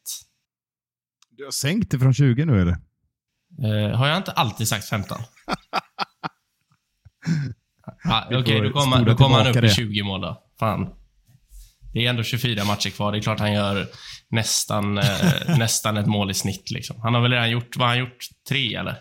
Du 1.38 1.44
har 1.44 1.52
sänkt 1.52 1.92
det 1.92 2.00
från 2.00 2.14
20 2.14 2.46
nu 2.46 2.62
eller? 2.62 2.87
Uh, 3.64 3.96
har 3.96 4.08
jag 4.08 4.18
inte 4.18 4.32
alltid 4.32 4.68
sagt 4.68 4.90
15? 4.90 5.18
ah, 8.10 8.24
Okej, 8.26 8.38
okay, 8.38 8.62
då 8.62 8.72
kommer 8.72 9.06
då 9.06 9.16
kom 9.16 9.32
han 9.32 9.48
upp 9.48 9.54
det. 9.54 9.68
i 9.68 9.70
20 9.70 10.04
mål 10.04 10.22
då. 10.22 10.44
Fan. 10.60 10.90
Det 11.94 12.06
är 12.06 12.10
ändå 12.10 12.24
24 12.24 12.66
matcher 12.66 12.90
kvar. 12.90 13.12
Det 13.12 13.18
är 13.18 13.22
klart 13.22 13.40
han 13.40 13.54
gör 13.54 13.88
nästan, 14.30 14.98
eh, 14.98 15.04
nästan 15.58 15.98
ett 15.98 16.08
mål 16.08 16.32
i 16.32 16.34
snitt. 16.34 16.72
Liksom. 16.72 17.02
Han 17.02 17.14
har 17.14 17.22
väl 17.22 17.32
redan 17.32 17.50
gjort, 17.50 17.78
vad 17.78 17.88
har 17.88 17.96
han 17.96 18.00
gjort? 18.00 18.18
Tre 18.50 18.76
eller? 18.76 18.96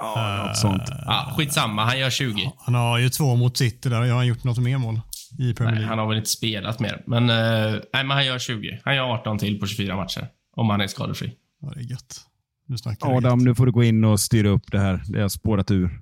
Ja, 0.00 0.44
något 0.46 0.56
sånt. 0.56 0.82
Ja, 1.06 1.34
skitsamma, 1.36 1.84
han 1.84 1.98
gör 1.98 2.10
20. 2.10 2.52
Han 2.58 2.74
har 2.74 2.98
ju 2.98 3.08
två 3.08 3.36
mot 3.36 3.56
City 3.56 3.88
där. 3.88 4.00
Har 4.00 4.08
han 4.08 4.26
gjort 4.26 4.44
något 4.44 4.58
mer 4.58 4.78
mål? 4.78 5.00
I 5.38 5.54
Premier 5.54 5.56
League? 5.56 5.78
Nej, 5.78 5.84
han 5.84 5.98
har 5.98 6.06
väl 6.06 6.16
inte 6.16 6.30
spelat 6.30 6.80
mer. 6.80 7.02
Men, 7.06 7.30
eh, 7.30 7.80
nej, 7.92 8.04
men 8.04 8.10
han 8.10 8.26
gör 8.26 8.38
20. 8.38 8.80
Han 8.84 8.96
gör 8.96 9.04
18 9.04 9.38
till 9.38 9.60
på 9.60 9.66
24 9.66 9.96
matcher. 9.96 10.28
Om 10.56 10.70
han 10.70 10.80
är 10.80 10.86
skadefri. 10.86 11.32
Ja, 11.60 11.72
det 11.74 11.80
är 11.80 11.84
gött. 11.84 12.20
Nu 12.66 12.78
snackar 12.78 13.16
Adam, 13.16 13.38
nu 13.38 13.54
får 13.54 13.66
du 13.66 13.72
gå 13.72 13.84
in 13.84 14.04
och 14.04 14.20
styra 14.20 14.48
upp 14.48 14.72
det 14.72 14.78
här. 14.78 15.02
Det 15.06 15.20
har 15.22 15.28
spårat 15.28 15.70
ur. 15.70 16.00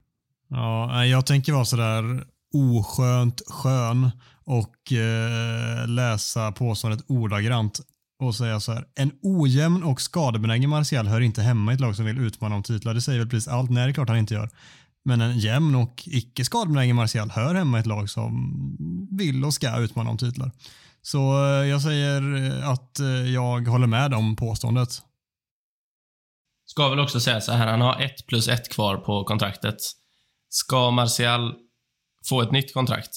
Ja, 0.49 1.05
jag 1.07 1.27
tänker 1.27 1.53
vara 1.53 1.65
sådär 1.65 2.25
oskönt 2.55 3.43
skön 3.47 4.11
och 4.45 4.93
eh, 4.93 5.89
läsa 5.89 6.53
påståendet 6.53 7.05
ordagrant 7.09 7.81
och 8.19 8.35
säga 8.35 8.61
så 8.61 8.73
här. 8.73 8.85
En 8.95 9.13
ojämn 9.23 9.83
och 9.83 10.01
skadebenägen 10.01 10.71
Martial 10.71 11.07
hör 11.07 11.21
inte 11.21 11.43
hemma 11.43 11.73
i 11.73 11.75
ett 11.75 11.81
lag 11.81 11.97
som 11.97 12.05
vill 12.05 12.19
utmana 12.19 12.55
om 12.57 12.63
titlar. 12.63 12.95
Det 12.95 13.01
säger 13.01 13.19
väl 13.19 13.29
precis 13.29 13.49
allt. 13.49 13.71
Nej, 13.71 13.85
det 13.85 13.91
är 13.91 13.95
klart 13.95 14.09
han 14.09 14.19
inte 14.19 14.35
gör. 14.35 14.51
Men 15.05 15.21
en 15.21 15.39
jämn 15.39 15.75
och 15.75 16.03
icke 16.07 16.45
skadebenägen 16.45 16.97
Martial 16.97 17.31
hör 17.31 17.55
hemma 17.55 17.79
i 17.79 17.81
ett 17.81 17.87
lag 17.87 18.11
som 18.11 19.09
vill 19.11 19.45
och 19.45 19.55
ska 19.55 19.79
utmana 19.79 20.11
om 20.11 20.19
titlar. 20.19 20.51
Så 21.03 21.45
eh, 21.45 21.69
jag 21.69 21.83
säger 21.83 22.37
eh, 22.37 22.69
att 22.69 23.01
eh, 23.01 23.07
jag 23.07 23.69
håller 23.69 23.87
med 23.87 24.15
om 24.15 24.37
påståendet. 24.37 25.03
Ska 26.71 26.89
väl 26.89 27.01
också 27.01 27.21
säga 27.21 27.41
så 27.41 27.53
här, 27.53 27.67
han 27.67 27.81
har 27.81 28.01
ett 28.01 28.27
plus 28.27 28.49
ett 28.49 28.69
kvar 28.73 28.97
på 28.97 29.25
kontraktet. 29.25 29.77
Ska 30.49 30.91
Martial 30.91 31.55
få 32.29 32.43
ett 32.43 32.53
nytt 32.53 32.75
kontrakt? 32.75 33.11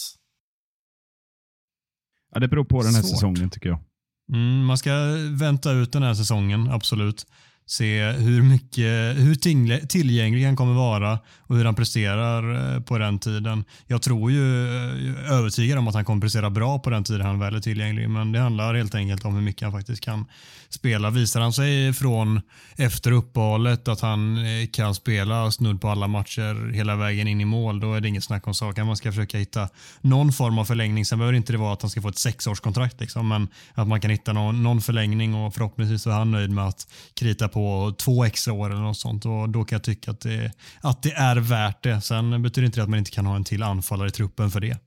Ja, 2.34 2.40
det 2.40 2.48
beror 2.48 2.66
på 2.66 2.82
den 2.84 2.96
här 2.96 3.02
Svårt. 3.02 3.12
säsongen 3.12 3.50
tycker 3.50 3.70
jag. 3.70 3.80
Mm, 4.34 4.66
man 4.66 4.78
ska 4.78 4.92
vänta 5.40 5.72
ut 5.72 5.92
den 5.94 6.04
här 6.04 6.14
säsongen, 6.14 6.70
absolut. 6.72 7.26
Se 7.72 8.12
hur, 8.12 8.42
mycket, 8.42 9.18
hur 9.18 9.36
tillgänglig 9.88 10.46
han 10.46 10.56
kommer 10.56 10.74
vara 10.74 11.20
och 11.38 11.56
hur 11.56 11.66
han 11.66 11.76
presterar 11.76 12.76
eh, 12.76 12.82
på 12.82 12.98
den 12.98 13.20
tiden. 13.20 13.64
Jag 13.88 14.02
tror 14.02 14.30
eh, 14.30 14.36
ju, 14.36 15.16
övertygad 15.30 15.78
om 15.78 15.88
att 15.88 15.96
han 15.96 16.06
kommer 16.06 16.22
prestera 16.22 16.50
bra 16.50 16.80
på 16.80 16.90
den 16.90 17.04
tiden 17.04 17.26
han 17.26 17.40
väl 17.40 17.56
är 17.56 17.60
tillgänglig, 17.60 18.10
men 18.10 18.32
det 18.32 18.40
handlar 18.40 18.76
helt 18.76 18.96
enkelt 18.96 19.26
om 19.26 19.36
hur 19.36 19.42
mycket 19.42 19.62
han 19.62 19.72
faktiskt 19.72 20.04
kan 20.04 20.26
spela. 20.70 21.10
Visar 21.10 21.42
han 21.42 21.54
sig 21.54 21.94
från 21.94 22.42
efter 22.76 23.12
uppehållet 23.12 23.88
att 23.88 24.02
han 24.02 24.38
eh, 24.38 24.68
kan 24.68 24.96
spela 24.96 25.52
snudd 25.52 25.82
på 25.82 25.90
alla 25.90 26.08
matcher 26.08 26.72
hela 26.74 26.96
vägen 26.96 27.28
in 27.28 27.42
i 27.42 27.46
mål, 27.46 27.80
då 27.80 27.94
är 27.94 28.02
det 28.02 28.08
inget 28.08 28.24
snack 28.24 28.48
om 28.48 28.54
saken. 28.54 28.88
Man 28.88 28.98
ska 28.98 29.12
försöka 29.12 29.38
hitta 29.38 29.70
någon 30.02 30.34
form 30.34 30.58
av 30.58 30.66
förlängning. 30.66 31.06
Sen 31.06 31.18
behöver 31.18 31.34
det 31.34 31.38
inte 31.38 31.58
vara 31.58 31.74
att 31.74 31.82
han 31.82 31.92
ska 31.92 32.02
få 32.02 32.10
ett 32.10 32.18
sexårskontrakt, 32.18 33.02
liksom, 33.02 33.28
men 33.28 33.48
att 33.74 33.88
man 33.88 34.02
kan 34.02 34.12
hitta 34.12 34.34
någon, 34.34 34.64
någon 34.64 34.82
förlängning 34.82 35.36
och 35.36 35.54
förhoppningsvis 35.54 36.08
är 36.08 36.12
han 36.12 36.32
nöjd 36.32 36.50
med 36.50 36.68
att 36.68 36.88
krita 37.14 37.48
på 37.48 37.61
två 37.98 38.24
extra 38.24 38.54
år 38.54 38.70
eller 38.70 38.82
något 38.82 38.98
sånt. 38.98 39.26
Och 39.26 39.50
då 39.50 39.64
kan 39.64 39.76
jag 39.76 39.84
tycka 39.84 40.12
att 40.12 40.20
det, 40.22 40.52
att 40.82 41.04
det 41.04 41.12
är 41.12 41.36
värt 41.36 41.84
det. 41.84 42.02
Sen 42.02 42.42
betyder 42.42 42.66
inte 42.66 42.80
det 42.80 42.84
att 42.84 42.90
man 42.90 43.00
inte 43.00 43.12
kan 43.12 43.26
ha 43.26 43.36
en 43.36 43.44
till 43.44 43.64
anfallare 43.64 44.08
i 44.08 44.12
truppen 44.12 44.50
för 44.50 44.60
det. 44.60 44.78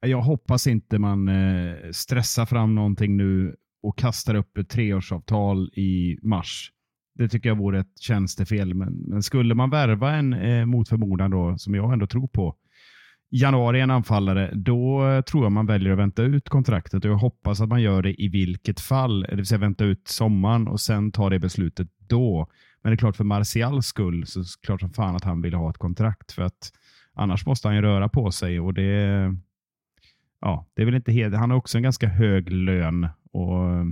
Jag 0.00 0.22
hoppas 0.22 0.66
inte 0.66 0.98
man 0.98 1.28
eh, 1.28 1.74
stressar 1.92 2.46
fram 2.46 2.74
någonting 2.74 3.16
nu 3.16 3.56
och 3.82 3.98
kastar 3.98 4.34
upp 4.34 4.58
ett 4.58 4.68
treårsavtal 4.68 5.70
i 5.74 6.18
mars. 6.22 6.70
Det 7.18 7.28
tycker 7.28 7.48
jag 7.48 7.56
vore 7.56 7.80
ett 7.80 8.00
tjänstefel. 8.00 8.74
Men, 8.74 8.92
men 8.92 9.22
skulle 9.22 9.54
man 9.54 9.70
värva 9.70 10.12
en 10.12 10.32
eh, 10.32 10.66
mot 10.66 10.88
förmodan 10.88 11.30
då, 11.30 11.58
som 11.58 11.74
jag 11.74 11.92
ändå 11.92 12.06
tror 12.06 12.28
på, 12.28 12.56
januari 13.30 13.80
en 13.80 13.90
anfallare, 13.90 14.50
då 14.54 15.08
eh, 15.08 15.20
tror 15.20 15.44
jag 15.44 15.52
man 15.52 15.66
väljer 15.66 15.92
att 15.92 15.98
vänta 15.98 16.22
ut 16.22 16.48
kontraktet 16.48 17.04
och 17.04 17.10
jag 17.10 17.16
hoppas 17.16 17.60
att 17.60 17.68
man 17.68 17.82
gör 17.82 18.02
det 18.02 18.22
i 18.22 18.28
vilket 18.28 18.80
fall, 18.80 19.20
det 19.20 19.36
vill 19.36 19.46
säga 19.46 19.58
vänta 19.58 19.84
ut 19.84 20.08
sommaren 20.08 20.68
och 20.68 20.80
sen 20.80 21.12
ta 21.12 21.30
det 21.30 21.38
beslutet 21.38 21.88
då. 21.98 22.48
Men 22.82 22.90
det 22.90 22.94
är 22.94 22.98
klart 22.98 23.16
för 23.16 23.24
Martials 23.24 23.86
skull 23.86 24.26
så 24.26 24.40
är 24.40 24.42
det 24.42 24.66
klart 24.66 24.80
som 24.80 24.90
fan 24.90 25.16
att 25.16 25.24
han 25.24 25.42
vill 25.42 25.54
ha 25.54 25.70
ett 25.70 25.78
kontrakt 25.78 26.32
för 26.32 26.42
att 26.42 26.72
annars 27.14 27.46
måste 27.46 27.68
han 27.68 27.74
ju 27.76 27.82
röra 27.82 28.08
på 28.08 28.30
sig 28.30 28.60
och 28.60 28.74
det 28.74 29.34
ja, 30.40 30.66
det 30.74 30.82
är 30.82 30.86
väl 30.86 30.94
inte 30.94 31.12
helt, 31.12 31.34
han 31.34 31.50
har 31.50 31.56
också 31.56 31.78
en 31.78 31.82
ganska 31.82 32.08
hög 32.08 32.52
lön 32.52 33.08
och 33.32 33.70
eh, 33.70 33.84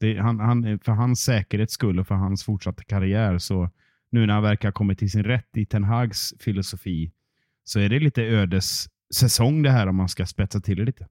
det, 0.00 0.18
han, 0.18 0.40
han, 0.40 0.78
för 0.78 0.92
hans 0.92 1.20
säkerhets 1.20 1.74
skull 1.74 1.98
och 1.98 2.06
för 2.06 2.14
hans 2.14 2.44
fortsatta 2.44 2.82
karriär 2.82 3.38
så 3.38 3.70
nu 4.10 4.26
när 4.26 4.34
han 4.34 4.42
verkar 4.42 4.68
ha 4.68 4.72
kommit 4.72 4.98
till 4.98 5.10
sin 5.10 5.24
rätt 5.24 5.56
i 5.56 5.66
Ten 5.66 5.84
Hags 5.84 6.34
filosofi 6.40 7.12
så 7.68 7.80
är 7.80 7.88
det 7.88 8.00
lite 8.00 8.22
ödes 8.22 8.86
säsong 9.14 9.62
det 9.62 9.70
här 9.70 9.86
om 9.86 9.96
man 9.96 10.08
ska 10.08 10.26
spetsa 10.26 10.60
till 10.60 10.76
det 10.76 10.84
lite. 10.84 11.06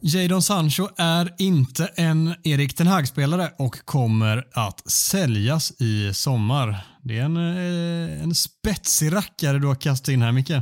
Jadon 0.00 0.42
Sancho 0.42 0.88
är 0.96 1.34
inte 1.38 1.90
en 1.96 2.34
Erik 2.44 2.74
Ten 2.74 2.86
Hag-spelare 2.86 3.48
och 3.58 3.84
kommer 3.84 4.44
att 4.52 4.90
säljas 4.90 5.80
i 5.80 6.14
sommar. 6.14 6.86
Det 7.02 7.18
är 7.18 7.24
en, 7.24 7.36
eh, 7.36 8.22
en 8.22 8.34
spetsig 8.34 9.12
rackare 9.12 9.58
du 9.58 9.66
har 9.66 9.74
kastat 9.74 10.12
in 10.12 10.22
här, 10.22 10.32
Micke. 10.32 10.52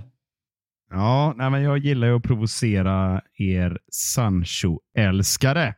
Ja, 0.90 1.34
nej, 1.36 1.50
men 1.50 1.62
jag 1.62 1.78
gillar 1.78 2.06
ju 2.06 2.16
att 2.16 2.22
provocera 2.22 3.20
er 3.38 3.78
Sancho-älskare. 3.90 5.74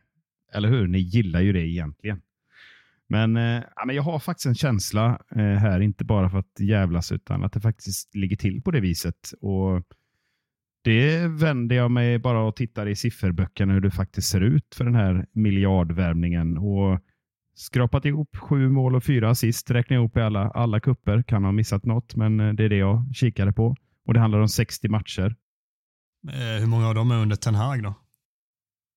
Eller 0.53 0.69
hur? 0.69 0.87
Ni 0.87 0.99
gillar 0.99 1.41
ju 1.41 1.53
det 1.53 1.67
egentligen. 1.67 2.21
Men, 3.09 3.37
eh, 3.37 3.63
ja, 3.75 3.83
men 3.85 3.95
jag 3.95 4.03
har 4.03 4.19
faktiskt 4.19 4.45
en 4.45 4.55
känsla 4.55 5.21
eh, 5.35 5.41
här, 5.41 5.79
inte 5.79 6.05
bara 6.05 6.29
för 6.29 6.37
att 6.37 6.59
jävlas, 6.59 7.11
utan 7.11 7.43
att 7.43 7.53
det 7.53 7.61
faktiskt 7.61 8.15
ligger 8.15 8.35
till 8.35 8.61
på 8.61 8.71
det 8.71 8.79
viset. 8.79 9.31
Och 9.41 9.83
Det 10.83 11.27
vänder 11.27 11.75
jag 11.75 11.91
mig 11.91 12.19
bara 12.19 12.41
och 12.43 12.55
tittar 12.55 12.87
i 12.87 12.95
sifferböckerna 12.95 13.73
hur 13.73 13.81
det 13.81 13.91
faktiskt 13.91 14.29
ser 14.29 14.41
ut 14.41 14.75
för 14.75 14.85
den 14.85 14.95
här 14.95 15.25
miljardvärvningen. 15.31 16.57
Och 16.57 16.99
skrapat 17.55 18.05
ihop 18.05 18.37
sju 18.37 18.69
mål 18.69 18.95
och 18.95 19.03
fyra 19.03 19.29
assist, 19.29 19.71
räknar 19.71 19.97
ihop 19.97 20.17
i 20.17 20.21
alla, 20.21 20.49
alla 20.49 20.79
kupper. 20.79 21.23
Kan 21.23 21.43
ha 21.43 21.51
missat 21.51 21.85
något, 21.85 22.15
men 22.15 22.39
eh, 22.39 22.53
det 22.53 22.63
är 22.63 22.69
det 22.69 22.77
jag 22.77 23.05
kikade 23.13 23.53
på. 23.53 23.75
Och 24.05 24.13
Det 24.13 24.19
handlar 24.19 24.39
om 24.39 24.49
60 24.49 24.89
matcher. 24.89 25.35
Eh, 26.29 26.59
hur 26.59 26.67
många 26.67 26.87
av 26.87 26.95
dem 26.95 27.11
är 27.11 27.15
under 27.21 27.35
Ten 27.35 27.55
Hag 27.55 27.83
då? 27.83 27.93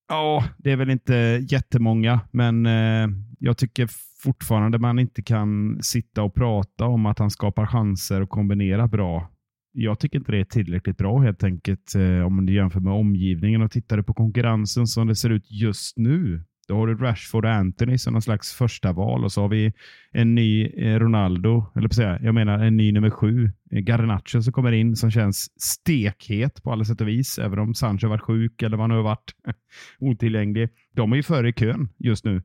Ja, 0.08 0.44
det 0.58 0.72
är 0.72 0.76
väl 0.76 0.90
inte 0.90 1.14
jättemånga, 1.50 2.20
men 2.30 2.66
eh, 2.66 3.08
jag 3.42 3.58
tycker 3.58 3.88
fortfarande 4.22 4.78
man 4.78 4.98
inte 4.98 5.22
kan 5.22 5.78
sitta 5.82 6.22
och 6.22 6.34
prata 6.34 6.84
om 6.84 7.06
att 7.06 7.18
han 7.18 7.30
skapar 7.30 7.66
chanser 7.66 8.20
och 8.20 8.30
kombinerar 8.30 8.88
bra. 8.88 9.30
Jag 9.72 9.98
tycker 9.98 10.18
inte 10.18 10.32
det 10.32 10.40
är 10.40 10.44
tillräckligt 10.44 10.96
bra 10.96 11.18
helt 11.18 11.44
enkelt 11.44 11.94
eh, 11.94 12.26
om 12.26 12.46
du 12.46 12.54
jämför 12.54 12.80
med 12.80 12.92
omgivningen 12.92 13.62
och 13.62 13.70
tittar 13.70 13.96
du 13.96 14.02
på 14.02 14.14
konkurrensen 14.14 14.86
som 14.86 15.06
det 15.06 15.16
ser 15.16 15.30
ut 15.30 15.50
just 15.50 15.96
nu 15.96 16.44
då 16.70 16.76
har 16.76 16.86
du 16.86 16.94
Rashford 16.94 17.44
och 17.44 17.50
Anthony 17.50 17.98
som 17.98 18.12
någon 18.12 18.22
slags 18.22 18.52
första 18.52 18.92
val 18.92 19.24
och 19.24 19.32
så 19.32 19.40
har 19.40 19.48
vi 19.48 19.72
en 20.12 20.34
ny 20.34 20.66
eh, 20.66 20.98
Ronaldo, 20.98 21.64
eller 21.76 21.88
på 21.88 21.94
säga, 21.94 22.18
jag 22.22 22.34
menar 22.34 22.58
en 22.58 22.76
ny 22.76 22.92
nummer 22.92 23.10
sju, 23.10 23.50
eh, 23.70 23.78
Garnacho 23.78 24.42
som 24.42 24.52
kommer 24.52 24.72
in 24.72 24.96
som 24.96 25.10
känns 25.10 25.62
stekhet 25.62 26.62
på 26.62 26.72
alla 26.72 26.84
sätt 26.84 27.00
och 27.00 27.08
vis, 27.08 27.38
även 27.38 27.58
om 27.58 27.74
Sancho 27.74 28.08
varit 28.08 28.20
sjuk 28.20 28.62
eller 28.62 28.76
vad 28.76 28.84
han 28.84 28.96
har 28.96 29.02
varit 29.02 29.34
otillgänglig. 29.98 30.68
De 30.94 31.12
är 31.12 31.16
ju 31.16 31.22
före 31.22 31.48
i 31.48 31.52
kön 31.52 31.88
just 31.98 32.24
nu 32.24 32.42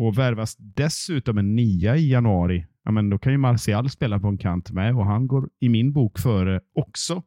och 0.00 0.18
värvas 0.18 0.56
dessutom 0.58 1.38
en 1.38 1.56
nia 1.56 1.96
i 1.96 2.10
januari. 2.10 2.66
Ja, 2.84 2.90
men 2.90 3.10
då 3.10 3.18
kan 3.18 3.32
ju 3.32 3.38
Martial 3.38 3.90
spela 3.90 4.18
på 4.18 4.28
en 4.28 4.38
kant 4.38 4.70
med 4.70 4.94
och 4.94 5.06
han 5.06 5.26
går 5.26 5.48
i 5.60 5.68
min 5.68 5.92
bok 5.92 6.18
före 6.18 6.60
också. 6.74 7.22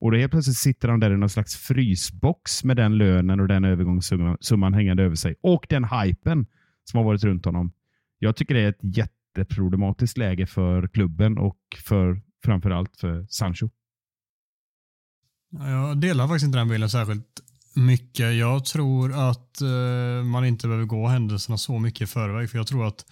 Och 0.00 0.10
då 0.10 0.18
helt 0.18 0.32
plötsligt 0.32 0.56
sitter 0.56 0.88
han 0.88 1.00
där 1.00 1.10
i 1.10 1.16
någon 1.16 1.28
slags 1.28 1.56
frysbox 1.56 2.64
med 2.64 2.76
den 2.76 2.98
lönen 2.98 3.40
och 3.40 3.48
den 3.48 3.64
övergångssumman 3.64 4.74
hängande 4.74 5.02
över 5.02 5.16
sig. 5.16 5.34
Och 5.40 5.66
den 5.68 5.84
hypen 5.84 6.46
som 6.84 6.98
har 6.98 7.04
varit 7.04 7.24
runt 7.24 7.44
honom. 7.44 7.72
Jag 8.18 8.36
tycker 8.36 8.54
det 8.54 8.60
är 8.60 8.68
ett 8.68 8.96
jätteproblematiskt 8.96 10.18
läge 10.18 10.46
för 10.46 10.88
klubben 10.88 11.38
och 11.38 11.58
för 11.84 12.20
framförallt 12.44 12.96
för 12.96 13.26
Sancho. 13.28 13.68
Jag 15.50 16.00
delar 16.00 16.26
faktiskt 16.26 16.46
inte 16.46 16.58
den 16.58 16.68
bilden 16.68 16.90
särskilt 16.90 17.42
mycket. 17.76 18.34
Jag 18.34 18.64
tror 18.64 19.30
att 19.30 19.60
eh, 19.60 20.24
man 20.24 20.44
inte 20.44 20.66
behöver 20.66 20.86
gå 20.86 21.06
händelserna 21.06 21.58
så 21.58 21.78
mycket 21.78 22.00
i 22.00 22.06
förväg. 22.06 22.50
För 22.50 22.58
jag 22.58 22.66
tror 22.66 22.86
att 22.86 23.04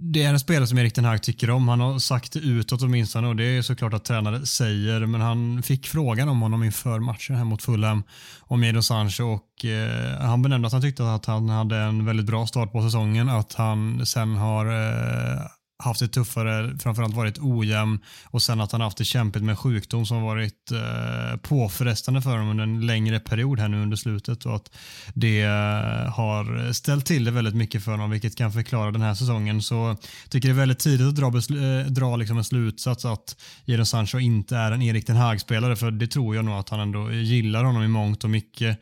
det 0.00 0.22
är 0.22 0.28
en 0.28 0.40
spelare 0.40 0.66
som 0.66 0.78
Erik 0.78 0.94
den 0.94 1.04
Hag 1.04 1.22
tycker 1.22 1.50
om. 1.50 1.68
Han 1.68 1.80
har 1.80 1.98
sagt 1.98 2.32
det 2.32 2.38
utåt 2.38 2.82
åtminstone 2.82 3.28
och 3.28 3.36
det 3.36 3.44
är 3.44 3.62
såklart 3.62 3.94
att 3.94 4.04
tränare 4.04 4.46
säger. 4.46 5.06
Men 5.06 5.20
han 5.20 5.62
fick 5.62 5.86
frågan 5.86 6.28
om 6.28 6.40
honom 6.40 6.64
inför 6.64 7.00
matchen 7.00 7.36
här 7.36 7.44
mot 7.44 7.62
Fulham 7.62 8.02
om 8.40 8.64
Jadon 8.64 8.82
Sancho 8.82 9.24
och 9.24 9.64
eh, 9.64 10.20
han 10.20 10.42
benämnde 10.42 10.66
att 10.66 10.72
han 10.72 10.82
tyckte 10.82 11.14
att 11.14 11.26
han 11.26 11.48
hade 11.48 11.76
en 11.76 12.04
väldigt 12.04 12.26
bra 12.26 12.46
start 12.46 12.72
på 12.72 12.82
säsongen. 12.82 13.28
Att 13.28 13.54
han 13.54 14.06
sen 14.06 14.36
har 14.36 14.66
eh, 14.66 15.40
haft 15.78 16.00
det 16.00 16.08
tuffare, 16.08 16.78
framförallt 16.78 17.14
varit 17.14 17.38
ojämn 17.38 17.98
och 18.24 18.42
sen 18.42 18.60
att 18.60 18.72
han 18.72 18.80
haft 18.80 18.98
det 18.98 19.04
kämpigt 19.04 19.42
med 19.42 19.58
sjukdom 19.58 20.06
som 20.06 20.22
varit 20.22 20.70
eh, 20.72 21.36
påfrestande 21.36 22.22
för 22.22 22.30
honom 22.30 22.48
under 22.48 22.64
en 22.64 22.86
längre 22.86 23.20
period 23.20 23.60
här 23.60 23.68
nu 23.68 23.82
under 23.82 23.96
slutet 23.96 24.46
och 24.46 24.56
att 24.56 24.70
det 25.14 25.42
eh, 25.42 26.12
har 26.12 26.72
ställt 26.72 27.06
till 27.06 27.24
det 27.24 27.30
väldigt 27.30 27.54
mycket 27.54 27.84
för 27.84 27.90
honom 27.90 28.10
vilket 28.10 28.36
kan 28.36 28.52
förklara 28.52 28.90
den 28.90 29.02
här 29.02 29.14
säsongen. 29.14 29.62
Så 29.62 29.74
jag 29.74 30.30
tycker 30.30 30.48
det 30.48 30.52
är 30.52 30.56
väldigt 30.56 30.78
tidigt 30.78 31.08
att 31.08 31.16
dra, 31.16 31.26
eh, 31.26 31.86
dra 31.86 32.16
liksom 32.16 32.38
en 32.38 32.44
slutsats 32.44 33.04
att 33.04 33.36
Jadon 33.64 33.86
Sancho 33.86 34.18
inte 34.18 34.56
är 34.56 34.72
en 34.72 34.82
Erik 34.82 35.06
den 35.06 35.16
Hag-spelare 35.16 35.76
för 35.76 35.90
det 35.90 36.06
tror 36.06 36.36
jag 36.36 36.44
nog 36.44 36.54
att 36.54 36.68
han 36.68 36.80
ändå 36.80 37.12
gillar 37.12 37.64
honom 37.64 37.82
i 37.82 37.88
mångt 37.88 38.24
och 38.24 38.30
mycket. 38.30 38.80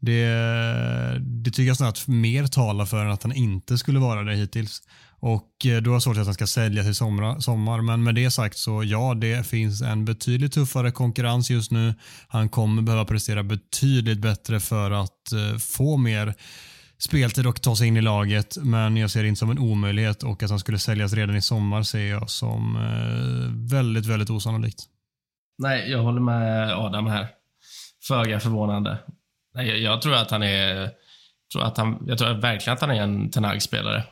Det, 0.00 0.26
det 1.20 1.50
tycker 1.50 1.62
jag 1.62 1.76
snarare 1.76 1.90
att 1.90 2.08
mer 2.08 2.46
talar 2.46 2.86
för 2.86 3.04
än 3.04 3.10
att 3.10 3.22
han 3.22 3.32
inte 3.32 3.78
skulle 3.78 3.98
vara 3.98 4.22
det 4.22 4.36
hittills. 4.36 4.82
Och 5.26 5.66
eh, 5.66 5.74
då 5.74 5.80
du 5.80 5.90
har 5.90 6.00
svårt 6.00 6.16
att 6.16 6.24
han 6.24 6.34
ska 6.34 6.46
sälja 6.46 6.82
till 6.82 6.94
sommar, 6.94 7.82
men 7.82 8.02
med 8.02 8.14
det 8.14 8.30
sagt 8.30 8.58
så 8.58 8.82
ja, 8.84 9.14
det 9.14 9.46
finns 9.46 9.82
en 9.82 10.04
betydligt 10.04 10.52
tuffare 10.52 10.90
konkurrens 10.90 11.50
just 11.50 11.70
nu. 11.70 11.94
Han 12.28 12.48
kommer 12.48 12.82
behöva 12.82 13.04
prestera 13.04 13.42
betydligt 13.42 14.18
bättre 14.18 14.60
för 14.60 14.90
att 14.90 15.32
eh, 15.32 15.58
få 15.58 15.96
mer 15.96 16.34
speltid 16.98 17.46
och 17.46 17.62
ta 17.62 17.76
sig 17.76 17.88
in 17.88 17.96
i 17.96 18.00
laget, 18.00 18.56
men 18.62 18.96
jag 18.96 19.10
ser 19.10 19.22
det 19.22 19.28
inte 19.28 19.38
som 19.38 19.50
en 19.50 19.58
omöjlighet 19.58 20.22
och 20.22 20.42
att 20.42 20.50
han 20.50 20.58
skulle 20.58 20.78
säljas 20.78 21.12
redan 21.12 21.36
i 21.36 21.42
sommar 21.42 21.82
ser 21.82 22.06
jag 22.06 22.30
som 22.30 22.76
eh, 22.76 23.76
väldigt, 23.78 24.06
väldigt 24.06 24.30
osannolikt. 24.30 24.84
Nej, 25.58 25.90
jag 25.90 26.02
håller 26.02 26.20
med 26.20 26.74
Adam 26.74 27.06
här. 27.06 27.28
Föga 28.08 28.40
förvånande. 28.40 28.98
Nej, 29.54 29.68
jag, 29.68 29.78
jag, 29.78 30.02
tror 30.02 30.14
att 30.14 30.30
han 30.30 30.42
är... 30.42 30.90
Tror 31.52 31.64
att 31.64 31.78
han, 31.78 32.04
jag 32.06 32.18
tror 32.18 32.34
verkligen 32.34 32.74
att 32.74 32.80
han 32.80 32.90
är 32.90 33.02
en 33.02 33.30
Tenag-spelare. 33.30 34.04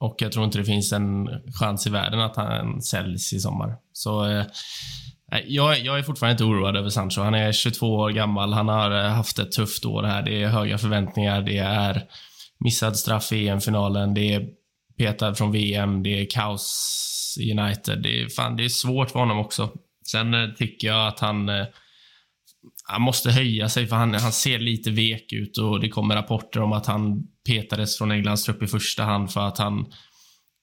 Och 0.00 0.16
jag 0.18 0.32
tror 0.32 0.44
inte 0.44 0.58
det 0.58 0.64
finns 0.64 0.92
en 0.92 1.28
chans 1.60 1.86
i 1.86 1.90
världen 1.90 2.20
att 2.20 2.36
han 2.36 2.82
säljs 2.82 3.32
i 3.32 3.40
sommar. 3.40 3.76
Så 3.92 4.26
eh, 4.26 4.44
jag, 5.46 5.80
jag, 5.80 5.98
är 5.98 6.02
fortfarande 6.02 6.32
inte 6.32 6.44
oroad 6.44 6.76
över 6.76 6.88
Sancho. 6.88 7.20
Han 7.20 7.34
är 7.34 7.52
22 7.52 7.94
år 7.94 8.10
gammal. 8.10 8.52
Han 8.52 8.68
har 8.68 9.04
eh, 9.04 9.10
haft 9.10 9.38
ett 9.38 9.52
tufft 9.52 9.84
år 9.84 10.02
här. 10.02 10.22
Det 10.22 10.42
är 10.42 10.48
höga 10.48 10.78
förväntningar. 10.78 11.42
Det 11.42 11.58
är 11.58 12.02
missad 12.58 12.96
straff 12.96 13.32
i 13.32 13.48
EM-finalen. 13.48 14.14
Det 14.14 14.34
är 14.34 14.48
petad 14.98 15.34
från 15.34 15.52
VM. 15.52 16.02
Det 16.02 16.20
är 16.20 16.30
kaos 16.30 17.36
i 17.40 17.52
United. 17.52 18.02
Det 18.02 18.22
är, 18.22 18.28
fan, 18.28 18.56
det 18.56 18.64
är 18.64 18.68
svårt 18.68 19.10
för 19.10 19.18
honom 19.18 19.38
också. 19.38 19.70
Sen 20.10 20.34
eh, 20.34 20.50
tycker 20.50 20.88
jag 20.88 21.08
att 21.08 21.20
han... 21.20 21.48
Eh, 21.48 21.66
han 22.92 23.02
måste 23.02 23.30
höja 23.30 23.68
sig 23.68 23.86
för 23.86 23.96
han, 23.96 24.14
han 24.14 24.32
ser 24.32 24.58
lite 24.58 24.90
vek 24.90 25.32
ut 25.32 25.58
och 25.58 25.80
det 25.80 25.88
kommer 25.88 26.14
rapporter 26.14 26.62
om 26.62 26.72
att 26.72 26.86
han 26.86 27.22
petades 27.46 27.98
från 27.98 28.10
Englands 28.10 28.44
trupp 28.44 28.62
i 28.62 28.66
första 28.66 29.02
hand 29.02 29.30
för 29.30 29.40
att 29.40 29.58
han 29.58 29.86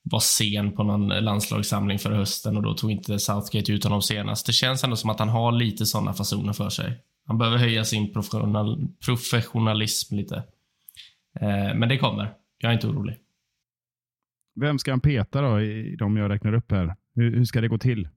var 0.02 0.20
sen 0.20 0.72
på 0.72 0.82
någon 0.82 1.08
landslagssamling 1.08 1.98
förra 1.98 2.16
hösten 2.16 2.56
och 2.56 2.62
då 2.62 2.74
tog 2.74 2.90
inte 2.90 3.18
Southgate 3.18 3.72
ut 3.72 3.84
honom 3.84 4.02
senast. 4.02 4.46
Det 4.46 4.52
känns 4.52 4.84
ändå 4.84 4.96
som 4.96 5.10
att 5.10 5.18
han 5.18 5.28
har 5.28 5.52
lite 5.52 5.86
sådana 5.86 6.14
fasoner 6.14 6.52
för 6.52 6.68
sig. 6.68 7.02
Han 7.26 7.38
behöver 7.38 7.58
höja 7.58 7.84
sin 7.84 8.12
professional, 8.12 8.88
professionalism 9.04 10.16
lite. 10.16 10.36
Eh, 11.40 11.74
men 11.74 11.88
det 11.88 11.98
kommer. 11.98 12.34
Jag 12.58 12.70
är 12.70 12.74
inte 12.74 12.86
orolig. 12.86 13.16
Vem 14.60 14.78
ska 14.78 14.92
han 14.92 15.00
peta 15.00 15.40
då 15.40 15.60
i 15.60 15.96
de 15.96 16.16
jag 16.16 16.30
räknar 16.30 16.54
upp 16.54 16.70
här? 16.70 16.94
Hur, 17.14 17.36
hur 17.36 17.44
ska 17.44 17.60
det 17.60 17.68
gå 17.68 17.78
till? 17.78 18.08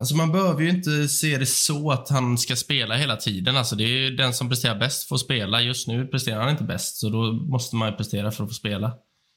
Alltså 0.00 0.16
man 0.16 0.32
behöver 0.32 0.62
ju 0.62 0.70
inte 0.70 1.08
se 1.08 1.38
det 1.38 1.46
så 1.46 1.90
att 1.90 2.08
han 2.08 2.38
ska 2.38 2.56
spela 2.56 2.94
hela 2.96 3.16
tiden. 3.16 3.56
Alltså 3.56 3.76
det 3.76 3.84
är 3.84 4.10
den 4.10 4.34
som 4.34 4.48
presterar 4.48 4.78
bäst 4.78 5.08
får 5.08 5.16
spela. 5.16 5.62
Just 5.62 5.88
nu 5.88 6.06
presterar 6.06 6.40
han 6.40 6.50
inte 6.50 6.64
bäst, 6.64 6.96
så 6.96 7.08
då 7.08 7.32
måste 7.32 7.76
man 7.76 7.90
ju 7.90 7.96
prestera 7.96 8.30
för 8.30 8.44
att 8.44 8.50
få 8.50 8.54
spela. 8.54 8.92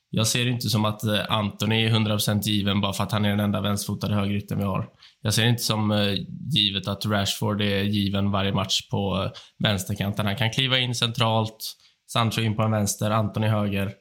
Jag 0.09 0.28
ser 0.28 0.45
det 0.45 0.51
inte 0.51 0.70
som 0.70 0.86
att 0.86 1.03
eh, 1.03 1.32
Anthony 1.32 1.86
är 1.86 1.89
100% 1.89 2.41
given 2.41 2.82
bara 2.82 2.93
för 2.93 3.03
att 3.03 3.11
han 3.11 3.26
är 3.26 3.30
den 3.30 3.39
enda 3.39 3.61
vänsterfotade 3.61 4.16
högerytten 4.16 4.57
vi 4.57 4.64
har. 4.64 4.88
Jag 5.22 5.34
ser 5.34 5.43
det 5.43 5.49
inte 5.49 5.64
som 5.64 5.91
eh, 5.91 6.14
givet 6.49 6.88
att 6.88 7.05
Rashford 7.05 7.61
är 7.61 7.84
given 7.84 8.32
varje 8.32 8.53
match 8.53 8.89
på 8.89 9.24
eh, 9.24 9.32
vänsterkanten. 9.64 10.26
Han 10.26 10.36
kan 10.36 10.51
kliva 10.51 10.80
in 10.80 10.95
centralt, 10.95 11.76
Sancho 12.11 12.41
in 12.41 12.55
på 12.55 12.61
en 12.64 12.72
vänster, 12.72 13.11
Anthony 13.11 13.47
höger. 13.47 13.93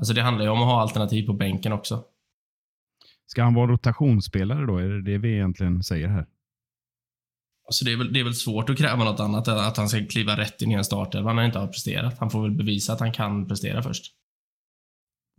Alltså 0.00 0.14
det 0.14 0.22
handlar 0.22 0.44
ju 0.44 0.50
om 0.50 0.62
att 0.62 0.68
ha 0.68 0.80
alternativ 0.80 1.26
på 1.26 1.32
bänken 1.32 1.72
också. 1.72 2.02
Ska 3.30 3.42
han 3.42 3.54
vara 3.54 3.70
rotationsspelare 3.70 4.66
då? 4.66 4.78
Är 4.78 4.88
det 4.88 5.02
det 5.02 5.18
vi 5.18 5.34
egentligen 5.34 5.82
säger 5.82 6.08
här? 6.08 6.26
Alltså 7.66 7.84
det, 7.84 7.92
är 7.92 7.96
väl, 7.96 8.12
det 8.12 8.20
är 8.20 8.24
väl 8.24 8.34
svårt 8.34 8.70
att 8.70 8.78
kräva 8.78 9.04
något 9.04 9.20
annat 9.20 9.48
än 9.48 9.58
att 9.58 9.76
han 9.76 9.88
ska 9.88 10.06
kliva 10.06 10.36
rätt 10.36 10.62
in 10.62 10.70
i 10.70 10.74
en 10.74 10.84
startelva 10.84 11.32
när 11.32 11.42
han 11.42 11.46
inte 11.46 11.58
har 11.58 11.66
presterat. 11.66 12.18
Han 12.18 12.30
får 12.30 12.42
väl 12.42 12.50
bevisa 12.50 12.92
att 12.92 13.00
han 13.00 13.12
kan 13.12 13.48
prestera 13.48 13.82
först. 13.82 14.14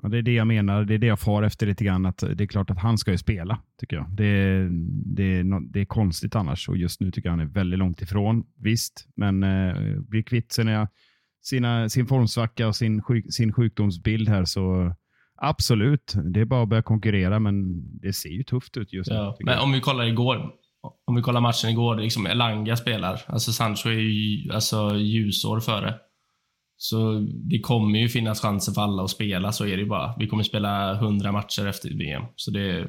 Ja, 0.01 0.09
det 0.09 0.17
är 0.17 0.21
det 0.21 0.33
jag 0.33 0.47
menar. 0.47 0.83
Det 0.83 0.93
är 0.93 0.97
det 0.97 1.07
jag 1.07 1.19
far 1.19 1.43
efter 1.43 1.67
lite 1.67 1.83
grann. 1.83 2.05
Att 2.05 2.17
det 2.17 2.43
är 2.43 2.47
klart 2.47 2.69
att 2.69 2.79
han 2.79 2.97
ska 2.97 3.11
ju 3.11 3.17
spela, 3.17 3.61
tycker 3.79 3.95
jag. 3.95 4.09
Det, 4.09 4.67
det, 5.15 5.43
det 5.69 5.81
är 5.81 5.85
konstigt 5.85 6.35
annars 6.35 6.69
och 6.69 6.77
just 6.77 7.01
nu 7.01 7.11
tycker 7.11 7.29
jag 7.29 7.33
han 7.33 7.47
är 7.47 7.53
väldigt 7.53 7.79
långt 7.79 8.01
ifrån. 8.01 8.43
Visst, 8.57 9.07
men 9.15 9.43
eh, 9.43 9.99
blir 9.99 10.21
kvitt 10.21 10.51
sina, 10.51 10.87
sina, 11.43 11.89
sin 11.89 12.07
formsvacka 12.07 12.67
och 12.67 12.75
sin, 12.75 13.01
sjuk, 13.01 13.33
sin 13.33 13.53
sjukdomsbild 13.53 14.29
här 14.29 14.45
så 14.45 14.95
absolut, 15.41 16.13
det 16.33 16.39
är 16.39 16.45
bara 16.45 16.63
att 16.63 16.69
börja 16.69 16.83
konkurrera, 16.83 17.39
men 17.39 17.81
det 17.99 18.13
ser 18.13 18.29
ju 18.29 18.43
tufft 18.43 18.77
ut 18.77 18.93
just 18.93 19.11
Ja, 19.11 19.35
nu. 19.39 19.45
men 19.45 19.59
om 19.59 19.71
vi 19.71 19.81
kollar 19.81 20.03
igår. 20.03 20.51
Om 21.07 21.15
vi 21.15 21.21
kollar 21.21 21.41
matchen 21.41 21.69
igår, 21.69 21.95
liksom 21.95 22.25
Elanga 22.27 22.75
spelar. 22.75 23.21
Alltså 23.27 23.51
Sancho 23.51 23.89
är 23.89 23.93
ju 23.93 24.51
alltså, 24.53 24.95
ljusår 24.95 25.59
före. 25.59 25.95
Så 26.77 27.19
det 27.29 27.59
kommer 27.59 27.99
ju 27.99 28.09
finnas 28.09 28.41
chanser 28.41 28.71
för 28.71 28.81
alla 28.81 29.03
att 29.03 29.09
spela, 29.09 29.51
så 29.51 29.65
är 29.65 29.77
det 29.77 29.83
ju 29.83 29.89
bara. 29.89 30.15
Vi 30.19 30.27
kommer 30.27 30.43
spela 30.43 30.93
100 30.95 31.31
matcher 31.31 31.67
efter 31.67 31.89
VM. 31.89 32.23
Så 32.35 32.51
det, 32.51 32.87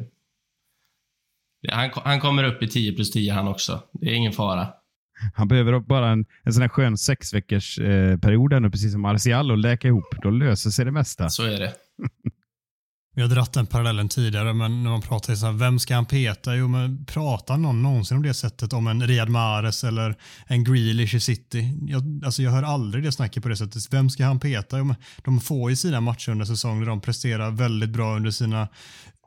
det 1.62 1.72
han, 1.72 1.90
han 1.94 2.20
kommer 2.20 2.44
upp 2.44 2.62
i 2.62 2.68
10 2.68 2.92
plus 2.92 3.10
10 3.10 3.32
han 3.32 3.48
också. 3.48 3.82
Det 3.92 4.06
är 4.06 4.14
ingen 4.14 4.32
fara. 4.32 4.68
Han 5.34 5.48
behöver 5.48 5.80
bara 5.80 6.10
en, 6.10 6.24
en 6.42 6.52
sån 6.52 6.62
här 6.62 6.68
skön 6.68 6.96
sex 6.96 7.34
veckors 7.34 7.78
eh, 7.78 8.18
period 8.18 8.52
ännu, 8.52 8.70
precis 8.70 8.92
som 8.92 9.00
Martial, 9.00 9.50
och 9.50 9.58
läka 9.58 9.88
ihop. 9.88 10.14
Då 10.22 10.30
löser 10.30 10.70
sig 10.70 10.84
det 10.84 10.92
mesta. 10.92 11.28
Så 11.28 11.42
är 11.42 11.58
det. 11.58 11.72
Vi 13.14 13.22
har 13.22 13.28
dratt 13.28 13.52
den 13.52 13.66
parallellen 13.66 14.08
tidigare, 14.08 14.52
men 14.52 14.82
när 14.82 14.90
man 14.90 15.00
pratar 15.00 15.34
så 15.34 15.46
här, 15.46 15.52
vem 15.52 15.78
ska 15.78 15.94
han 15.94 16.06
peta? 16.06 16.56
Jo, 16.56 16.68
men 16.68 17.04
pratar 17.04 17.56
någon 17.56 17.82
någonsin 17.82 18.16
om 18.16 18.22
det 18.22 18.34
sättet 18.34 18.72
om 18.72 18.86
en 18.86 19.06
Riyad 19.06 19.28
Mahrez 19.28 19.84
eller 19.84 20.16
en 20.46 20.64
Grealish 20.64 21.14
i 21.14 21.20
City? 21.20 21.78
Jag, 21.82 22.22
alltså 22.24 22.42
jag 22.42 22.50
hör 22.50 22.62
aldrig 22.62 23.04
det 23.04 23.12
snacket 23.12 23.42
på 23.42 23.48
det 23.48 23.56
sättet. 23.56 23.92
Vem 23.92 24.10
ska 24.10 24.24
han 24.24 24.40
peta? 24.40 24.78
Jo, 24.78 24.84
men 24.84 24.96
de 25.24 25.40
får 25.40 25.70
ju 25.70 25.76
sina 25.76 26.00
matcher 26.00 26.32
under 26.32 26.44
säsongen 26.44 26.86
de 26.86 27.00
presterar 27.00 27.50
väldigt 27.50 27.90
bra 27.90 28.16
under 28.16 28.30
sina 28.30 28.68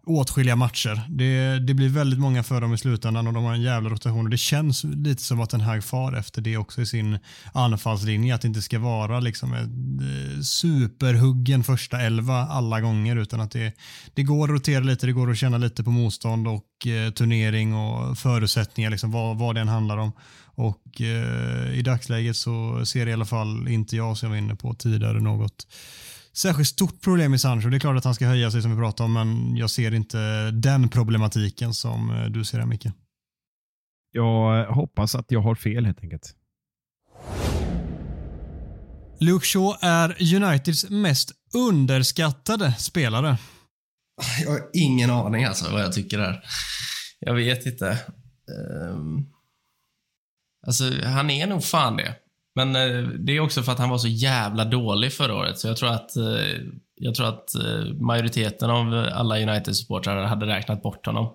åtskilliga 0.06 0.56
matcher. 0.56 1.02
Det, 1.10 1.60
det 1.60 1.74
blir 1.74 1.90
väldigt 1.90 2.20
många 2.20 2.44
för 2.44 2.62
dem 2.62 2.74
i 2.74 2.78
slutändan 2.78 3.28
och 3.28 3.34
de 3.34 3.44
har 3.44 3.54
en 3.54 3.62
jävla 3.62 3.90
rotation. 3.90 4.26
Och 4.26 4.30
det 4.30 4.38
känns 4.38 4.84
lite 4.84 5.24
som 5.24 5.42
att 5.42 5.50
den 5.50 5.62
här 5.62 5.82
far 5.82 6.14
efter 6.14 6.42
det 6.42 6.58
också 6.58 6.82
i 6.82 6.86
sin 6.86 7.20
anfallslinje. 7.54 8.36
Att 8.36 8.42
det 8.42 8.48
inte 8.48 8.62
ska 8.62 8.80
vara 8.80 9.20
liksom 9.20 9.54
ett 9.54 9.62
eh, 9.64 10.42
superhuggen 10.42 11.64
första 11.64 12.02
elva 12.02 12.48
alla 12.48 12.82
gånger 12.82 13.16
utan 13.16 13.42
att 13.42 13.52
det, 13.52 13.74
det 14.14 14.24
går 14.24 14.44
att 14.44 14.54
rotera 14.54 14.84
lite, 14.84 15.06
det 15.06 15.12
går 15.12 15.32
att 15.32 15.38
känna 15.38 15.58
lite 15.58 15.84
på 15.84 15.92
motstånd 15.92 16.48
och 16.48 16.88
eh, 16.88 17.12
turnering 17.12 17.76
och 17.76 18.18
förutsättningar, 18.18 18.90
liksom, 18.90 19.12
vad, 19.12 19.38
vad 19.38 19.58
än 19.58 19.68
handlar 19.68 19.98
om. 19.98 20.12
Och 20.56 21.02
eh, 21.02 21.74
i 21.74 21.82
dagsläget 21.82 22.36
så 22.36 22.86
ser 22.86 23.08
i 23.08 23.14
alla 23.14 23.26
fall 23.26 23.68
inte 23.68 23.96
jag, 23.96 24.18
som 24.18 24.28
jag 24.28 24.30
var 24.32 24.38
inne 24.38 24.56
på 24.56 24.74
tidigare, 24.74 25.20
något 25.20 25.68
särskilt 26.38 26.68
stort 26.68 27.02
problem 27.02 27.34
i 27.34 27.40
Sancho. 27.40 27.70
Det 27.70 27.78
är 27.78 27.80
klart 27.80 27.98
att 27.98 28.06
han 28.06 28.16
ska 28.16 28.28
höja 28.28 28.52
sig 28.52 28.62
som 28.62 28.72
vi 28.72 28.78
pratade 28.78 29.06
om, 29.06 29.14
men 29.14 29.56
jag 29.56 29.70
ser 29.70 29.94
inte 29.94 30.52
den 30.52 30.90
problematiken 30.90 31.74
som 31.74 32.10
eh, 32.10 32.26
du 32.26 32.46
ser 32.46 32.60
här 32.60 32.66
Micke. 32.66 32.88
Jag 34.12 34.66
hoppas 34.66 35.16
att 35.16 35.32
jag 35.32 35.42
har 35.42 35.56
fel 35.56 35.86
helt 35.86 36.04
enkelt. 36.04 36.36
Luke 39.20 39.46
Shaw 39.46 39.78
är 39.82 40.36
Uniteds 40.36 40.90
mest 40.90 41.32
underskattade 41.54 42.74
spelare. 42.74 43.38
Jag 44.44 44.52
har 44.52 44.70
ingen 44.74 45.10
aning 45.10 45.46
alltså 45.46 45.72
vad 45.72 45.82
jag 45.82 45.94
tycker 45.94 46.18
där. 46.18 46.44
Jag 47.20 47.34
vet 47.34 47.66
inte. 47.66 48.00
Um, 48.92 49.30
alltså, 50.68 50.84
han 51.04 51.30
är 51.30 51.48
nog 51.48 51.64
fan 51.64 51.98
det. 51.98 52.16
Men 52.56 52.76
eh, 52.76 53.04
det 53.04 53.38
är 53.38 53.40
också 53.40 53.64
för 53.64 53.72
att 53.72 53.80
han 53.80 53.90
var 53.90 53.98
så 53.98 54.08
jävla 54.08 54.66
dålig 54.66 55.14
förra 55.14 55.36
året. 55.36 55.60
Så 55.60 55.68
jag 55.68 55.78
tror 55.78 55.90
att, 55.90 56.16
eh, 56.16 56.62
jag 56.96 57.16
tror 57.16 57.28
att 57.28 57.56
eh, 57.56 57.94
majoriteten 57.94 58.70
av 58.70 59.08
alla 59.14 59.40
United-supportrar 59.40 60.24
hade 60.24 60.46
räknat 60.46 60.84
bort 60.84 61.06
honom. 61.06 61.34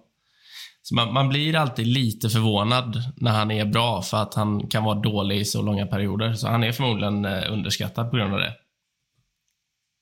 Så 0.82 0.94
man, 0.94 1.12
man, 1.12 1.28
blir 1.28 1.56
alltid 1.56 1.86
lite 1.86 2.28
förvånad 2.28 3.02
när 3.16 3.30
han 3.30 3.50
är 3.50 3.64
bra 3.64 4.02
för 4.02 4.16
att 4.16 4.34
han 4.34 4.68
kan 4.68 4.84
vara 4.84 5.00
dålig 5.00 5.40
i 5.40 5.44
så 5.44 5.62
långa 5.62 5.86
perioder. 5.86 6.32
Så 6.32 6.48
han 6.48 6.64
är 6.64 6.72
förmodligen 6.72 7.24
underskattad 7.26 8.10
på 8.10 8.16
grund 8.16 8.34
av 8.34 8.40
det. 8.40 8.54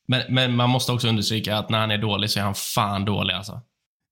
Men, 0.08 0.22
men 0.28 0.56
man 0.56 0.70
måste 0.70 0.92
också 0.92 1.08
understryka 1.08 1.56
att 1.56 1.70
när 1.70 1.78
han 1.78 1.90
är 1.90 1.98
dålig 1.98 2.30
så 2.30 2.38
är 2.38 2.44
han 2.44 2.54
fan 2.54 3.04
dålig 3.04 3.34
alltså. 3.34 3.60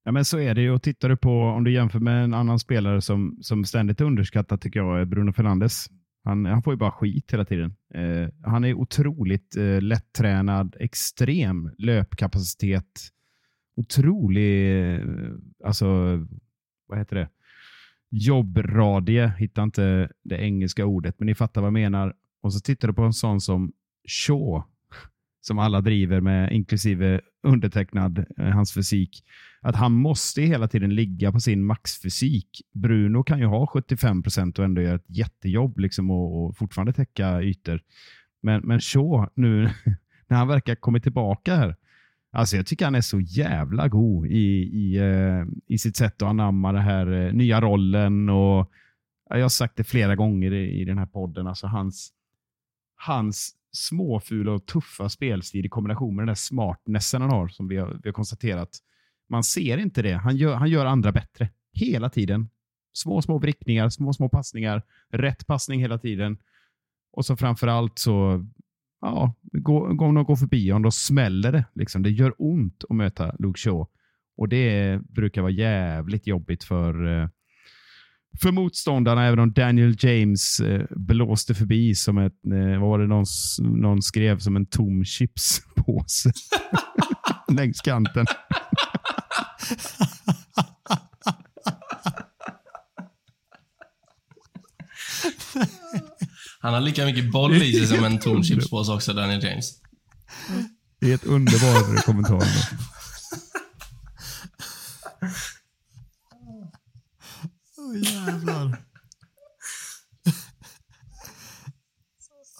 Ja, 0.04 0.12
men 0.12 0.24
så 0.24 0.38
är 0.38 0.54
det 0.54 0.60
ju. 0.60 0.70
Och 0.70 0.82
tittar 0.82 1.08
du 1.08 1.16
på, 1.16 1.30
om 1.30 1.64
du 1.64 1.72
jämför 1.72 1.98
med 1.98 2.24
en 2.24 2.34
annan 2.34 2.58
spelare 2.58 3.00
som, 3.00 3.38
som 3.42 3.64
ständigt 3.64 4.00
är 4.00 4.04
underskattad, 4.04 4.60
tycker 4.60 4.80
jag, 4.80 5.00
är 5.00 5.04
Bruno 5.04 5.32
Fernandes. 5.32 5.86
Han, 6.24 6.44
han 6.44 6.62
får 6.62 6.72
ju 6.72 6.76
bara 6.76 6.90
skit 6.90 7.32
hela 7.32 7.44
tiden. 7.44 7.74
Eh, 7.94 8.28
han 8.42 8.64
är 8.64 8.74
otroligt 8.74 9.56
eh, 9.56 9.80
lättränad, 9.82 10.76
extrem 10.80 11.70
löpkapacitet, 11.78 13.10
otrolig, 13.76 14.84
eh, 14.94 15.00
alltså, 15.64 15.86
vad 16.86 16.98
heter 16.98 17.16
det? 17.16 17.28
Jobbradie, 18.10 19.32
hittar 19.38 19.62
inte 19.62 20.08
det 20.22 20.36
engelska 20.36 20.84
ordet, 20.84 21.14
men 21.18 21.26
ni 21.26 21.34
fattar 21.34 21.60
vad 21.60 21.66
jag 21.66 21.72
menar. 21.72 22.14
Och 22.40 22.52
så 22.52 22.60
tittar 22.60 22.88
du 22.88 22.94
på 22.94 23.02
en 23.02 23.12
sån 23.12 23.40
som 23.40 23.72
Shaw, 24.08 24.62
som 25.40 25.58
alla 25.58 25.80
driver 25.80 26.20
med, 26.20 26.52
inklusive 26.52 27.20
undertecknad, 27.42 28.24
eh, 28.38 28.46
hans 28.46 28.74
fysik 28.74 29.24
att 29.64 29.76
han 29.76 29.92
måste 29.92 30.42
hela 30.42 30.68
tiden 30.68 30.94
ligga 30.94 31.32
på 31.32 31.40
sin 31.40 31.64
maxfysik. 31.64 32.62
Bruno 32.72 33.22
kan 33.22 33.38
ju 33.38 33.46
ha 33.46 33.66
75 33.66 34.22
procent 34.22 34.58
och 34.58 34.64
ändå 34.64 34.82
göra 34.82 34.94
ett 34.94 35.04
jättejobb 35.06 35.78
liksom 35.78 36.10
och, 36.10 36.44
och 36.44 36.56
fortfarande 36.56 36.92
täcka 36.92 37.42
ytor. 37.42 37.80
Men, 38.42 38.60
men 38.64 38.80
så 38.80 39.30
nu 39.34 39.70
när 40.28 40.36
han 40.36 40.48
verkar 40.48 40.74
kommit 40.74 41.02
tillbaka 41.02 41.56
här, 41.56 41.76
Alltså 42.32 42.56
jag 42.56 42.66
tycker 42.66 42.84
han 42.84 42.94
är 42.94 43.00
så 43.00 43.20
jävla 43.20 43.88
god 43.88 44.26
i, 44.26 44.62
i, 44.72 44.96
eh, 44.96 45.44
i 45.66 45.78
sitt 45.78 45.96
sätt 45.96 46.22
att 46.22 46.28
anamma 46.28 46.72
den 46.72 46.82
här 46.82 47.12
eh, 47.12 47.32
nya 47.32 47.60
rollen. 47.60 48.28
och 48.28 48.70
Jag 49.28 49.42
har 49.42 49.48
sagt 49.48 49.76
det 49.76 49.84
flera 49.84 50.16
gånger 50.16 50.52
i, 50.52 50.80
i 50.80 50.84
den 50.84 50.98
här 50.98 51.06
podden. 51.06 51.46
Alltså 51.46 51.66
hans, 51.66 52.12
hans 52.96 53.54
småfula 53.72 54.52
och 54.52 54.66
tuffa 54.66 55.08
spelstil 55.08 55.66
i 55.66 55.68
kombination 55.68 56.16
med 56.16 56.22
den 56.22 56.26
där 56.26 56.34
smartnessen 56.34 57.22
han 57.22 57.30
har, 57.30 57.48
som 57.48 57.68
vi 57.68 57.76
har, 57.76 58.00
vi 58.02 58.08
har 58.08 58.12
konstaterat. 58.12 58.70
Man 59.30 59.44
ser 59.44 59.78
inte 59.78 60.02
det. 60.02 60.12
Han 60.12 60.36
gör, 60.36 60.54
han 60.54 60.70
gör 60.70 60.86
andra 60.86 61.12
bättre. 61.12 61.48
Hela 61.72 62.10
tiden. 62.10 62.48
Små, 62.92 63.22
små 63.22 63.38
vrickningar, 63.38 63.88
små, 63.88 64.12
små 64.12 64.28
passningar. 64.28 64.82
Rätt 65.12 65.46
passning 65.46 65.80
hela 65.80 65.98
tiden. 65.98 66.38
Och 67.12 67.26
så 67.26 67.36
framför 67.36 67.66
allt 67.66 67.98
så, 67.98 68.46
ja, 69.00 69.34
går, 69.42 69.94
går 69.94 70.12
någon 70.12 70.24
går 70.24 70.36
förbi 70.36 70.70
honom, 70.70 70.82
då 70.82 70.90
smäller 70.90 71.52
det. 71.52 71.64
Liksom. 71.74 72.02
Det 72.02 72.10
gör 72.10 72.34
ont 72.38 72.84
att 72.88 72.96
möta 72.96 73.36
Luke 73.38 73.60
Shaw. 73.60 73.86
Och 74.36 74.48
det 74.48 75.00
brukar 75.08 75.42
vara 75.42 75.52
jävligt 75.52 76.26
jobbigt 76.26 76.64
för, 76.64 77.20
eh, 77.22 77.28
för 78.42 78.52
motståndarna, 78.52 79.26
även 79.26 79.38
om 79.38 79.52
Daniel 79.52 79.96
James 79.98 80.60
eh, 80.60 80.86
blåste 80.90 81.54
förbi 81.54 81.94
som 81.94 82.18
ett, 82.18 82.46
eh, 82.46 82.80
vad 82.80 82.88
var 82.90 82.98
det 82.98 83.06
någon, 83.06 83.24
någon 83.80 84.02
skrev, 84.02 84.38
som 84.38 84.56
en 84.56 84.66
tom 84.66 85.04
chipspåse 85.04 86.32
längs 87.52 87.80
kanten. 87.80 88.26
Han 96.60 96.74
har 96.74 96.80
lika 96.80 97.04
mycket 97.04 97.32
boll 97.32 97.62
i 97.62 97.72
sig 97.72 97.86
som 97.86 98.04
en 98.04 98.18
tom 98.18 98.44
chipspåse 98.44 98.92
också, 98.92 99.12
Daniel 99.12 99.44
James. 99.44 99.72
Det 101.00 101.10
är 101.10 101.14
ett 101.14 101.24
underbar 101.24 102.02
kommentar. 102.02 102.48
Åh 107.76 107.98
jävlar. 108.02 108.84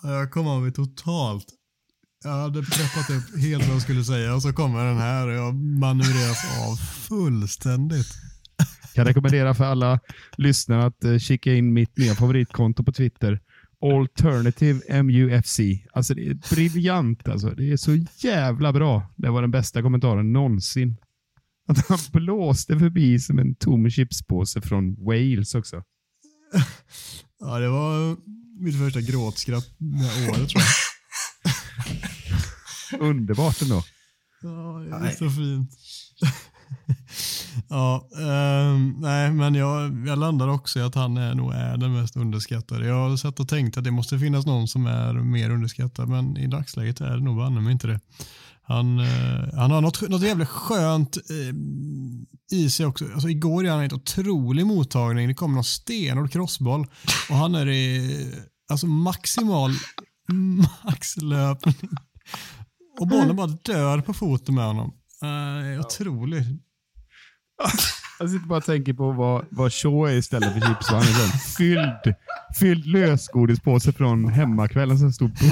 Jag 0.02 0.30
kom 0.30 0.46
av 0.46 0.62
mig 0.62 0.72
totalt. 0.72 1.46
Jag 2.26 2.30
hade 2.30 2.62
preppat 2.62 3.10
upp 3.10 3.40
helt 3.40 3.66
vad 3.66 3.74
jag 3.74 3.82
skulle 3.82 4.04
säga 4.04 4.34
och 4.34 4.42
så 4.42 4.52
kommer 4.52 4.84
den 4.84 4.96
här 4.96 5.26
och 5.26 5.34
jag 5.34 5.54
manövreras 5.54 6.44
av 6.68 6.76
fullständigt. 6.76 8.06
Kan 8.94 9.04
rekommendera 9.04 9.54
för 9.54 9.64
alla 9.64 10.00
lyssnare 10.36 10.86
att 10.86 11.04
uh, 11.04 11.18
kika 11.18 11.54
in 11.54 11.72
mitt 11.72 11.98
nya 11.98 12.14
favoritkonto 12.14 12.84
på 12.84 12.92
Twitter. 12.92 13.40
Alternative 13.80 15.02
MUFC. 15.02 15.60
Alltså 15.92 16.14
det 16.14 16.26
är 16.26 16.54
briljant 16.54 17.28
alltså. 17.28 17.50
Det 17.50 17.72
är 17.72 17.76
så 17.76 18.04
jävla 18.18 18.72
bra. 18.72 19.12
Det 19.16 19.30
var 19.30 19.42
den 19.42 19.50
bästa 19.50 19.82
kommentaren 19.82 20.32
någonsin. 20.32 20.96
Att 21.68 21.88
han 21.88 21.98
blåste 22.12 22.78
förbi 22.78 23.18
som 23.18 23.38
en 23.38 23.54
tom 23.54 23.90
chipspåse 23.90 24.60
från 24.60 25.04
Wales 25.04 25.54
också. 25.54 25.82
Ja, 27.40 27.58
det 27.58 27.68
var 27.68 28.16
mitt 28.64 28.78
första 28.78 29.00
gråtskratt 29.00 29.66
det 29.78 29.96
här 29.96 30.30
året 30.30 30.48
tror 30.48 30.62
jag. 30.62 30.70
Underbart 33.00 33.62
ändå. 33.62 33.82
Ja, 34.42 34.98
det 34.98 35.08
är 35.08 35.10
så 35.10 35.30
fint. 35.30 35.70
ja, 37.68 38.08
ehm, 38.18 38.94
nej, 38.98 39.32
men 39.32 39.54
jag, 39.54 40.06
jag 40.08 40.18
landar 40.18 40.48
också 40.48 40.78
i 40.78 40.82
att 40.82 40.94
han 40.94 41.16
är 41.16 41.34
nog 41.34 41.52
är 41.52 41.76
den 41.76 41.92
mest 41.92 42.16
underskattade. 42.16 42.86
Jag 42.86 43.08
har 43.08 43.16
sett 43.16 43.40
och 43.40 43.48
tänkt 43.48 43.76
att 43.76 43.84
det 43.84 43.90
måste 43.90 44.18
finnas 44.18 44.46
någon 44.46 44.68
som 44.68 44.86
är 44.86 45.12
mer 45.12 45.50
underskattad, 45.50 46.08
men 46.08 46.36
i 46.36 46.46
dagsläget 46.46 47.00
är 47.00 47.16
det 47.16 47.24
nog 47.24 47.36
banne 47.36 47.60
mig 47.60 47.72
inte 47.72 47.86
det. 47.86 48.00
Han, 48.66 48.98
eh, 48.98 49.54
han 49.54 49.70
har 49.70 49.80
något, 49.80 50.08
något 50.08 50.22
jävligt 50.22 50.48
skönt 50.48 51.16
eh, 51.16 51.54
i 52.58 52.70
sig 52.70 52.86
också. 52.86 53.04
Alltså, 53.12 53.28
igår 53.28 53.66
är 53.66 53.70
han 53.70 53.80
en 53.80 53.94
otrolig 53.94 54.66
mottagning. 54.66 55.28
Det 55.28 55.34
kommer 55.34 55.54
någon 55.54 55.64
stenhård 55.64 56.32
crossboll 56.32 56.86
och 57.30 57.36
han 57.36 57.54
är 57.54 57.68
i 57.68 58.32
alltså, 58.68 58.86
maximal 58.86 59.70
maxlöpning. 60.84 61.74
Och 63.00 63.06
bollen 63.08 63.36
bara 63.36 63.46
dör 63.46 64.00
på 64.00 64.14
foten 64.14 64.54
med 64.54 64.64
honom. 64.64 64.94
Uh, 65.22 65.80
otroligt. 65.80 66.46
Jag 68.18 68.30
sitter 68.30 68.46
bara 68.46 68.58
och 68.58 68.64
tänker 68.64 68.92
på 68.92 69.12
vad, 69.12 69.46
vad 69.50 69.72
Shaw 69.72 70.10
är 70.10 70.14
istället 70.14 70.52
för 70.52 70.60
chips. 70.60 70.88
Han 70.88 71.02
är 71.02 71.24
en 71.24 71.38
fylld, 71.56 72.14
fylld 72.58 72.86
lösgodispåse 72.86 73.92
från 73.92 74.28
hemmakvällen 74.28 74.98
som 74.98 75.12
stod 75.12 75.38
på 75.38 75.44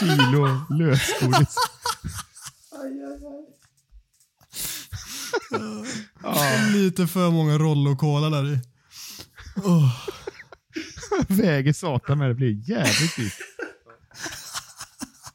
kilo 0.00 0.60
lösgodis. 0.70 1.56
Lite 6.72 7.06
för 7.06 7.30
många 7.30 7.58
Rollo-cola 7.58 8.30
där 8.30 8.54
i. 8.54 8.69
Oh. 9.64 10.08
Väger 11.28 11.72
satan 11.72 12.18
med 12.18 12.30
det 12.30 12.34
blir 12.34 12.70
jävligt 12.70 13.16
dyrt. 13.16 13.34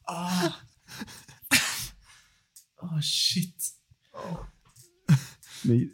Ah. 0.04 0.48
Oh, 2.82 3.00
shit. 3.02 3.72
Ni- 5.64 5.90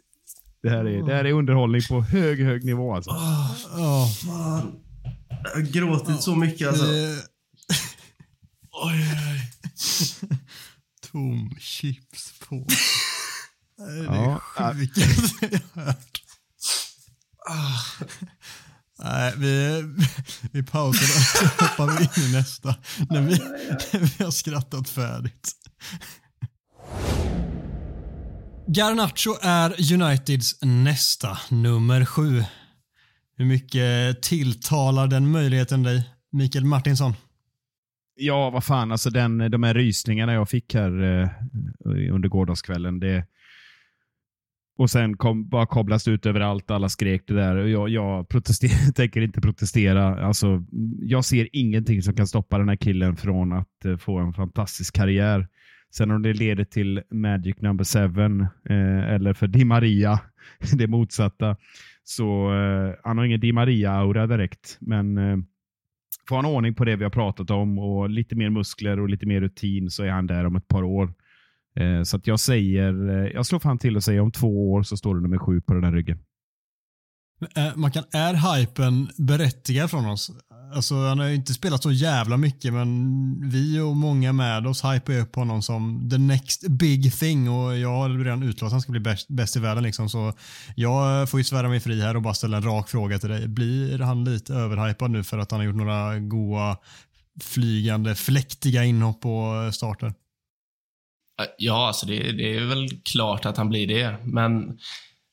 Det 0.62 0.70
här, 0.70 0.84
är, 0.84 1.06
det 1.06 1.14
här 1.14 1.24
är 1.24 1.32
underhållning 1.32 1.80
på 1.88 2.02
hög, 2.02 2.40
hög 2.44 2.64
nivå 2.64 2.94
alltså. 2.94 3.10
Ja, 3.10 4.08
Fan. 4.26 4.72
Jag 5.44 5.50
har 5.54 5.60
gråtit 5.72 6.22
så 6.22 6.34
mycket 6.34 6.68
alltså. 6.68 6.84
Oj, 8.84 8.94
oj, 9.32 9.50
tom 11.12 11.56
chips 11.60 12.32
på. 12.48 12.66
Det 13.76 13.82
är 13.82 14.04
Ja, 14.04 14.40
det 14.72 14.86
sjukaste 14.88 15.48
jag 15.74 15.84
hört. 15.84 16.21
Ah. 17.48 18.04
Nej, 19.04 19.32
vi, 19.36 19.82
vi 20.52 20.62
pausar 20.62 21.02
och 21.02 21.50
så 21.50 21.64
hoppar 21.64 21.98
vi 21.98 22.04
in 22.04 22.28
i 22.28 22.32
nästa 22.32 22.74
när 23.10 23.20
vi, 23.20 23.38
när 23.92 24.18
vi 24.18 24.24
har 24.24 24.30
skrattat 24.30 24.88
färdigt. 24.88 25.52
Garnacho 28.66 29.30
är 29.42 29.92
Uniteds 29.94 30.62
nästa, 30.62 31.38
nummer 31.50 32.04
sju. 32.04 32.44
Hur 33.36 33.44
mycket 33.44 34.22
tilltalar 34.22 35.06
den 35.06 35.30
möjligheten 35.30 35.82
dig, 35.82 36.08
Mikael 36.32 36.64
Martinsson? 36.64 37.14
Ja, 38.14 38.50
vad 38.50 38.64
fan. 38.64 38.92
Alltså 38.92 39.10
den, 39.10 39.50
de 39.50 39.62
här 39.62 39.74
rysningarna 39.74 40.32
jag 40.32 40.48
fick 40.48 40.74
här 40.74 41.02
eh, 41.02 41.28
under 42.12 42.28
gårdagskvällen. 42.28 43.00
Det, 43.00 43.26
och 44.78 44.90
sen 44.90 45.16
kom, 45.16 45.48
bara 45.48 45.66
kopplas 45.66 46.08
ut 46.08 46.26
överallt. 46.26 46.70
Alla 46.70 46.88
skrek 46.88 47.22
det 47.26 47.34
där. 47.34 47.56
Och 47.56 47.68
Jag, 47.68 47.88
jag 47.88 48.26
tänker 48.94 49.20
inte 49.20 49.40
protestera. 49.40 50.26
Alltså, 50.26 50.64
jag 51.00 51.24
ser 51.24 51.48
ingenting 51.52 52.02
som 52.02 52.14
kan 52.14 52.26
stoppa 52.26 52.58
den 52.58 52.68
här 52.68 52.76
killen 52.76 53.16
från 53.16 53.52
att 53.52 53.84
eh, 53.84 53.96
få 53.96 54.18
en 54.18 54.32
fantastisk 54.32 54.94
karriär. 54.94 55.48
Sen 55.94 56.10
om 56.10 56.22
det 56.22 56.32
leder 56.32 56.64
till 56.64 57.02
Magic 57.10 57.56
number 57.60 57.84
seven 57.84 58.40
eh, 58.40 59.14
eller 59.14 59.32
för 59.32 59.46
Di 59.46 59.64
Maria, 59.64 60.20
det 60.78 60.86
motsatta. 60.86 61.56
Så 62.04 62.54
eh, 62.54 62.94
han 63.04 63.18
har 63.18 63.24
ingen 63.24 63.40
Di 63.40 63.52
Maria-aura 63.52 64.26
direkt. 64.26 64.78
Men 64.80 65.18
eh, 65.18 65.36
får 66.28 66.36
han 66.36 66.46
ordning 66.46 66.74
på 66.74 66.84
det 66.84 66.96
vi 66.96 67.04
har 67.04 67.10
pratat 67.10 67.50
om 67.50 67.78
och 67.78 68.10
lite 68.10 68.34
mer 68.34 68.50
muskler 68.50 69.00
och 69.00 69.08
lite 69.08 69.26
mer 69.26 69.40
rutin 69.40 69.90
så 69.90 70.02
är 70.02 70.10
han 70.10 70.26
där 70.26 70.46
om 70.46 70.56
ett 70.56 70.68
par 70.68 70.82
år. 70.82 71.14
Eh, 71.80 72.02
så 72.02 72.16
att 72.16 72.26
jag 72.26 72.40
säger, 72.40 73.10
eh, 73.10 73.30
jag 73.34 73.46
slår 73.46 73.58
fan 73.58 73.78
till 73.78 73.96
och 73.96 74.04
säger 74.04 74.20
om 74.20 74.32
två 74.32 74.72
år 74.72 74.82
så 74.82 74.96
står 74.96 75.14
det 75.14 75.20
nummer 75.20 75.38
sju 75.38 75.60
på 75.60 75.74
den 75.74 75.84
här 75.84 75.92
ryggen. 75.92 76.18
Eh, 77.56 77.76
man 77.76 77.90
kan, 77.90 78.04
är 78.12 78.58
hypen 78.58 79.08
berättigad 79.16 79.90
från 79.90 80.06
oss? 80.06 80.30
Alltså, 80.74 80.94
han 80.94 81.18
har 81.18 81.26
ju 81.26 81.34
inte 81.34 81.54
spelat 81.54 81.82
så 81.82 81.92
jävla 81.92 82.36
mycket, 82.36 82.72
men 82.72 83.50
vi 83.50 83.80
och 83.80 83.96
många 83.96 84.32
med 84.32 84.66
oss 84.66 84.84
hypar 84.84 85.18
upp 85.18 85.36
honom 85.36 85.62
som 85.62 86.08
the 86.10 86.18
next 86.18 86.68
big 86.68 87.12
thing 87.12 87.50
och 87.50 87.78
jag 87.78 87.88
har 87.88 88.24
redan 88.24 88.42
utlovat 88.42 88.68
att 88.68 88.72
han 88.72 88.80
ska 88.80 88.92
bli 88.92 89.00
bäst, 89.00 89.28
bäst 89.28 89.56
i 89.56 89.60
världen. 89.60 89.82
Liksom, 89.82 90.08
så 90.08 90.32
jag 90.76 91.30
får 91.30 91.40
ju 91.40 91.44
svära 91.44 91.68
mig 91.68 91.80
fri 91.80 92.00
här 92.00 92.16
och 92.16 92.22
bara 92.22 92.34
ställa 92.34 92.56
en 92.56 92.62
rak 92.62 92.88
fråga 92.88 93.18
till 93.18 93.28
dig. 93.28 93.48
Blir 93.48 93.98
han 93.98 94.24
lite 94.24 94.54
överhypad 94.54 95.10
nu 95.10 95.24
för 95.24 95.38
att 95.38 95.50
han 95.50 95.60
har 95.60 95.64
gjort 95.64 95.76
några 95.76 96.18
goa 96.18 96.76
flygande, 97.40 98.14
fläktiga 98.14 98.84
inhopp 98.84 99.26
och 99.26 99.74
starter? 99.74 100.14
Eh, 101.42 101.48
ja, 101.58 101.86
alltså 101.86 102.06
det, 102.06 102.32
det 102.32 102.56
är 102.56 102.64
väl 102.64 102.88
klart 103.04 103.46
att 103.46 103.56
han 103.56 103.68
blir 103.68 103.86
det. 103.86 104.16
Men 104.24 104.78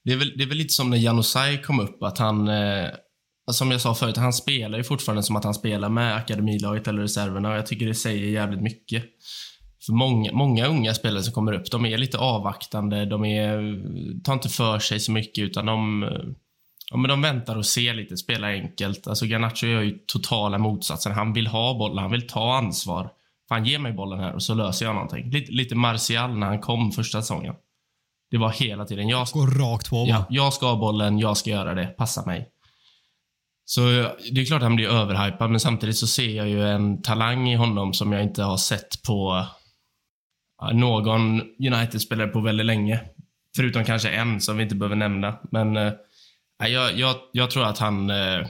det 0.06 0.14
är 0.14 0.18
väl, 0.18 0.34
det 0.38 0.44
är 0.44 0.48
väl 0.48 0.58
lite 0.58 0.74
som 0.74 0.90
när 0.90 0.98
Janosaj 0.98 1.62
kom 1.62 1.80
upp, 1.80 2.04
att 2.04 2.18
han... 2.18 2.48
Eh, 2.48 2.86
alltså 3.48 3.58
som 3.58 3.72
jag 3.72 3.82
sa 3.82 3.96
förut, 3.96 4.18
han 4.18 4.34
spelar 4.34 4.78
ju 4.78 4.84
fortfarande 4.84 5.24
som 5.24 5.36
att 5.36 5.44
han 5.44 5.54
spelar 5.54 5.90
med 5.90 6.16
akademilaget 6.16 6.88
eller 6.88 7.02
reserverna 7.02 7.50
och 7.50 7.56
jag 7.56 7.68
tycker 7.68 7.86
det 7.86 7.96
säger 7.96 8.26
jävligt 8.32 8.62
mycket. 8.62 9.04
För 9.86 9.94
många, 9.94 10.32
många 10.32 10.68
unga 10.68 10.94
spelare 10.94 11.24
som 11.24 11.34
kommer 11.34 11.54
upp, 11.54 11.72
de 11.72 11.86
är 11.86 11.98
lite 11.98 12.18
avvaktande, 12.18 13.06
de 13.06 13.26
är, 13.26 13.60
tar 14.24 14.34
inte 14.34 14.50
för 14.50 14.80
sig 14.80 15.00
så 15.00 15.12
mycket 15.12 15.44
utan 15.44 15.66
de, 15.66 16.10
ja, 16.92 16.98
men 16.98 17.10
de 17.10 17.22
väntar 17.22 17.56
och 17.56 17.66
ser 17.66 17.94
lite, 17.94 18.18
spelar 18.18 18.50
enkelt. 18.50 19.08
Alltså 19.08 19.26
Garnacho 19.26 19.68
gör 19.68 19.82
ju 19.82 20.00
totala 20.08 20.58
motsatsen. 20.58 21.12
Han 21.12 21.34
vill 21.34 21.48
ha 21.48 21.74
bollen, 21.74 21.98
han 21.98 22.12
vill 22.12 22.28
ta 22.28 22.56
ansvar. 22.58 23.10
Fan, 23.50 23.66
ge 23.66 23.80
mig 23.80 23.94
bollen 23.94 24.20
här 24.20 24.34
och 24.34 24.44
så 24.44 24.54
löser 24.54 24.86
jag 24.86 24.96
någonting. 24.96 25.30
Lite, 25.30 25.52
lite 25.52 25.76
Martial 25.76 26.38
när 26.38 26.48
han 26.48 26.60
kom 26.60 26.92
första 26.92 27.22
säsongen. 27.22 27.56
Det 28.32 28.38
var 28.38 28.50
hela 28.50 28.86
tiden, 28.86 29.08
jag 29.08 29.28
Går 29.28 29.48
rakt 29.48 29.90
på 29.90 30.06
ja, 30.10 30.26
jag 30.30 30.54
ska 30.54 30.66
ha 30.66 30.76
bollen, 30.76 31.20
jag 31.20 31.38
ska 31.38 31.50
göra 31.50 31.74
det, 31.74 31.88
passa 31.88 32.26
mig. 32.26 32.50
Så 33.66 33.82
det 34.32 34.42
är 34.42 34.46
klart 34.46 34.58
att 34.58 34.64
han 34.64 34.76
blir 34.76 34.88
överhypad, 34.88 35.50
men 35.50 35.60
samtidigt 35.60 35.98
så 35.98 36.08
ser 36.08 36.30
jag 36.30 36.50
ju 36.50 36.68
en 36.68 37.02
talang 37.02 37.50
i 37.50 37.56
honom 37.56 37.94
som 37.94 38.12
jag 38.12 38.24
inte 38.24 38.44
har 38.44 38.58
sett 38.58 39.04
på 39.04 39.46
någon 40.74 41.42
United-spelare 41.42 42.28
på 42.28 42.40
väldigt 42.40 42.66
länge. 42.66 43.02
Förutom 43.56 43.86
kanske 43.86 44.10
en 44.10 44.42
som 44.42 44.58
vi 44.58 44.64
inte 44.64 44.76
behöver 44.76 44.96
nämna. 44.96 45.40
Men 45.52 45.78
eh, 45.78 45.94
jag, 46.58 46.98
jag, 46.98 47.16
jag 47.32 47.52
tror 47.52 47.66
att 47.66 47.78
han 47.78 48.10
eh, 48.10 48.48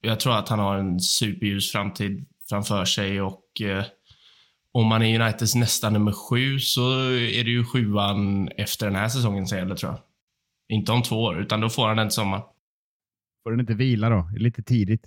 jag 0.00 0.20
tror 0.20 0.38
att 0.38 0.48
han 0.48 0.58
har 0.58 0.76
en 0.76 1.00
superljus 1.00 1.72
framtid 1.72 2.26
framför 2.48 2.84
sig 2.84 3.20
och 3.20 3.60
eh, 3.60 3.84
om 4.72 4.86
man 4.86 5.02
är 5.02 5.20
Uniteds 5.20 5.54
nästa 5.54 5.90
nummer 5.90 6.12
sju 6.12 6.58
så 6.58 6.90
är 7.10 7.44
det 7.44 7.50
ju 7.50 7.64
sjuan 7.64 8.48
efter 8.48 8.86
den 8.86 8.96
här 8.96 9.08
säsongen 9.08 9.46
som 9.46 9.58
gäller 9.58 9.74
tror 9.76 9.92
jag. 9.92 10.00
Inte 10.76 10.92
om 10.92 11.02
två 11.02 11.22
år, 11.22 11.40
utan 11.40 11.60
då 11.60 11.68
får 11.68 11.88
han 11.88 11.96
den 11.96 12.08
till 12.08 12.14
sommaren. 12.14 12.42
Får 13.42 13.50
den 13.50 13.60
inte 13.60 13.74
vila 13.74 14.08
då? 14.08 14.28
Det 14.32 14.38
är 14.38 14.42
lite 14.42 14.62
tidigt. 14.62 15.06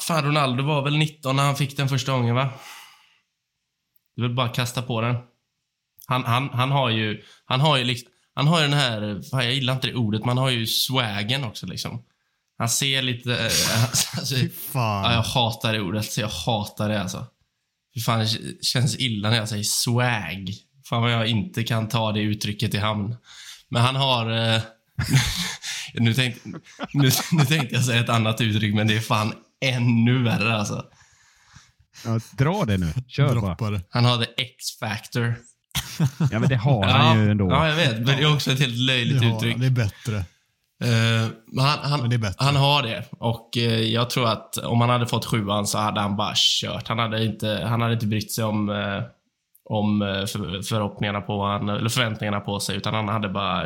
Fan, 0.00 0.24
Ronaldo 0.24 0.64
var 0.64 0.82
väl 0.82 0.98
19 0.98 1.36
när 1.36 1.42
han 1.42 1.56
fick 1.56 1.76
den 1.76 1.88
första 1.88 2.12
gången, 2.12 2.34
va? 2.34 2.48
Det 4.16 4.22
är 4.22 4.26
väl 4.26 4.34
bara 4.34 4.46
att 4.46 4.54
kasta 4.56 4.82
på 4.82 5.00
den. 5.00 5.16
Han, 6.06 6.24
han, 6.24 6.48
han 6.48 6.70
har 6.70 6.90
ju, 6.90 7.22
han 7.44 7.60
har 7.60 7.76
ju 7.76 7.84
liksom, 7.84 8.12
han 8.34 8.46
har 8.46 8.60
ju 8.60 8.68
den 8.68 8.78
här, 8.78 9.22
fan, 9.30 9.44
jag 9.44 9.54
gillar 9.54 9.74
inte 9.74 9.86
det 9.86 9.94
ordet, 9.94 10.24
man 10.24 10.38
har 10.38 10.50
ju 10.50 10.66
swagen 10.66 11.44
också 11.44 11.66
liksom. 11.66 12.04
Han 12.58 12.68
ser 12.68 13.02
lite... 13.02 13.32
eh, 13.32 13.44
alltså, 14.18 14.34
Fy 14.34 14.42
ja, 14.44 14.50
fan. 14.72 15.12
jag 15.12 15.22
hatar 15.22 15.72
det 15.72 15.80
ordet. 15.80 16.18
Jag 16.18 16.28
hatar 16.28 16.88
det 16.88 17.00
alltså. 17.02 17.26
Fan, 18.04 18.18
det 18.18 18.64
känns 18.64 18.96
illa 18.98 19.30
när 19.30 19.36
jag 19.36 19.48
säger 19.48 19.62
swag. 19.64 20.50
Fan 20.88 21.02
vad 21.02 21.12
jag 21.12 21.26
inte 21.26 21.62
kan 21.62 21.88
ta 21.88 22.12
det 22.12 22.20
uttrycket 22.20 22.74
i 22.74 22.78
hamn. 22.78 23.16
Men 23.68 23.82
han 23.82 23.96
har... 23.96 24.54
Eh, 24.54 24.60
nu, 25.94 26.14
tänkte, 26.14 26.48
nu, 26.92 27.10
nu 27.32 27.44
tänkte 27.44 27.74
jag 27.74 27.84
säga 27.84 28.00
ett 28.00 28.08
annat 28.08 28.40
uttryck, 28.40 28.74
men 28.74 28.86
det 28.88 28.96
är 28.96 29.00
fan 29.00 29.32
ännu 29.64 30.22
värre 30.22 30.56
alltså. 30.56 30.84
Ja, 32.04 32.20
dra 32.32 32.64
det 32.64 32.78
nu. 32.78 32.92
Kör 33.08 33.26
bara. 33.34 33.34
Droppa 33.40 33.70
det. 33.70 33.82
Han 33.90 34.04
har 34.04 34.24
the 34.24 34.42
X-factor. 34.42 35.34
Ja, 36.30 36.38
men 36.38 36.48
det 36.48 36.56
har 36.56 36.84
han 36.86 37.18
ju 37.24 37.30
ändå. 37.30 37.50
ja, 37.50 37.68
jag 37.68 37.76
vet. 37.76 37.94
Men 37.94 38.06
det 38.06 38.22
är 38.22 38.34
också 38.34 38.52
ett 38.52 38.58
helt 38.60 38.76
löjligt 38.76 39.20
Det, 39.20 39.26
har, 39.26 39.36
uttryck. 39.36 39.56
det 39.58 39.66
är 39.66 39.70
bättre. 39.70 40.24
Eh, 40.84 41.30
men 41.46 41.64
han, 41.64 41.78
han, 41.78 42.08
Men 42.08 42.32
han 42.36 42.56
har 42.56 42.82
det. 42.82 43.04
Och 43.18 43.56
eh, 43.56 43.80
jag 43.80 44.10
tror 44.10 44.28
att 44.28 44.56
om 44.56 44.80
han 44.80 44.90
hade 44.90 45.06
fått 45.06 45.24
sjuan 45.24 45.66
så 45.66 45.78
hade 45.78 46.00
han 46.00 46.16
bara 46.16 46.32
kört. 46.36 46.88
Han 46.88 46.98
hade 46.98 47.24
inte, 47.24 47.64
han 47.66 47.80
hade 47.80 47.94
inte 47.94 48.06
brytt 48.06 48.32
sig 48.32 48.44
om, 48.44 48.68
eh, 48.70 49.02
om 49.64 50.00
för, 50.00 50.62
förhoppningarna 50.62 51.20
på 51.20 51.44
han, 51.44 51.68
eller 51.68 51.88
förväntningarna 51.88 52.40
på 52.40 52.60
sig, 52.60 52.76
utan 52.76 52.94
han 52.94 53.08
hade 53.08 53.28
bara... 53.28 53.62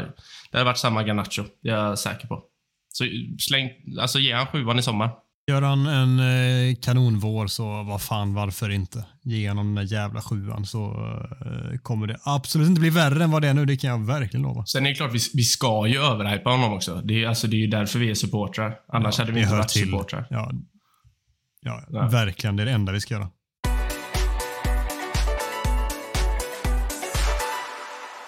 Det 0.51 0.59
hade 0.59 0.65
varit 0.65 0.79
samma 0.79 1.03
Garnacho, 1.03 1.45
det 1.63 1.71
är 1.71 1.77
jag 1.77 1.99
säker 1.99 2.27
på. 2.29 2.43
Så 2.89 3.05
släng, 3.39 3.71
alltså 4.01 4.19
ge 4.19 4.33
han 4.33 4.47
sjuan 4.47 4.79
i 4.79 4.83
sommar. 4.83 5.11
Gör 5.47 5.62
han 5.62 5.86
en 5.86 6.18
eh, 6.18 6.74
kanonvår 6.82 7.47
så 7.47 7.82
vad 7.82 8.03
fan 8.03 8.34
varför 8.34 8.70
inte? 8.70 9.05
Ge 9.22 9.49
honom 9.49 9.74
den 9.74 9.86
där 9.86 9.93
jävla 9.93 10.20
sjuan 10.20 10.66
så 10.66 10.84
eh, 11.47 11.78
kommer 11.78 12.07
det 12.07 12.16
absolut 12.24 12.68
inte 12.68 12.80
bli 12.80 12.90
värre 12.90 13.24
än 13.24 13.30
vad 13.30 13.43
det 13.43 13.49
är 13.49 13.55
nu. 13.55 13.64
Det 13.66 13.76
kan 13.76 13.90
jag 13.90 14.07
verkligen 14.07 14.43
lova. 14.43 14.66
Sen 14.66 14.86
är 14.86 14.90
det 14.90 14.95
klart, 14.95 15.12
vi, 15.14 15.18
vi 15.34 15.43
ska 15.43 15.86
ju 15.86 15.99
överhypa 15.99 16.51
honom 16.51 16.72
också. 16.72 16.95
Det 17.05 17.24
är, 17.24 17.28
alltså, 17.28 17.47
det 17.47 17.57
är 17.57 17.59
ju 17.59 17.66
därför 17.66 17.99
vi 17.99 18.11
är 18.11 18.14
supportrar. 18.14 18.74
Annars 18.88 19.18
hade 19.18 19.32
vi 19.32 19.40
inte 19.40 19.53
varit 19.53 19.68
till. 19.68 19.84
supportrar. 19.84 20.26
Ja, 20.30 20.53
ja 21.61 21.84
Nej. 21.88 22.09
verkligen. 22.11 22.57
Det 22.57 22.62
är 22.62 22.66
det 22.66 22.72
enda 22.72 22.93
vi 22.93 23.01
ska 23.01 23.14
göra. 23.14 23.28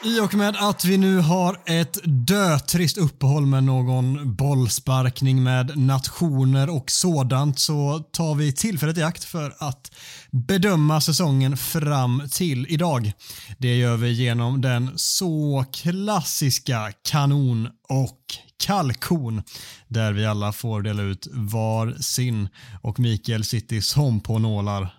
I 0.04 0.20
och 0.20 0.34
med 0.34 0.56
att 0.58 0.84
vi 0.84 0.98
nu 0.98 1.18
har 1.18 1.56
ett 1.66 1.98
dötrist 2.04 2.98
uppehåll 2.98 3.46
med 3.46 3.64
någon 3.64 4.34
bollsparkning 4.34 5.42
med 5.42 5.78
nationer 5.78 6.70
och 6.70 6.90
sådant 6.90 7.58
så 7.58 7.98
tar 7.98 8.34
vi 8.34 8.52
tillfället 8.52 8.98
i 8.98 9.02
akt 9.02 9.24
för 9.24 9.54
att 9.58 9.94
bedöma 10.30 11.00
säsongen 11.00 11.56
fram 11.56 12.22
till 12.32 12.66
idag. 12.68 13.12
Det 13.58 13.76
gör 13.76 13.96
vi 13.96 14.12
genom 14.12 14.60
den 14.60 14.90
så 14.96 15.64
klassiska 15.72 16.92
kanon 17.10 17.68
och 17.88 18.20
kalkon 18.66 19.42
där 19.88 20.12
vi 20.12 20.26
alla 20.26 20.52
får 20.52 20.82
dela 20.82 21.02
ut 21.02 21.28
var 21.32 21.94
sin 22.00 22.48
och 22.82 23.00
Mikael 23.00 23.44
sitter 23.44 23.80
som 23.80 24.20
på 24.20 24.38
nålar. 24.38 24.94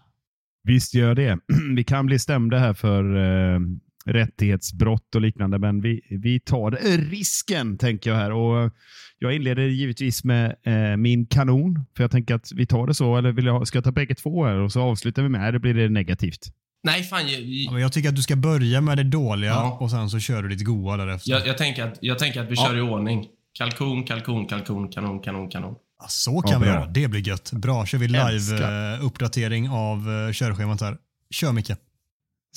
Visst 0.63 0.93
gör 0.93 1.15
det. 1.15 1.39
Vi 1.75 1.83
kan 1.83 2.05
bli 2.05 2.19
stämda 2.19 2.57
här 2.57 2.73
för 2.73 3.15
eh, 3.15 3.59
rättighetsbrott 4.05 5.15
och 5.15 5.21
liknande, 5.21 5.59
men 5.59 5.81
vi, 5.81 6.01
vi 6.09 6.39
tar 6.39 6.71
eh, 6.71 6.97
risken, 7.09 7.77
tänker 7.77 8.09
jag 8.09 8.17
här. 8.17 8.31
Och 8.31 8.71
jag 9.19 9.35
inleder 9.35 9.63
givetvis 9.63 10.23
med 10.23 10.55
eh, 10.65 10.97
min 10.97 11.25
kanon, 11.25 11.85
för 11.97 12.03
jag 12.03 12.11
tänker 12.11 12.35
att 12.35 12.51
vi 12.55 12.65
tar 12.65 12.87
det 12.87 12.93
så, 12.93 13.17
eller 13.17 13.31
vill 13.31 13.45
jag, 13.45 13.67
ska 13.67 13.77
jag 13.77 13.83
ta 13.83 13.91
bägge 13.91 14.15
två 14.15 14.45
här 14.45 14.55
och 14.55 14.71
så 14.71 14.81
avslutar 14.81 15.23
vi 15.23 15.29
med, 15.29 15.47
eller 15.49 15.59
blir 15.59 15.73
det 15.73 15.89
negativt? 15.89 16.39
Nej, 16.83 17.03
fan. 17.03 17.27
Jag, 17.27 17.41
Ja, 17.41 17.79
jag 17.79 17.93
tycker 17.93 18.09
att 18.09 18.15
du 18.15 18.21
ska 18.21 18.35
börja 18.35 18.81
med 18.81 18.97
det 18.97 19.03
dåliga 19.03 19.49
Ja. 19.51 19.77
och 19.81 19.91
sen 19.91 20.09
så 20.09 20.19
kör 20.19 20.43
du 20.43 20.49
ditt 20.49 20.65
goa 20.65 20.97
därefter. 20.97 21.31
jag, 21.31 21.47
jag, 21.47 21.57
tänker, 21.57 21.83
att, 21.87 21.97
jag 22.01 22.19
tänker 22.19 22.41
att 22.43 22.49
vi 22.51 22.53
Ja. 22.55 22.67
kör 22.67 22.77
i 22.77 22.81
ordning. 22.81 23.25
Kalkon, 23.57 24.03
kalkon, 24.03 24.45
kalkon, 24.47 24.89
kanon, 24.89 25.19
kanon, 25.19 25.49
kanon. 25.49 25.75
Ja, 25.99 26.05
så 26.09 26.41
kan 26.41 26.51
Ja, 26.51 26.59
vi 26.59 26.65
göra. 26.67 26.85
Det 26.85 27.07
blir 27.07 27.27
gött. 27.27 27.51
Bra, 27.51 27.85
kör 27.85 27.97
vi 27.97 28.07
live-uppdatering 28.07 29.69
av 29.69 30.07
uh, 30.09 30.31
körschemat 30.31 30.81
här. 30.81 30.97
Kör 31.29 31.51
Micke. 31.51 31.71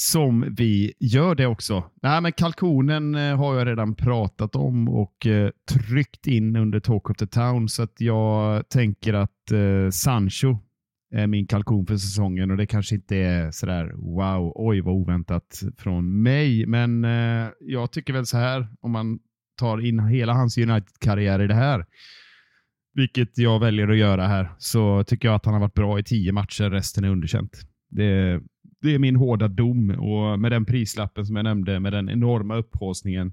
Som 0.01 0.55
vi 0.57 0.93
gör 1.01 1.35
det 1.35 1.47
också. 1.47 1.85
Nej, 2.03 2.21
men 2.21 2.33
kalkonen 2.33 3.15
eh, 3.15 3.37
har 3.37 3.59
jag 3.59 3.67
redan 3.67 3.95
pratat 3.95 4.57
om 4.57 4.89
och 4.89 5.27
eh, 5.27 5.51
tryckt 5.71 6.27
in 6.27 6.57
under 6.57 6.81
Talk 6.81 7.11
of 7.11 7.17
the 7.17 7.27
Town, 7.27 7.69
så 7.69 7.83
att 7.83 8.01
jag 8.01 8.69
tänker 8.69 9.15
att 9.15 9.53
eh, 9.53 9.91
Sancho 9.91 10.59
är 11.15 11.27
min 11.27 11.47
kalkon 11.47 11.87
för 11.87 11.97
säsongen 11.97 12.51
och 12.51 12.57
det 12.57 12.67
kanske 12.67 12.95
inte 12.95 13.17
är 13.17 13.51
sådär 13.51 13.93
wow, 13.97 14.53
oj 14.55 14.81
vad 14.81 14.95
oväntat 14.95 15.63
från 15.79 16.23
mig, 16.23 16.67
men 16.67 17.07
jag 17.61 17.93
tycker 17.93 18.13
väl 18.13 18.27
så 18.27 18.37
här 18.37 18.69
om 18.81 18.91
man 18.91 19.19
tar 19.59 19.87
in 19.87 19.99
hela 19.99 20.33
hans 20.33 20.59
United-karriär 20.59 21.43
i 21.43 21.47
det 21.47 21.55
här, 21.55 21.87
vilket 22.95 23.39
jag 23.39 23.61
väljer 23.61 23.89
att 23.89 23.97
göra 23.97 24.27
här, 24.27 24.51
så 24.59 25.05
tycker 25.05 25.29
jag 25.29 25.35
att 25.35 25.45
han 25.45 25.55
har 25.55 25.61
varit 25.61 25.75
bra 25.75 25.99
i 25.99 26.03
tio 26.03 26.33
matcher, 26.33 26.71
resten 26.71 27.05
är 27.05 27.09
underkänt. 27.09 27.61
Det, 27.91 28.41
det 28.83 28.95
är 28.95 28.99
min 28.99 29.17
hårda 29.17 29.49
dom 29.49 29.91
och 29.91 30.41
med 30.41 30.53
den 30.53 30.65
prislappen 30.65 31.27
som 31.27 31.37
jag 31.37 31.45
nämnde, 31.45 31.81
med 31.81 31.93
den 31.93 32.11
enorma 32.11 32.57
upphaussningen. 32.57 33.33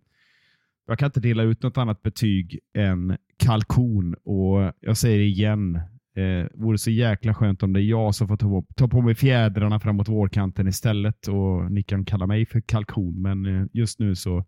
Jag 0.88 1.00
kan 1.00 1.06
inte 1.06 1.20
dela 1.20 1.44
ut 1.44 1.64
något 1.64 1.78
annat 1.78 2.02
betyg 2.02 2.60
än 2.78 3.18
kalkon 3.38 4.16
och 4.24 4.74
jag 4.80 4.98
säger 4.98 5.18
det 5.18 5.26
igen. 5.26 5.76
Eh, 6.16 6.48
vore 6.54 6.78
så 6.78 6.92
jäkla 6.92 7.34
skönt 7.34 7.64
om 7.64 7.74
det 7.74 7.82
är 7.82 7.84
jag 7.84 8.16
som 8.16 8.28
får 8.28 8.38
ta 8.38 8.48
på, 8.48 8.66
ta 8.76 8.88
på 8.88 9.02
mig 9.02 9.16
fjädrarna 9.16 9.80
framåt 9.80 10.10
vårkanten 10.10 10.68
istället 10.68 11.28
och 11.28 11.72
ni 11.72 11.84
kan 11.84 12.06
kalla 12.06 12.28
mig 12.28 12.46
för 12.46 12.62
kalkon, 12.62 13.22
men 13.22 13.46
eh, 13.46 13.68
just 13.74 14.00
nu 14.00 14.16
så 14.16 14.46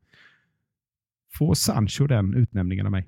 får 1.33 1.53
Sancho 1.53 2.07
den 2.07 2.33
utnämningen 2.33 2.85
av 2.85 2.91
mig. 2.91 3.07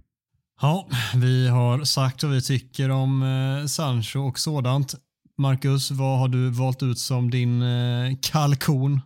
Ja, 0.61 0.87
vi 1.15 1.47
har 1.47 1.83
sagt 1.83 2.23
vad 2.23 2.31
vi 2.31 2.41
tycker 2.41 2.89
om 2.89 3.23
eh, 3.23 3.65
Sancho 3.65 4.19
och 4.19 4.39
sådant. 4.39 4.95
Marcus, 5.39 5.91
vad 5.91 6.19
har 6.19 6.27
du 6.27 6.49
valt 6.49 6.83
ut 6.83 6.99
som 6.99 7.31
din 7.31 7.61
eh, 7.61 8.17
kalkon? 8.21 9.01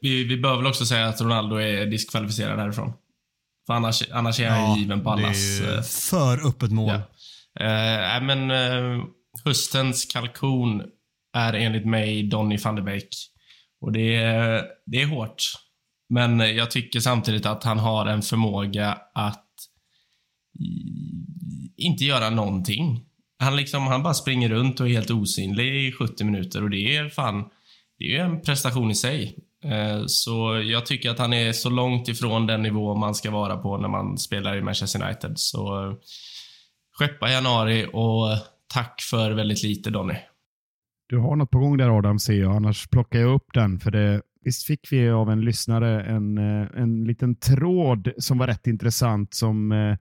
Vi, 0.00 0.24
vi 0.24 0.36
bör 0.36 0.56
väl 0.56 0.66
också 0.66 0.86
säga 0.86 1.06
att 1.06 1.20
Ronaldo 1.20 1.56
är 1.56 1.86
diskvalificerad 1.86 2.58
härifrån. 2.58 2.92
För 3.66 3.74
annars, 3.74 4.02
annars 4.12 4.40
är 4.40 4.50
han 4.50 4.74
ju 4.74 4.80
given 4.80 5.04
på 5.04 5.10
allas... 5.10 5.58
det 5.60 5.66
är 5.66 5.76
eh, 5.76 5.82
för 5.82 6.48
öppet 6.48 6.70
mål. 6.70 7.00
Ja. 7.54 7.64
Eh, 7.64 8.22
men 8.22 8.50
eh, 8.50 9.04
höstens 9.44 10.04
kalkon 10.04 10.82
är 11.36 11.52
enligt 11.52 11.86
mig 11.86 12.22
Donny 12.22 12.56
van 12.56 12.76
de 12.76 12.82
Beek. 12.82 13.08
Och 13.80 13.92
det 13.92 14.16
är, 14.16 14.64
det 14.86 15.02
är 15.02 15.06
hårt. 15.06 15.42
Men 16.08 16.38
jag 16.38 16.70
tycker 16.70 17.00
samtidigt 17.00 17.46
att 17.46 17.64
han 17.64 17.78
har 17.78 18.06
en 18.06 18.22
förmåga 18.22 18.98
att 19.14 19.44
inte 21.76 22.04
göra 22.04 22.30
någonting. 22.30 23.07
Han, 23.38 23.56
liksom, 23.56 23.86
han 23.86 24.02
bara 24.02 24.14
springer 24.14 24.48
runt 24.48 24.80
och 24.80 24.88
är 24.88 24.92
helt 24.92 25.10
osynlig 25.10 25.88
i 25.88 25.92
70 25.92 26.24
minuter 26.24 26.62
och 26.62 26.70
det 26.70 26.96
är 26.96 27.08
fan, 27.08 27.44
det 27.98 28.04
är 28.04 28.08
ju 28.08 28.18
en 28.18 28.40
prestation 28.42 28.90
i 28.90 28.94
sig. 28.94 29.38
Eh, 29.64 30.02
så 30.06 30.62
jag 30.64 30.86
tycker 30.86 31.10
att 31.10 31.18
han 31.18 31.32
är 31.32 31.52
så 31.52 31.70
långt 31.70 32.08
ifrån 32.08 32.46
den 32.46 32.62
nivå 32.62 32.94
man 32.94 33.14
ska 33.14 33.30
vara 33.30 33.56
på 33.56 33.78
när 33.78 33.88
man 33.88 34.18
spelar 34.18 34.56
i 34.56 34.62
Manchester 34.62 35.04
United. 35.04 35.32
Så 35.36 35.84
eh, 35.84 35.94
skeppa 36.98 37.30
januari 37.30 37.86
och 37.92 38.28
tack 38.74 39.00
för 39.10 39.30
väldigt 39.30 39.62
lite 39.62 39.90
Donny. 39.90 40.14
Du 41.08 41.18
har 41.18 41.36
något 41.36 41.50
på 41.50 41.58
gång 41.58 41.76
där 41.76 41.98
Adam 41.98 42.18
ser 42.18 42.40
jag, 42.40 42.56
annars 42.56 42.88
plockar 42.88 43.18
jag 43.18 43.34
upp 43.34 43.46
den. 43.54 43.80
För 43.80 43.90
det, 43.90 44.22
visst 44.44 44.66
fick 44.66 44.92
vi 44.92 45.10
av 45.10 45.30
en 45.30 45.40
lyssnare 45.40 46.02
en, 46.02 46.38
eh, 46.38 46.68
en 46.76 47.04
liten 47.04 47.34
tråd 47.34 48.12
som 48.18 48.38
var 48.38 48.46
rätt 48.46 48.66
intressant 48.66 49.34
som 49.34 49.72
eh, 49.72 49.96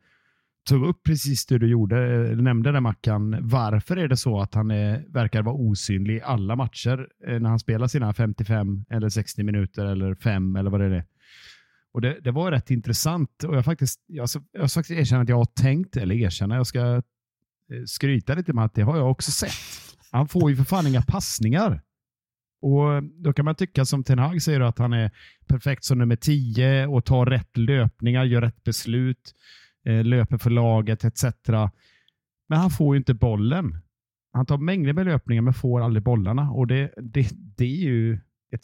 tog 0.67 0.87
upp 0.87 1.03
precis 1.03 1.45
det 1.45 1.57
du 1.57 1.67
gjorde, 1.67 1.97
nämnde 2.35 2.71
där 2.71 2.79
Mackan. 2.79 3.37
Varför 3.41 3.97
är 3.97 4.07
det 4.07 4.17
så 4.17 4.41
att 4.41 4.53
han 4.53 4.71
är, 4.71 5.05
verkar 5.09 5.41
vara 5.41 5.55
osynlig 5.55 6.15
i 6.15 6.21
alla 6.21 6.55
matcher 6.55 7.07
eh, 7.27 7.39
när 7.39 7.49
han 7.49 7.59
spelar 7.59 7.87
sina 7.87 8.13
55 8.13 8.85
eller 8.89 9.09
60 9.09 9.43
minuter 9.43 9.85
eller 9.85 10.15
5 10.15 10.55
eller 10.55 10.69
vad 10.69 10.79
det 10.79 10.85
är? 10.85 11.05
Och 11.93 12.01
det, 12.01 12.19
det 12.23 12.31
var 12.31 12.51
rätt 12.51 12.71
intressant 12.71 13.43
och 13.43 13.55
jag 13.55 13.65
faktiskt, 13.65 14.03
jag, 14.07 14.29
jag 14.51 14.69
ska 14.69 14.79
faktiskt 14.79 14.99
erkänna 14.99 15.21
att 15.21 15.29
jag 15.29 15.37
har 15.37 15.45
tänkt, 15.45 15.97
eller 15.97 16.15
erkänna, 16.15 16.55
jag 16.55 16.67
ska 16.67 16.95
eh, 16.95 17.01
skryta 17.85 18.35
lite 18.35 18.53
med 18.53 18.65
att 18.65 18.73
det 18.73 18.81
har 18.81 18.97
jag 18.97 19.11
också 19.11 19.31
sett. 19.31 19.51
Han 20.11 20.27
får 20.27 20.49
ju 20.49 20.55
för 20.55 20.63
fan 20.63 20.87
inga 20.87 21.01
passningar. 21.01 21.81
Och 22.61 23.03
Då 23.03 23.33
kan 23.33 23.45
man 23.45 23.55
tycka 23.55 23.85
som 23.85 24.03
Ten 24.03 24.19
Hag 24.19 24.41
säger 24.41 24.61
att 24.61 24.79
han 24.79 24.93
är 24.93 25.11
perfekt 25.47 25.83
som 25.83 25.97
nummer 25.97 26.15
10 26.15 26.87
och 26.87 27.05
tar 27.05 27.25
rätt 27.25 27.57
löpningar, 27.57 28.23
gör 28.23 28.41
rätt 28.41 28.63
beslut, 28.63 29.33
löper 29.87 30.37
för 30.37 30.49
laget 30.49 31.03
etc. 31.03 31.23
Men 32.49 32.59
han 32.59 32.69
får 32.69 32.95
ju 32.95 32.97
inte 32.97 33.13
bollen. 33.13 33.77
Han 34.33 34.45
tar 34.45 34.57
mängder 34.57 34.93
med 34.93 35.05
löpningar 35.05 35.41
men 35.41 35.53
får 35.53 35.81
aldrig 35.81 36.03
bollarna. 36.03 36.51
Och 36.51 36.67
Det, 36.67 36.93
det, 36.97 37.29
det 37.57 37.65
är 37.65 37.83
ju 37.83 38.19
ett, 38.51 38.61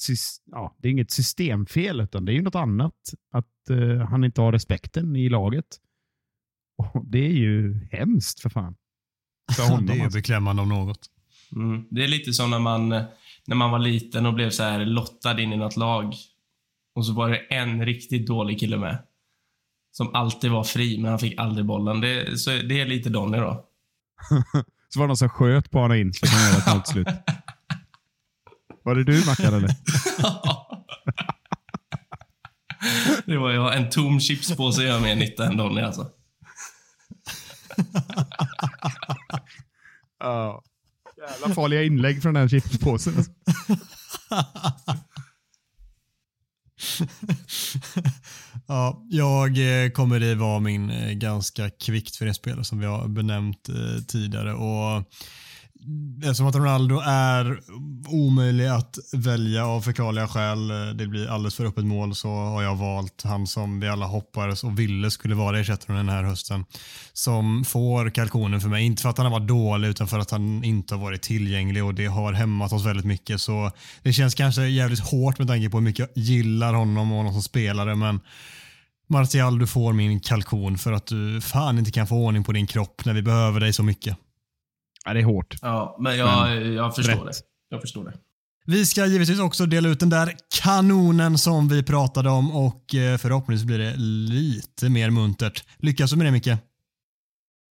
ja, 0.51 0.75
det 0.77 0.87
är 0.87 0.91
inget 0.91 1.11
systemfel, 1.11 2.01
utan 2.01 2.25
det 2.25 2.31
är 2.31 2.33
ju 2.33 2.41
något 2.41 2.55
annat. 2.55 2.95
Att 3.31 3.69
eh, 3.69 3.97
han 3.97 4.23
inte 4.23 4.41
har 4.41 4.51
respekten 4.51 5.15
i 5.15 5.29
laget. 5.29 5.65
Och 6.77 7.05
Det 7.05 7.25
är 7.25 7.33
ju 7.33 7.85
hemskt 7.91 8.39
för 8.39 8.49
fan. 8.49 8.75
För 9.55 9.63
honom, 9.63 9.85
det 9.85 9.93
är 9.93 9.95
ju 9.95 10.01
alltså. 10.01 10.17
beklämmande 10.17 10.61
om 10.61 10.69
något. 10.69 11.09
Mm. 11.55 11.87
Det 11.91 12.03
är 12.03 12.07
lite 12.07 12.33
som 12.33 12.49
när 12.49 12.59
man, 12.59 12.89
när 13.45 13.55
man 13.55 13.71
var 13.71 13.79
liten 13.79 14.25
och 14.25 14.33
blev 14.33 14.49
så 14.49 14.63
här 14.63 14.85
lottad 14.85 15.41
in 15.41 15.53
i 15.53 15.57
något 15.57 15.77
lag. 15.77 16.13
Och 16.95 17.05
så 17.05 17.13
var 17.13 17.29
det 17.29 17.37
en 17.37 17.85
riktigt 17.85 18.27
dålig 18.27 18.59
kille 18.59 18.77
med. 18.77 18.97
Som 19.93 20.15
alltid 20.15 20.51
var 20.51 20.63
fri, 20.63 20.97
men 20.97 21.09
han 21.09 21.19
fick 21.19 21.39
aldrig 21.39 21.65
bollen. 21.65 22.01
Det, 22.01 22.39
så 22.39 22.49
det 22.49 22.81
är 22.81 22.85
lite 22.85 23.09
Donny 23.09 23.37
då. 23.37 23.65
Så 24.89 24.99
var 24.99 25.05
det 25.05 25.07
någon 25.07 25.17
som 25.17 25.29
sköt 25.29 25.71
på 25.71 25.79
honom 25.79 25.97
in 25.97 26.13
så 26.13 26.25
kan 26.27 26.39
göra 26.39 26.57
ett 26.57 26.75
motsslut. 26.75 27.07
Var 28.83 28.95
det 28.95 29.03
du 29.03 29.25
Mackan 29.25 29.53
eller? 29.53 29.75
det 33.25 33.37
var 33.37 33.51
jag. 33.51 33.77
En 33.77 33.89
tom 33.89 34.19
chipspåse 34.19 34.83
gör 34.83 34.99
mer 34.99 35.15
nytta 35.15 35.45
än 35.45 35.57
Donny 35.57 35.81
alltså. 35.81 36.07
Ja. 40.19 40.63
Jävla 41.17 41.55
farliga 41.55 41.83
inlägg 41.83 42.21
från 42.21 42.33
den 42.33 42.49
chipspåsen. 42.49 43.13
alltså. 43.17 43.31
Ja, 48.67 49.03
jag 49.09 49.83
eh, 49.85 49.89
kommer 49.89 50.19
det 50.19 50.35
vara 50.35 50.59
min 50.59 50.89
eh, 50.89 51.11
ganska 51.11 51.69
kvickt 51.69 52.15
för 52.15 52.25
en 52.25 52.33
spelare 52.33 52.63
som 52.63 52.79
vi 52.79 52.85
har 52.85 53.07
benämnt 53.07 53.69
eh, 53.69 54.03
tidigare. 54.07 54.53
Och 54.53 55.03
Eftersom 56.17 56.47
att 56.47 56.55
Ronaldo 56.55 57.01
är 57.05 57.59
omöjlig 58.07 58.67
att 58.67 58.97
välja 59.13 59.65
av 59.67 59.81
förklarliga 59.81 60.27
skäl, 60.27 60.67
det 60.97 61.07
blir 61.07 61.27
alldeles 61.27 61.55
för 61.55 61.65
öppet 61.65 61.85
mål, 61.85 62.15
så 62.15 62.29
har 62.29 62.63
jag 62.63 62.75
valt 62.75 63.21
han 63.23 63.47
som 63.47 63.79
vi 63.79 63.87
alla 63.87 64.05
hoppades 64.05 64.63
och 64.63 64.79
ville 64.79 65.11
skulle 65.11 65.35
vara 65.35 65.59
ersättaren 65.59 65.97
den 65.97 66.15
här 66.15 66.23
hösten. 66.23 66.65
Som 67.13 67.65
får 67.65 68.09
kalkonen 68.09 68.61
för 68.61 68.69
mig, 68.69 68.85
inte 68.85 69.01
för 69.01 69.09
att 69.09 69.17
han 69.17 69.25
har 69.25 69.39
varit 69.39 69.47
dålig 69.47 69.87
utan 69.87 70.07
för 70.07 70.19
att 70.19 70.31
han 70.31 70.63
inte 70.63 70.95
har 70.95 71.01
varit 71.01 71.21
tillgänglig 71.21 71.83
och 71.83 71.93
det 71.93 72.05
har 72.05 72.33
hämmat 72.33 72.73
oss 72.73 72.85
väldigt 72.85 73.05
mycket. 73.05 73.41
Så 73.41 73.71
det 74.03 74.13
känns 74.13 74.35
kanske 74.35 74.67
jävligt 74.67 74.99
hårt 74.99 75.39
med 75.39 75.47
tanke 75.47 75.69
på 75.69 75.77
hur 75.77 75.83
mycket 75.83 76.09
jag 76.15 76.23
gillar 76.23 76.73
honom 76.73 77.11
och 77.11 77.17
honom 77.17 77.33
som 77.33 77.41
spelare, 77.41 77.95
men 77.95 78.19
Martial, 79.07 79.59
du 79.59 79.67
får 79.67 79.93
min 79.93 80.19
kalkon 80.19 80.77
för 80.77 80.91
att 80.91 81.05
du 81.05 81.41
fan 81.41 81.79
inte 81.79 81.91
kan 81.91 82.07
få 82.07 82.15
ordning 82.15 82.43
på 82.43 82.51
din 82.51 82.67
kropp 82.67 83.05
när 83.05 83.13
vi 83.13 83.21
behöver 83.21 83.59
dig 83.59 83.73
så 83.73 83.83
mycket. 83.83 84.17
Ja, 85.05 85.13
det 85.13 85.19
är 85.19 85.23
hårt. 85.23 85.55
Ja, 85.61 85.97
men 85.99 86.17
jag, 86.17 86.49
Men, 86.49 86.73
jag 86.73 86.95
förstår 86.95 87.25
rätt. 87.25 87.25
det. 87.25 87.33
Jag 87.69 87.81
förstår 87.81 88.05
det. 88.05 88.13
Vi 88.65 88.85
ska 88.85 89.05
givetvis 89.05 89.39
också 89.39 89.65
dela 89.65 89.89
ut 89.89 89.99
den 89.99 90.09
där 90.09 90.33
kanonen 90.61 91.37
som 91.37 91.67
vi 91.67 91.83
pratade 91.83 92.29
om 92.29 92.51
och 92.55 92.95
eh, 92.95 93.17
förhoppningsvis 93.17 93.65
blir 93.67 93.79
det 93.79 93.95
lite 93.97 94.89
mer 94.89 95.09
muntert. 95.09 95.63
Lyckas 95.77 96.11
du 96.11 96.17
med 96.17 96.27
det 96.27 96.31
Micke? 96.31 96.47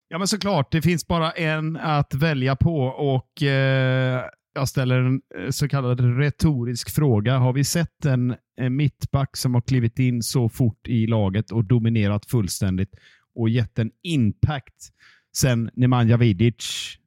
Ja, 0.08 0.18
men 0.18 0.28
såklart. 0.28 0.72
Det 0.72 0.82
finns 0.82 1.08
bara 1.08 1.32
en 1.32 1.78
att 1.78 2.14
välja 2.14 2.56
på 2.56 2.78
och 2.86 3.44
eh, 3.44 4.24
jag 4.54 4.70
ställer 4.70 5.00
en 5.00 5.22
eh, 5.40 5.50
så 5.50 5.68
kallad 5.68 6.18
retorisk 6.18 6.90
fråga. 6.96 7.38
Har 7.38 7.54
vi 7.54 7.64
sett 7.64 8.06
en, 8.06 8.36
en 8.62 8.76
mittback 8.76 9.38
som 9.38 9.54
har 9.54 9.62
klivit 9.62 10.00
in 10.00 10.24
så 10.24 10.50
fort 10.50 10.88
i 10.88 11.08
laget 11.08 11.52
och 11.52 11.66
dominerat 11.66 12.26
fullständigt 12.26 12.90
och 13.36 13.50
gett 13.50 13.80
en 13.80 13.92
impact 14.04 14.90
sen 15.38 15.70
Nemanja 15.74 16.18
Vidic? 16.18 16.98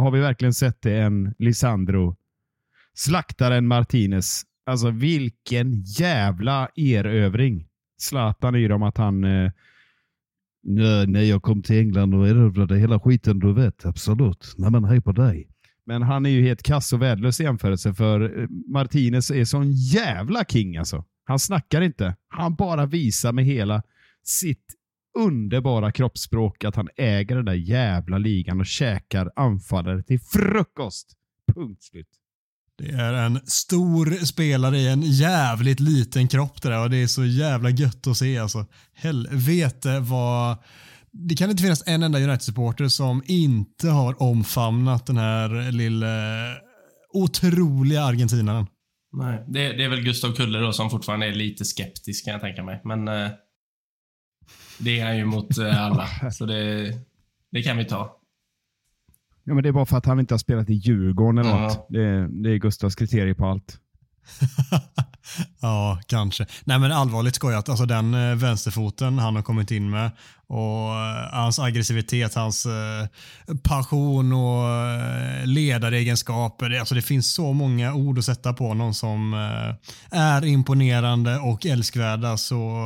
Har 0.00 0.10
vi 0.10 0.20
verkligen 0.20 0.54
sett 0.54 0.82
det 0.82 0.98
än 0.98 1.34
Lisandro? 1.38 2.16
Slaktaren 2.94 3.66
Martinez. 3.66 4.42
Alltså 4.66 4.90
vilken 4.90 5.82
jävla 5.82 6.68
erövring. 6.76 7.66
Zlatan 7.98 8.54
är 8.54 8.58
ju 8.58 8.72
om 8.72 8.82
att 8.82 8.96
han 8.96 9.24
eh, 9.24 9.50
Nej, 10.62 11.06
när 11.06 11.22
jag 11.22 11.42
kom 11.42 11.62
till 11.62 11.78
England 11.78 12.14
och 12.14 12.28
erövrade 12.28 12.78
hela 12.78 13.00
skiten, 13.00 13.38
du 13.38 13.52
vet. 13.52 13.86
Absolut. 13.86 14.54
Nej, 14.58 14.70
men 14.70 14.84
hej 14.84 15.00
på 15.00 15.12
dig. 15.12 15.48
Men 15.86 16.02
han 16.02 16.26
är 16.26 16.30
ju 16.30 16.42
helt 16.42 16.62
kass 16.62 16.92
och 16.92 17.02
värdelös 17.02 17.40
i 17.40 17.42
jämförelse 17.42 17.94
för 17.94 18.40
eh, 18.40 18.48
Martinez 18.48 19.30
är 19.30 19.44
sån 19.44 19.72
jävla 19.72 20.44
king 20.44 20.76
alltså. 20.76 21.04
Han 21.24 21.38
snackar 21.38 21.80
inte. 21.80 22.16
Han 22.28 22.54
bara 22.54 22.86
visar 22.86 23.32
med 23.32 23.44
hela 23.44 23.82
sitt 24.24 24.74
underbara 25.18 25.92
kroppsspråk 25.92 26.64
att 26.64 26.76
han 26.76 26.88
äger 26.96 27.36
den 27.36 27.44
där 27.44 27.54
jävla 27.54 28.18
ligan 28.18 28.60
och 28.60 28.66
käkar 28.66 29.30
anfallare 29.36 30.02
till 30.02 30.20
frukost. 30.20 31.12
Punkt 31.54 31.82
slut. 31.82 32.08
Det 32.78 32.90
är 32.90 33.12
en 33.12 33.40
stor 33.44 34.24
spelare 34.24 34.78
i 34.78 34.88
en 34.88 35.02
jävligt 35.02 35.80
liten 35.80 36.28
kropp 36.28 36.62
det 36.62 36.68
där 36.68 36.82
och 36.82 36.90
det 36.90 36.96
är 36.96 37.06
så 37.06 37.24
jävla 37.24 37.70
gött 37.70 38.06
att 38.06 38.16
se 38.16 38.38
alltså. 38.38 38.66
Helvete 38.94 40.00
vad... 40.00 40.56
Det 41.12 41.34
kan 41.34 41.50
inte 41.50 41.62
finnas 41.62 41.82
en 41.86 42.02
enda 42.02 42.18
United-supporter 42.18 42.88
som 42.88 43.22
inte 43.26 43.88
har 43.88 44.22
omfamnat 44.22 45.06
den 45.06 45.16
här 45.16 45.72
lilla 45.72 46.06
otroliga 47.12 48.04
argentinaren. 48.04 48.66
Nej, 49.12 49.44
det, 49.48 49.72
det 49.72 49.84
är 49.84 49.88
väl 49.88 50.02
Gustav 50.02 50.32
Kulle 50.32 50.58
då 50.58 50.72
som 50.72 50.90
fortfarande 50.90 51.26
är 51.26 51.32
lite 51.32 51.64
skeptisk 51.64 52.24
kan 52.24 52.32
jag 52.32 52.40
tänka 52.40 52.64
mig. 52.64 52.80
Men 52.84 53.08
eh, 53.08 53.30
det 54.80 55.00
är 55.00 55.06
han 55.06 55.16
ju 55.16 55.24
mot 55.24 55.58
eh, 55.58 55.82
alla. 55.86 56.06
så 56.32 56.46
det, 56.46 56.92
det 57.52 57.62
kan 57.62 57.76
vi 57.76 57.84
ta. 57.84 58.16
Ja, 59.44 59.54
men 59.54 59.62
det 59.62 59.68
är 59.68 59.72
bara 59.72 59.86
för 59.86 59.96
att 59.96 60.06
han 60.06 60.20
inte 60.20 60.34
har 60.34 60.38
spelat 60.38 60.70
i 60.70 60.74
Djurgården 60.74 61.38
eller 61.38 61.50
Ja. 61.50 61.60
något. 61.62 61.86
Det, 61.88 62.02
är- 62.04 62.42
det 62.42 62.50
är 62.50 62.56
Gustavs 62.56 62.94
kriterier 62.94 63.34
på 63.34 63.46
allt. 63.46 63.78
ja, 65.60 66.00
kanske. 66.06 66.46
Nej 66.64 66.78
men 66.78 66.92
allvarligt 66.92 67.34
skojat, 67.34 67.68
alltså 67.68 67.86
den 67.86 68.14
eh, 68.14 68.36
vänsterfoten 68.36 69.18
han 69.18 69.36
har 69.36 69.42
kommit 69.42 69.70
in 69.70 69.90
med 69.90 70.10
och 70.50 70.94
eh, 70.94 71.32
hans 71.32 71.58
aggressivitet, 71.58 72.34
hans 72.34 72.66
eh, 72.66 73.06
passion 73.62 74.32
och 74.32 74.68
eh, 74.68 75.46
ledaregenskaper. 75.46 76.68
Det- 76.68 76.80
Alltså 76.80 76.94
det 76.94 77.02
finns 77.02 77.34
så 77.34 77.52
många 77.52 77.94
ord 77.94 78.18
att 78.18 78.24
sätta 78.24 78.52
på 78.52 78.68
honom 78.68 78.94
som 78.94 79.34
är 80.10 80.44
imponerande 80.44 81.36
och 81.38 81.66
älskvärda. 81.66 82.36
Så 82.36 82.78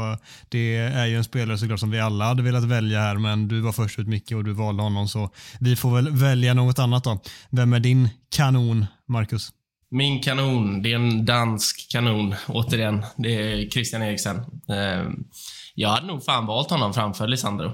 det 0.48 0.76
är 0.76 1.06
ju 1.06 1.16
en 1.16 1.24
spelare 1.24 1.58
såklart 1.58 1.80
som 1.80 1.90
vi 1.90 2.00
alla 2.00 2.24
hade 2.24 2.42
velat 2.42 2.64
välja 2.64 3.00
här, 3.00 3.14
men 3.16 3.48
du 3.48 3.60
var 3.60 3.72
först 3.72 3.98
ut 3.98 4.08
Micke 4.08 4.32
och 4.32 4.44
du 4.44 4.52
valde 4.52 4.82
honom 4.82 5.08
så 5.08 5.30
vi 5.60 5.76
får 5.76 5.94
väl 5.94 6.10
välja 6.10 6.54
något 6.54 6.78
annat 6.78 7.04
då. 7.04 7.18
Vem 7.50 7.72
är 7.72 7.80
din 7.80 8.08
kanon, 8.36 8.86
Marcus? 9.08 9.48
Min 9.90 10.20
kanon, 10.22 10.82
det 10.82 10.92
är 10.92 10.96
en 10.96 11.24
dansk 11.24 11.90
kanon. 11.92 12.34
Återigen, 12.48 13.04
det 13.16 13.34
är 13.34 13.70
Christian 13.70 14.02
Eriksen. 14.02 14.36
Jag 15.74 15.88
hade 15.88 16.06
nog 16.06 16.24
fan 16.24 16.46
valt 16.46 16.70
honom 16.70 16.94
framför 16.94 17.26
Lisandro. 17.28 17.66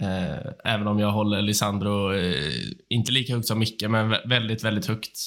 Eh, 0.00 0.52
även 0.74 0.86
om 0.86 0.98
jag 0.98 1.10
håller 1.12 1.42
Lisandro, 1.42 2.14
eh, 2.14 2.52
inte 2.88 3.12
lika 3.12 3.34
högt 3.34 3.46
som 3.46 3.58
Micke, 3.58 3.82
men 3.88 4.12
vä- 4.14 4.28
väldigt, 4.28 4.64
väldigt 4.64 4.86
högt. 4.86 5.18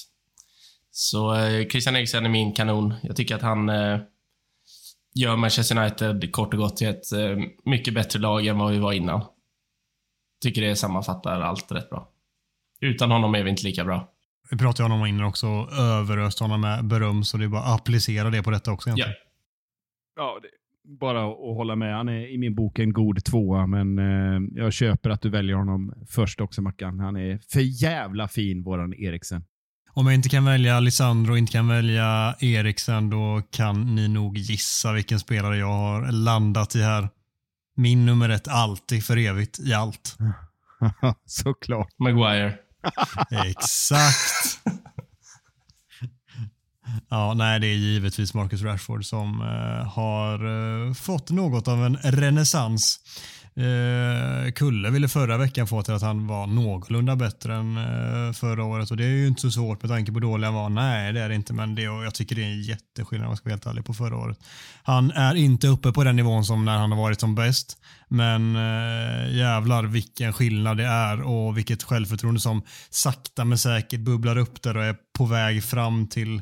Så 0.91 1.35
eh, 1.35 1.67
Christian 1.67 1.95
Eriksen 1.95 2.25
är 2.25 2.29
min 2.29 2.53
kanon. 2.53 2.93
Jag 3.03 3.15
tycker 3.15 3.35
att 3.35 3.41
han 3.41 3.67
gör 5.15 5.35
Manchester 5.35 5.77
United 5.77 6.31
kort 6.31 6.53
och 6.53 6.59
gott 6.59 6.77
till 6.77 6.87
ett 6.87 7.05
mycket 7.65 7.93
bättre 7.93 8.19
lag 8.19 8.47
än 8.47 8.57
vad 8.57 8.71
vi 8.71 8.79
var 8.79 8.93
innan. 8.93 9.21
Tycker 10.41 10.61
det 10.61 10.75
sammanfattar 10.75 11.41
allt 11.41 11.71
rätt 11.71 11.89
bra. 11.89 12.09
Utan 12.81 13.11
honom 13.11 13.35
är 13.35 13.43
vi 13.43 13.49
inte 13.49 13.63
lika 13.63 13.85
bra. 13.85 14.11
Vi 14.51 14.57
pratade 14.57 14.85
om 14.85 14.91
honom 14.91 15.07
innan 15.07 15.25
också 15.25 15.47
och 15.47 15.73
överöste 15.73 16.43
honom 16.43 16.61
med 16.61 16.85
beröm 16.85 17.23
så 17.23 17.37
det 17.37 17.43
är 17.43 17.47
bara 17.49 17.61
att 17.63 17.79
applicera 17.81 18.29
det 18.29 18.43
på 18.43 18.51
detta 18.51 18.71
också 18.71 18.89
Ja. 18.89 18.93
egentligen. 18.95 19.21
Ja, 20.15 20.39
det, 20.41 20.47
bara 20.87 21.27
att 21.27 21.55
hålla 21.57 21.75
med. 21.75 21.95
Han 21.95 22.09
är 22.09 22.33
i 22.33 22.37
min 22.37 22.55
bok 22.55 22.79
en 22.79 22.93
god 22.93 23.23
tvåa, 23.23 23.67
men 23.67 23.99
eh, 23.99 24.63
jag 24.63 24.73
köper 24.73 25.09
att 25.09 25.21
du 25.21 25.29
väljer 25.29 25.55
honom 25.55 25.93
först 26.07 26.41
också 26.41 26.61
Mackan. 26.61 26.99
Han 26.99 27.15
är 27.17 27.39
för 27.51 27.83
jävla 27.83 28.27
fin, 28.27 28.63
våran 28.63 28.93
Eriksen. 28.93 29.43
Om 29.93 30.05
jag 30.05 30.15
inte 30.15 30.29
kan 30.29 30.45
välja 30.45 30.79
Lisandro 30.79 31.31
och 31.31 31.37
inte 31.37 31.51
kan 31.51 31.67
välja 31.67 32.35
Eriksen 32.39 33.09
då 33.09 33.41
kan 33.51 33.95
ni 33.95 34.07
nog 34.07 34.37
gissa 34.37 34.93
vilken 34.93 35.19
spelare 35.19 35.57
jag 35.57 35.73
har 35.73 36.11
landat 36.11 36.75
i 36.75 36.81
här. 36.81 37.09
Min 37.75 38.05
nummer 38.05 38.29
ett 38.29 38.47
alltid 38.47 39.03
för 39.03 39.17
evigt 39.17 39.59
i 39.59 39.73
allt. 39.73 40.17
Såklart. 41.25 41.99
Maguire. 41.99 42.53
Exakt. 43.45 44.59
Ja, 47.09 47.33
nej, 47.33 47.59
det 47.59 47.67
är 47.67 47.75
givetvis 47.75 48.33
Marcus 48.33 48.61
Rashford 48.61 49.05
som 49.05 49.41
eh, 49.41 49.87
har 49.87 50.33
eh, 50.87 50.93
fått 50.93 51.29
något 51.29 51.67
av 51.67 51.85
en 51.85 51.97
renässans. 51.97 52.99
Eh, 53.57 54.51
Kulle 54.51 54.89
ville 54.89 55.07
förra 55.07 55.37
veckan 55.37 55.67
få 55.67 55.83
till 55.83 55.93
att 55.93 56.01
han 56.01 56.27
var 56.27 56.47
någorlunda 56.47 57.15
bättre 57.15 57.55
än 57.55 57.77
eh, 57.77 58.33
förra 58.33 58.63
året 58.63 58.91
och 58.91 58.97
det 58.97 59.03
är 59.03 59.09
ju 59.09 59.27
inte 59.27 59.41
så 59.41 59.51
svårt 59.51 59.81
med 59.81 59.91
tanke 59.91 60.11
på 60.11 60.15
hur 60.15 60.21
dålig 60.21 60.45
han 60.45 60.53
var. 60.53 60.69
Nej, 60.69 61.13
det 61.13 61.21
är 61.21 61.29
det 61.29 61.35
inte, 61.35 61.53
men 61.53 61.75
det, 61.75 61.81
jag 61.81 62.13
tycker 62.13 62.35
det 62.35 62.41
är 62.41 62.45
en 62.45 62.61
jätteskillnad 62.61 63.25
om 63.25 63.31
jag 63.31 63.37
ska 63.37 63.49
vara 63.49 63.53
helt 63.53 63.65
ärlig 63.65 63.85
på 63.85 63.93
förra 63.93 64.17
året. 64.17 64.39
Han 64.83 65.11
är 65.11 65.35
inte 65.35 65.67
uppe 65.67 65.91
på 65.91 66.03
den 66.03 66.15
nivån 66.15 66.45
som 66.45 66.65
när 66.65 66.77
han 66.77 66.91
har 66.91 66.97
varit 67.01 67.19
som 67.19 67.35
bäst, 67.35 67.77
men 68.07 68.55
eh, 68.55 69.35
jävlar 69.35 69.83
vilken 69.83 70.33
skillnad 70.33 70.77
det 70.77 70.85
är 70.85 71.21
och 71.21 71.57
vilket 71.57 71.83
självförtroende 71.83 72.39
som 72.39 72.61
sakta 72.89 73.45
men 73.45 73.57
säkert 73.57 73.99
bubblar 73.99 74.37
upp 74.37 74.61
där 74.61 74.77
och 74.77 74.83
är 74.83 74.95
på 75.17 75.25
väg 75.25 75.63
fram 75.63 76.07
till 76.07 76.41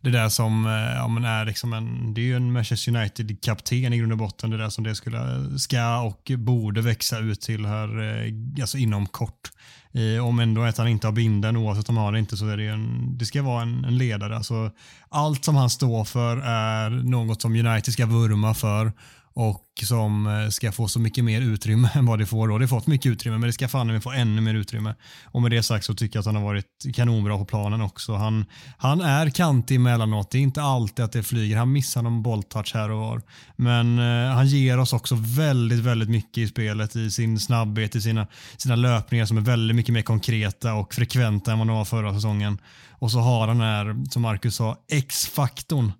det 0.00 0.10
där 0.10 0.28
som 0.28 0.66
eh, 0.66 0.72
ja, 0.72 1.08
men 1.08 1.24
är 1.24 1.44
liksom 1.44 1.72
en, 1.72 2.14
det 2.14 2.20
är 2.20 2.24
ju 2.24 2.36
en 2.36 2.52
Manchester 2.52 2.96
United-kapten 2.96 3.92
i 3.92 3.98
grund 3.98 4.12
och 4.12 4.18
botten. 4.18 4.50
Det 4.50 4.56
där 4.56 4.68
som 4.68 4.84
det 4.84 4.94
skulle, 4.94 5.18
eh, 5.18 5.56
ska 5.56 6.00
och 6.00 6.32
borde 6.36 6.80
växa 6.80 7.18
ut 7.18 7.40
till 7.40 7.66
här 7.66 8.02
eh, 8.02 8.32
alltså 8.60 8.78
inom 8.78 9.06
kort. 9.06 9.50
Eh, 9.92 10.26
om 10.26 10.38
ändå 10.38 10.62
att 10.62 10.78
han 10.78 10.88
inte 10.88 11.06
har 11.06 11.12
binden 11.12 11.56
oavsett 11.56 11.88
om 11.88 11.96
han 11.96 12.04
har 12.06 12.12
det 12.12 12.18
inte 12.18 12.36
så 12.36 12.48
är 12.48 12.56
det 12.56 12.62
ju 12.62 12.70
en, 12.70 13.18
det 13.18 13.26
ska 13.26 13.42
vara 13.42 13.62
en, 13.62 13.84
en 13.84 13.98
ledare. 13.98 14.36
Alltså, 14.36 14.70
allt 15.08 15.44
som 15.44 15.56
han 15.56 15.70
står 15.70 16.04
för 16.04 16.36
är 16.36 16.90
något 16.90 17.42
som 17.42 17.66
United 17.66 17.92
ska 17.92 18.06
vurma 18.06 18.54
för 18.54 18.92
och 19.34 19.66
som 19.84 20.26
eh, 20.26 20.48
ska 20.48 20.72
få 20.72 20.88
så 20.88 21.00
mycket 21.00 21.24
mer 21.24 21.40
utrymme 21.40 21.90
än 21.94 22.06
vad 22.06 22.18
det 22.18 22.26
får 22.26 22.48
då. 22.48 22.58
Det 22.58 22.64
har 22.64 22.68
fått 22.68 22.86
mycket 22.86 23.12
utrymme 23.12 23.38
men 23.38 23.46
det 23.46 23.52
ska 23.52 23.68
fan 23.68 24.00
få 24.00 24.12
ännu 24.12 24.40
mer 24.40 24.54
utrymme. 24.54 24.94
Och 25.24 25.42
med 25.42 25.50
det 25.50 25.62
sagt 25.62 25.84
så 25.84 25.94
tycker 25.94 26.16
jag 26.16 26.20
att 26.20 26.26
han 26.26 26.36
har 26.36 26.42
varit 26.42 26.66
kanonbra 26.94 27.38
på 27.38 27.44
planen 27.44 27.80
också. 27.80 28.14
Han, 28.14 28.44
han 28.78 29.00
är 29.00 29.30
kantig 29.30 29.76
emellanåt. 29.76 30.30
Det 30.30 30.38
är 30.38 30.42
inte 30.42 30.62
alltid 30.62 31.04
att 31.04 31.12
det 31.12 31.22
flyger. 31.22 31.56
Han 31.56 31.72
missar 31.72 32.02
någon 32.02 32.22
bolltouch 32.22 32.74
här 32.74 32.90
och 32.90 32.98
var. 32.98 33.22
Men 33.56 33.98
eh, 33.98 34.34
han 34.34 34.46
ger 34.46 34.78
oss 34.78 34.92
också 34.92 35.14
väldigt, 35.18 35.78
väldigt 35.80 36.10
mycket 36.10 36.38
i 36.38 36.48
spelet 36.48 36.96
i 36.96 37.10
sin 37.10 37.38
snabbhet, 37.38 37.96
i 37.96 38.00
sina, 38.00 38.26
sina 38.56 38.76
löpningar 38.76 39.26
som 39.26 39.36
är 39.36 39.42
väldigt 39.42 39.76
mycket 39.76 39.92
mer 39.92 40.02
konkreta 40.02 40.74
och 40.74 40.94
frekventa 40.94 41.52
än 41.52 41.58
vad 41.58 41.66
de 41.66 41.76
var 41.76 41.84
förra 41.84 42.14
säsongen. 42.14 42.58
Och 42.90 43.10
så 43.10 43.18
har 43.18 43.48
han 43.48 43.60
här, 43.60 44.10
som 44.10 44.22
Marcus 44.22 44.54
sa, 44.56 44.76
X-faktorn 44.92 45.92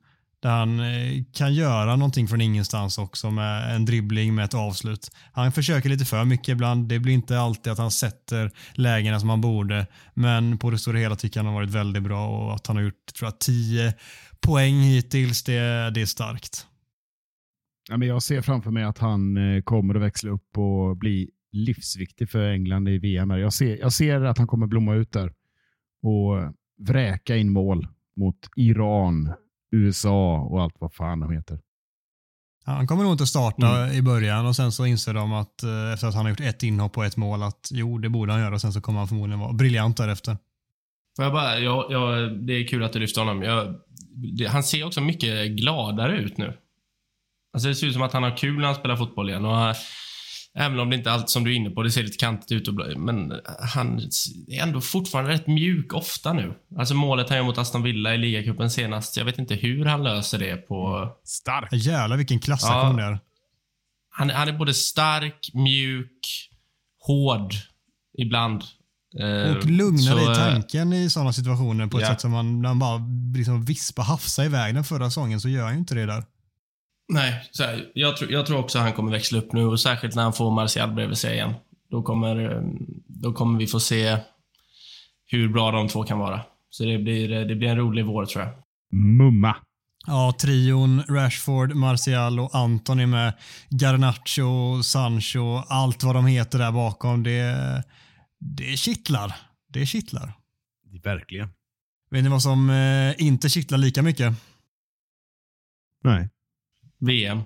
där 0.43 0.51
han 0.51 0.81
eh, 0.81 1.25
kan 1.33 1.55
göra 1.55 1.97
någonting 1.97 2.29
från 2.29 2.41
ingenstans 2.41 2.99
också 2.99 3.31
med 3.31 3.77
en 3.77 3.85
dribbling 3.85 4.35
med 4.35 4.45
ett 4.45 4.55
avslut. 4.55 5.11
Han 5.33 5.53
försöker 5.53 5.89
lite 5.89 6.05
för 6.05 6.25
mycket 6.25 6.49
ibland. 6.49 6.89
Det 6.89 6.99
blir 6.99 7.13
inte 7.13 7.41
alltid 7.41 7.73
att 7.73 7.79
han 7.79 7.91
sätter 7.91 8.51
lägena 8.73 9.21
som 9.21 9.29
han 9.29 9.41
borde. 9.41 9.87
Men 10.15 10.59
på 10.59 10.71
det 10.71 10.79
stora 10.79 10.99
hela 10.99 11.17
tycker 11.17 11.41
jag 11.41 11.45
han 11.45 11.55
har 11.55 11.61
varit 11.61 11.75
väldigt 11.75 12.03
bra 12.03 12.29
och 12.29 12.55
att 12.55 12.67
han 12.67 12.77
har 12.77 12.83
gjort 12.83 13.15
tror 13.19 13.27
jag, 13.27 13.39
10 13.39 13.95
poäng 14.41 14.75
hittills, 14.75 15.43
det, 15.43 15.91
det 15.91 16.01
är 16.03 16.07
starkt. 16.07 16.67
Ja, 17.89 17.97
men 17.97 18.09
jag 18.09 18.23
ser 18.23 18.43
framför 18.43 18.71
mig 18.71 18.85
att 18.85 18.99
han 18.99 19.37
eh, 19.37 19.63
kommer 19.63 19.95
att 19.95 20.03
växla 20.03 20.31
upp 20.31 20.59
och 20.59 20.97
bli 20.97 21.31
livsviktig 21.53 22.31
för 22.31 22.53
England 22.53 22.89
i 22.89 22.99
VM. 22.99 23.31
Jag 23.31 23.53
ser, 23.53 23.77
jag 23.77 23.93
ser 23.93 24.21
att 24.21 24.39
han 24.39 24.47
kommer 24.47 24.67
blomma 24.67 24.95
ut 24.95 25.13
där 25.13 25.33
och 26.03 26.55
vräka 26.79 27.37
in 27.37 27.53
mål 27.53 27.89
mot 28.17 28.37
Iran, 28.57 29.33
USA 29.71 30.39
och 30.41 30.63
allt 30.63 30.75
vad 30.79 30.95
fan 30.95 31.21
de 31.21 31.33
heter. 31.33 31.59
Han 32.65 32.87
kommer 32.87 33.03
nog 33.03 33.13
inte 33.13 33.27
starta 33.27 33.85
mm. 33.85 33.97
i 33.97 34.03
början 34.03 34.47
och 34.47 34.57
sen 34.57 34.73
så 34.73 34.87
inser 34.87 35.15
de 35.15 35.33
att 35.33 35.63
eh, 35.63 35.93
efter 35.93 36.07
att 36.07 36.15
han 36.15 36.25
har 36.25 36.31
gjort 36.31 36.41
ett 36.41 36.63
inhopp 36.63 36.97
och 36.97 37.05
ett 37.05 37.17
mål 37.17 37.43
att 37.43 37.69
jo, 37.73 37.99
det 37.99 38.09
borde 38.09 38.33
han 38.33 38.41
göra. 38.41 38.59
Sen 38.59 38.73
så 38.73 38.81
kommer 38.81 38.99
han 38.99 39.09
förmodligen 39.09 39.41
vara 39.41 39.53
briljant 39.53 39.97
därefter. 39.97 40.37
Får 41.17 41.25
jag 41.25 41.33
bara, 41.33 41.59
jag, 41.59 41.93
jag, 41.93 42.39
det 42.47 42.53
är 42.53 42.69
kul 42.69 42.85
att 42.85 42.93
du 42.93 42.99
lyfter 42.99 43.21
honom. 43.21 43.43
Jag, 43.43 43.75
det, 44.39 44.47
han 44.47 44.63
ser 44.63 44.87
också 44.87 45.01
mycket 45.01 45.51
gladare 45.51 46.19
ut 46.19 46.39
nu. 46.39 46.59
Alltså 47.53 47.69
det 47.69 47.75
ser 47.75 47.87
ut 47.87 47.93
som 47.93 48.03
att 48.03 48.13
han 48.13 48.23
har 48.23 48.37
kul 48.37 48.59
när 48.59 48.67
han 48.67 48.75
spelar 48.75 48.97
fotboll 48.97 49.29
igen. 49.29 49.45
Och 49.45 49.75
Även 50.55 50.81
om 50.81 50.91
det 50.91 50.97
inte 50.97 51.13
allt 51.13 51.31
som 51.31 51.45
du 51.45 51.53
är 51.53 51.57
inne 51.57 51.71
på, 51.71 51.83
det 51.83 51.91
ser 51.91 52.03
lite 52.03 52.17
kantigt 52.17 52.53
ut. 52.53 52.69
Och, 52.69 52.99
men 52.99 53.33
han 53.75 53.99
är 54.49 54.63
ändå 54.63 54.81
fortfarande 54.81 55.31
rätt 55.31 55.47
mjuk 55.47 55.95
ofta 55.95 56.33
nu. 56.33 56.55
Alltså 56.79 56.95
målet 56.95 57.29
han 57.29 57.39
gör 57.39 57.45
mot 57.45 57.59
Aston 57.59 57.83
Villa 57.83 58.15
i 58.15 58.19
ligacupen 58.19 58.71
senast. 58.71 59.17
Jag 59.17 59.25
vet 59.25 59.39
inte 59.39 59.55
hur 59.55 59.85
han 59.85 60.03
löser 60.03 60.39
det 60.39 60.57
på... 60.57 61.09
Stark. 61.25 61.69
Jävlar 61.73 62.17
vilken 62.17 62.39
klassaktion 62.39 62.99
ja. 62.99 63.07
det 63.07 63.13
är. 63.13 63.19
Han, 64.11 64.31
han 64.31 64.49
är 64.49 64.53
både 64.53 64.75
stark, 64.75 65.51
mjuk, 65.55 66.51
hård 67.07 67.55
ibland. 68.19 68.63
Eh, 69.21 69.57
och 69.57 69.65
lugnare 69.65 70.25
så, 70.25 70.33
i 70.33 70.35
tanken 70.35 70.93
i 70.93 71.11
sådana 71.11 71.33
situationer 71.33 71.87
på 71.87 71.99
ett 71.99 72.03
yeah. 72.03 72.13
sätt 72.13 72.21
som 72.21 72.31
man, 72.31 72.63
när 72.63 72.69
man 72.69 72.79
bara 72.79 73.03
liksom 73.37 73.65
vispar 73.65 74.03
hafsa 74.03 74.45
iväg 74.45 74.75
den 74.75 74.85
förra 74.85 75.11
säsongen 75.11 75.41
så 75.41 75.49
gör 75.49 75.65
han 75.65 75.73
ju 75.73 75.79
inte 75.79 75.95
det 75.95 76.07
där. 76.07 76.25
Nej, 77.13 77.49
så 77.51 77.63
här, 77.63 77.91
jag, 77.95 78.17
tror, 78.17 78.33
jag 78.33 78.47
tror 78.47 78.59
också 78.59 78.79
han 78.79 78.93
kommer 78.93 79.13
växla 79.13 79.39
upp 79.39 79.53
nu 79.53 79.67
och 79.67 79.81
särskilt 79.81 80.15
när 80.15 80.23
han 80.23 80.33
får 80.33 80.51
Martial 80.51 80.93
bredvid 80.93 81.19
sig 81.19 81.35
igen. 81.35 81.55
Då 81.91 82.03
kommer, 82.03 82.51
eh, 82.51 82.63
då 83.07 83.33
kommer 83.33 83.59
vi 83.59 83.67
få 83.67 83.81
se 83.81 84.17
hur 85.27 85.49
bra 85.49 85.71
de 85.71 85.89
två 85.89 86.05
kan 86.05 86.19
vara. 86.19 86.41
Så 86.71 86.85
det 86.85 86.99
blir, 86.99 87.33
eh, 87.33 87.47
det 87.47 87.55
blir 87.55 87.69
en 87.69 87.77
rolig 87.77 88.05
vår 88.07 88.27
tror 88.27 88.45
jag. 88.45 88.53
Mumma. 88.93 89.57
Ja, 90.07 90.35
trion 90.41 91.03
Rashford, 91.09 91.75
Martial 91.75 92.41
och 92.41 92.55
Anthony 92.55 93.07
med 93.07 93.33
Garnacho, 93.71 94.83
Sancho, 94.83 95.57
allt 95.69 96.03
vad 96.03 96.15
de 96.15 96.27
heter 96.27 96.59
där 96.59 96.73
bakom. 96.73 97.23
Det, 97.23 97.55
det 98.39 98.79
kittlar. 98.79 99.37
Det 99.69 99.87
kittlar. 99.87 100.33
Verkligen. 101.05 101.49
Vet 102.11 102.25
ni 102.25 102.31
vad 102.31 102.43
som 102.43 102.71
eh, 102.71 103.23
inte 103.23 103.49
kittlar 103.49 103.79
lika 103.79 104.03
mycket? 104.03 104.35
Nej. 106.05 106.29
VM. 107.01 107.43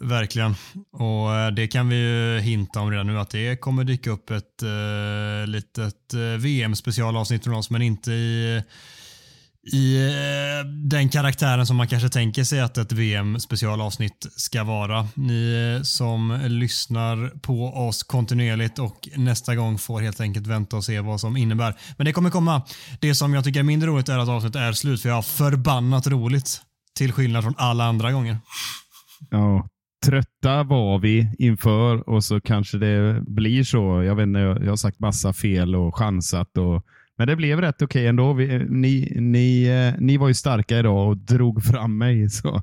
Verkligen. 0.00 0.54
Och 0.92 1.34
eh, 1.34 1.50
det 1.50 1.66
kan 1.66 1.88
vi 1.88 1.96
ju 1.96 2.40
hinta 2.40 2.80
om 2.80 2.90
redan 2.90 3.06
nu 3.06 3.18
att 3.18 3.30
det 3.30 3.56
kommer 3.60 3.84
dyka 3.84 4.10
upp 4.10 4.30
ett 4.30 4.62
eh, 4.62 5.46
litet 5.46 6.14
eh, 6.14 6.20
VM-specialavsnitt 6.20 7.44
från 7.44 7.54
oss 7.54 7.70
men 7.70 7.82
inte 7.82 8.12
i, 8.12 8.62
i 9.72 9.96
eh, 9.96 10.66
den 10.84 11.08
karaktären 11.08 11.66
som 11.66 11.76
man 11.76 11.88
kanske 11.88 12.08
tänker 12.08 12.44
sig 12.44 12.60
att 12.60 12.78
ett 12.78 12.92
VM-specialavsnitt 12.92 14.26
ska 14.36 14.64
vara. 14.64 15.08
Ni 15.14 15.80
som 15.84 16.40
lyssnar 16.46 17.38
på 17.38 17.66
oss 17.66 18.02
kontinuerligt 18.02 18.78
och 18.78 19.08
nästa 19.16 19.54
gång 19.54 19.78
får 19.78 20.00
helt 20.00 20.20
enkelt 20.20 20.46
vänta 20.46 20.76
och 20.76 20.84
se 20.84 21.00
vad 21.00 21.20
som 21.20 21.36
innebär. 21.36 21.74
Men 21.96 22.04
det 22.04 22.12
kommer 22.12 22.30
komma. 22.30 22.62
Det 23.00 23.14
som 23.14 23.34
jag 23.34 23.44
tycker 23.44 23.60
är 23.60 23.64
mindre 23.64 23.88
roligt 23.88 24.08
är 24.08 24.18
att 24.18 24.28
avsnittet 24.28 24.60
är 24.60 24.72
slut 24.72 25.02
för 25.02 25.08
jag 25.08 25.16
har 25.16 25.22
förbannat 25.22 26.06
roligt. 26.06 26.62
Till 26.98 27.12
skillnad 27.12 27.44
från 27.44 27.54
alla 27.56 27.84
andra 27.84 28.12
gånger. 28.12 28.38
Ja, 29.30 29.68
trötta 30.06 30.62
var 30.62 30.98
vi 30.98 31.34
inför 31.38 32.08
och 32.08 32.24
så 32.24 32.40
kanske 32.40 32.78
det 32.78 33.22
blir 33.26 33.64
så. 33.64 34.02
Jag 34.02 34.14
vet 34.14 34.26
inte, 34.26 34.38
jag 34.40 34.68
har 34.68 34.76
sagt 34.76 35.00
massa 35.00 35.32
fel 35.32 35.74
och 35.76 35.96
chansat 35.96 36.56
och 36.58 36.84
men 37.22 37.26
det 37.26 37.36
blev 37.36 37.60
rätt 37.60 37.74
okej 37.74 37.84
okay 37.84 38.06
ändå. 38.06 38.32
Vi, 38.32 38.66
ni, 38.68 39.12
ni, 39.20 39.64
eh, 39.64 40.00
ni 40.00 40.16
var 40.16 40.28
ju 40.28 40.34
starka 40.34 40.78
idag 40.78 41.08
och 41.08 41.16
drog 41.16 41.64
fram 41.64 41.98
mig. 41.98 42.30
Så. 42.30 42.62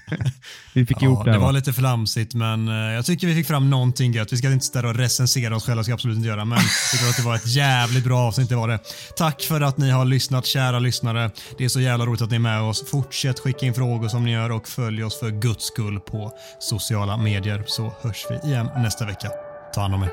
vi 0.74 0.86
fick 0.86 0.96
ja, 1.00 1.06
ihop 1.06 1.24
det. 1.24 1.32
Det 1.32 1.38
var 1.38 1.52
lite 1.52 1.72
flamsigt, 1.72 2.34
men 2.34 2.68
eh, 2.68 2.74
jag 2.74 3.04
tycker 3.04 3.26
vi 3.26 3.34
fick 3.34 3.46
fram 3.46 3.70
någonting 3.70 4.12
gött. 4.12 4.32
Vi 4.32 4.36
ska 4.36 4.52
inte 4.52 4.64
sitta 4.64 4.88
och 4.88 4.94
recensera 4.94 5.56
oss 5.56 5.66
själva, 5.66 5.84
ska 5.84 5.94
absolut 5.94 6.16
inte 6.16 6.28
göra. 6.28 6.44
Men 6.44 6.58
jag 6.58 6.90
tycker 6.92 7.10
att 7.10 7.16
det 7.16 7.22
var 7.22 7.34
ett 7.34 7.46
jävligt 7.46 8.04
bra 8.04 8.18
avsnitt. 8.18 8.48
Det 8.48 8.56
var 8.56 8.68
det. 8.68 8.78
Tack 9.16 9.42
för 9.42 9.60
att 9.60 9.78
ni 9.78 9.90
har 9.90 10.04
lyssnat, 10.04 10.46
kära 10.46 10.78
lyssnare. 10.78 11.30
Det 11.58 11.64
är 11.64 11.68
så 11.68 11.80
jävla 11.80 12.06
roligt 12.06 12.22
att 12.22 12.30
ni 12.30 12.36
är 12.36 12.40
med 12.40 12.62
oss. 12.62 12.90
Fortsätt 12.90 13.38
skicka 13.38 13.66
in 13.66 13.74
frågor 13.74 14.08
som 14.08 14.24
ni 14.24 14.32
gör 14.32 14.52
och 14.52 14.68
följ 14.68 15.04
oss 15.04 15.20
för 15.20 15.30
guds 15.30 15.64
skull 15.64 16.00
på 16.00 16.32
sociala 16.58 17.16
medier 17.16 17.62
så 17.66 17.92
hörs 18.02 18.26
vi 18.30 18.48
igen 18.48 18.68
nästa 18.76 19.06
vecka. 19.06 19.28
Ta 19.74 19.80
hand 19.80 19.94
om 19.94 20.02
er. 20.02 20.10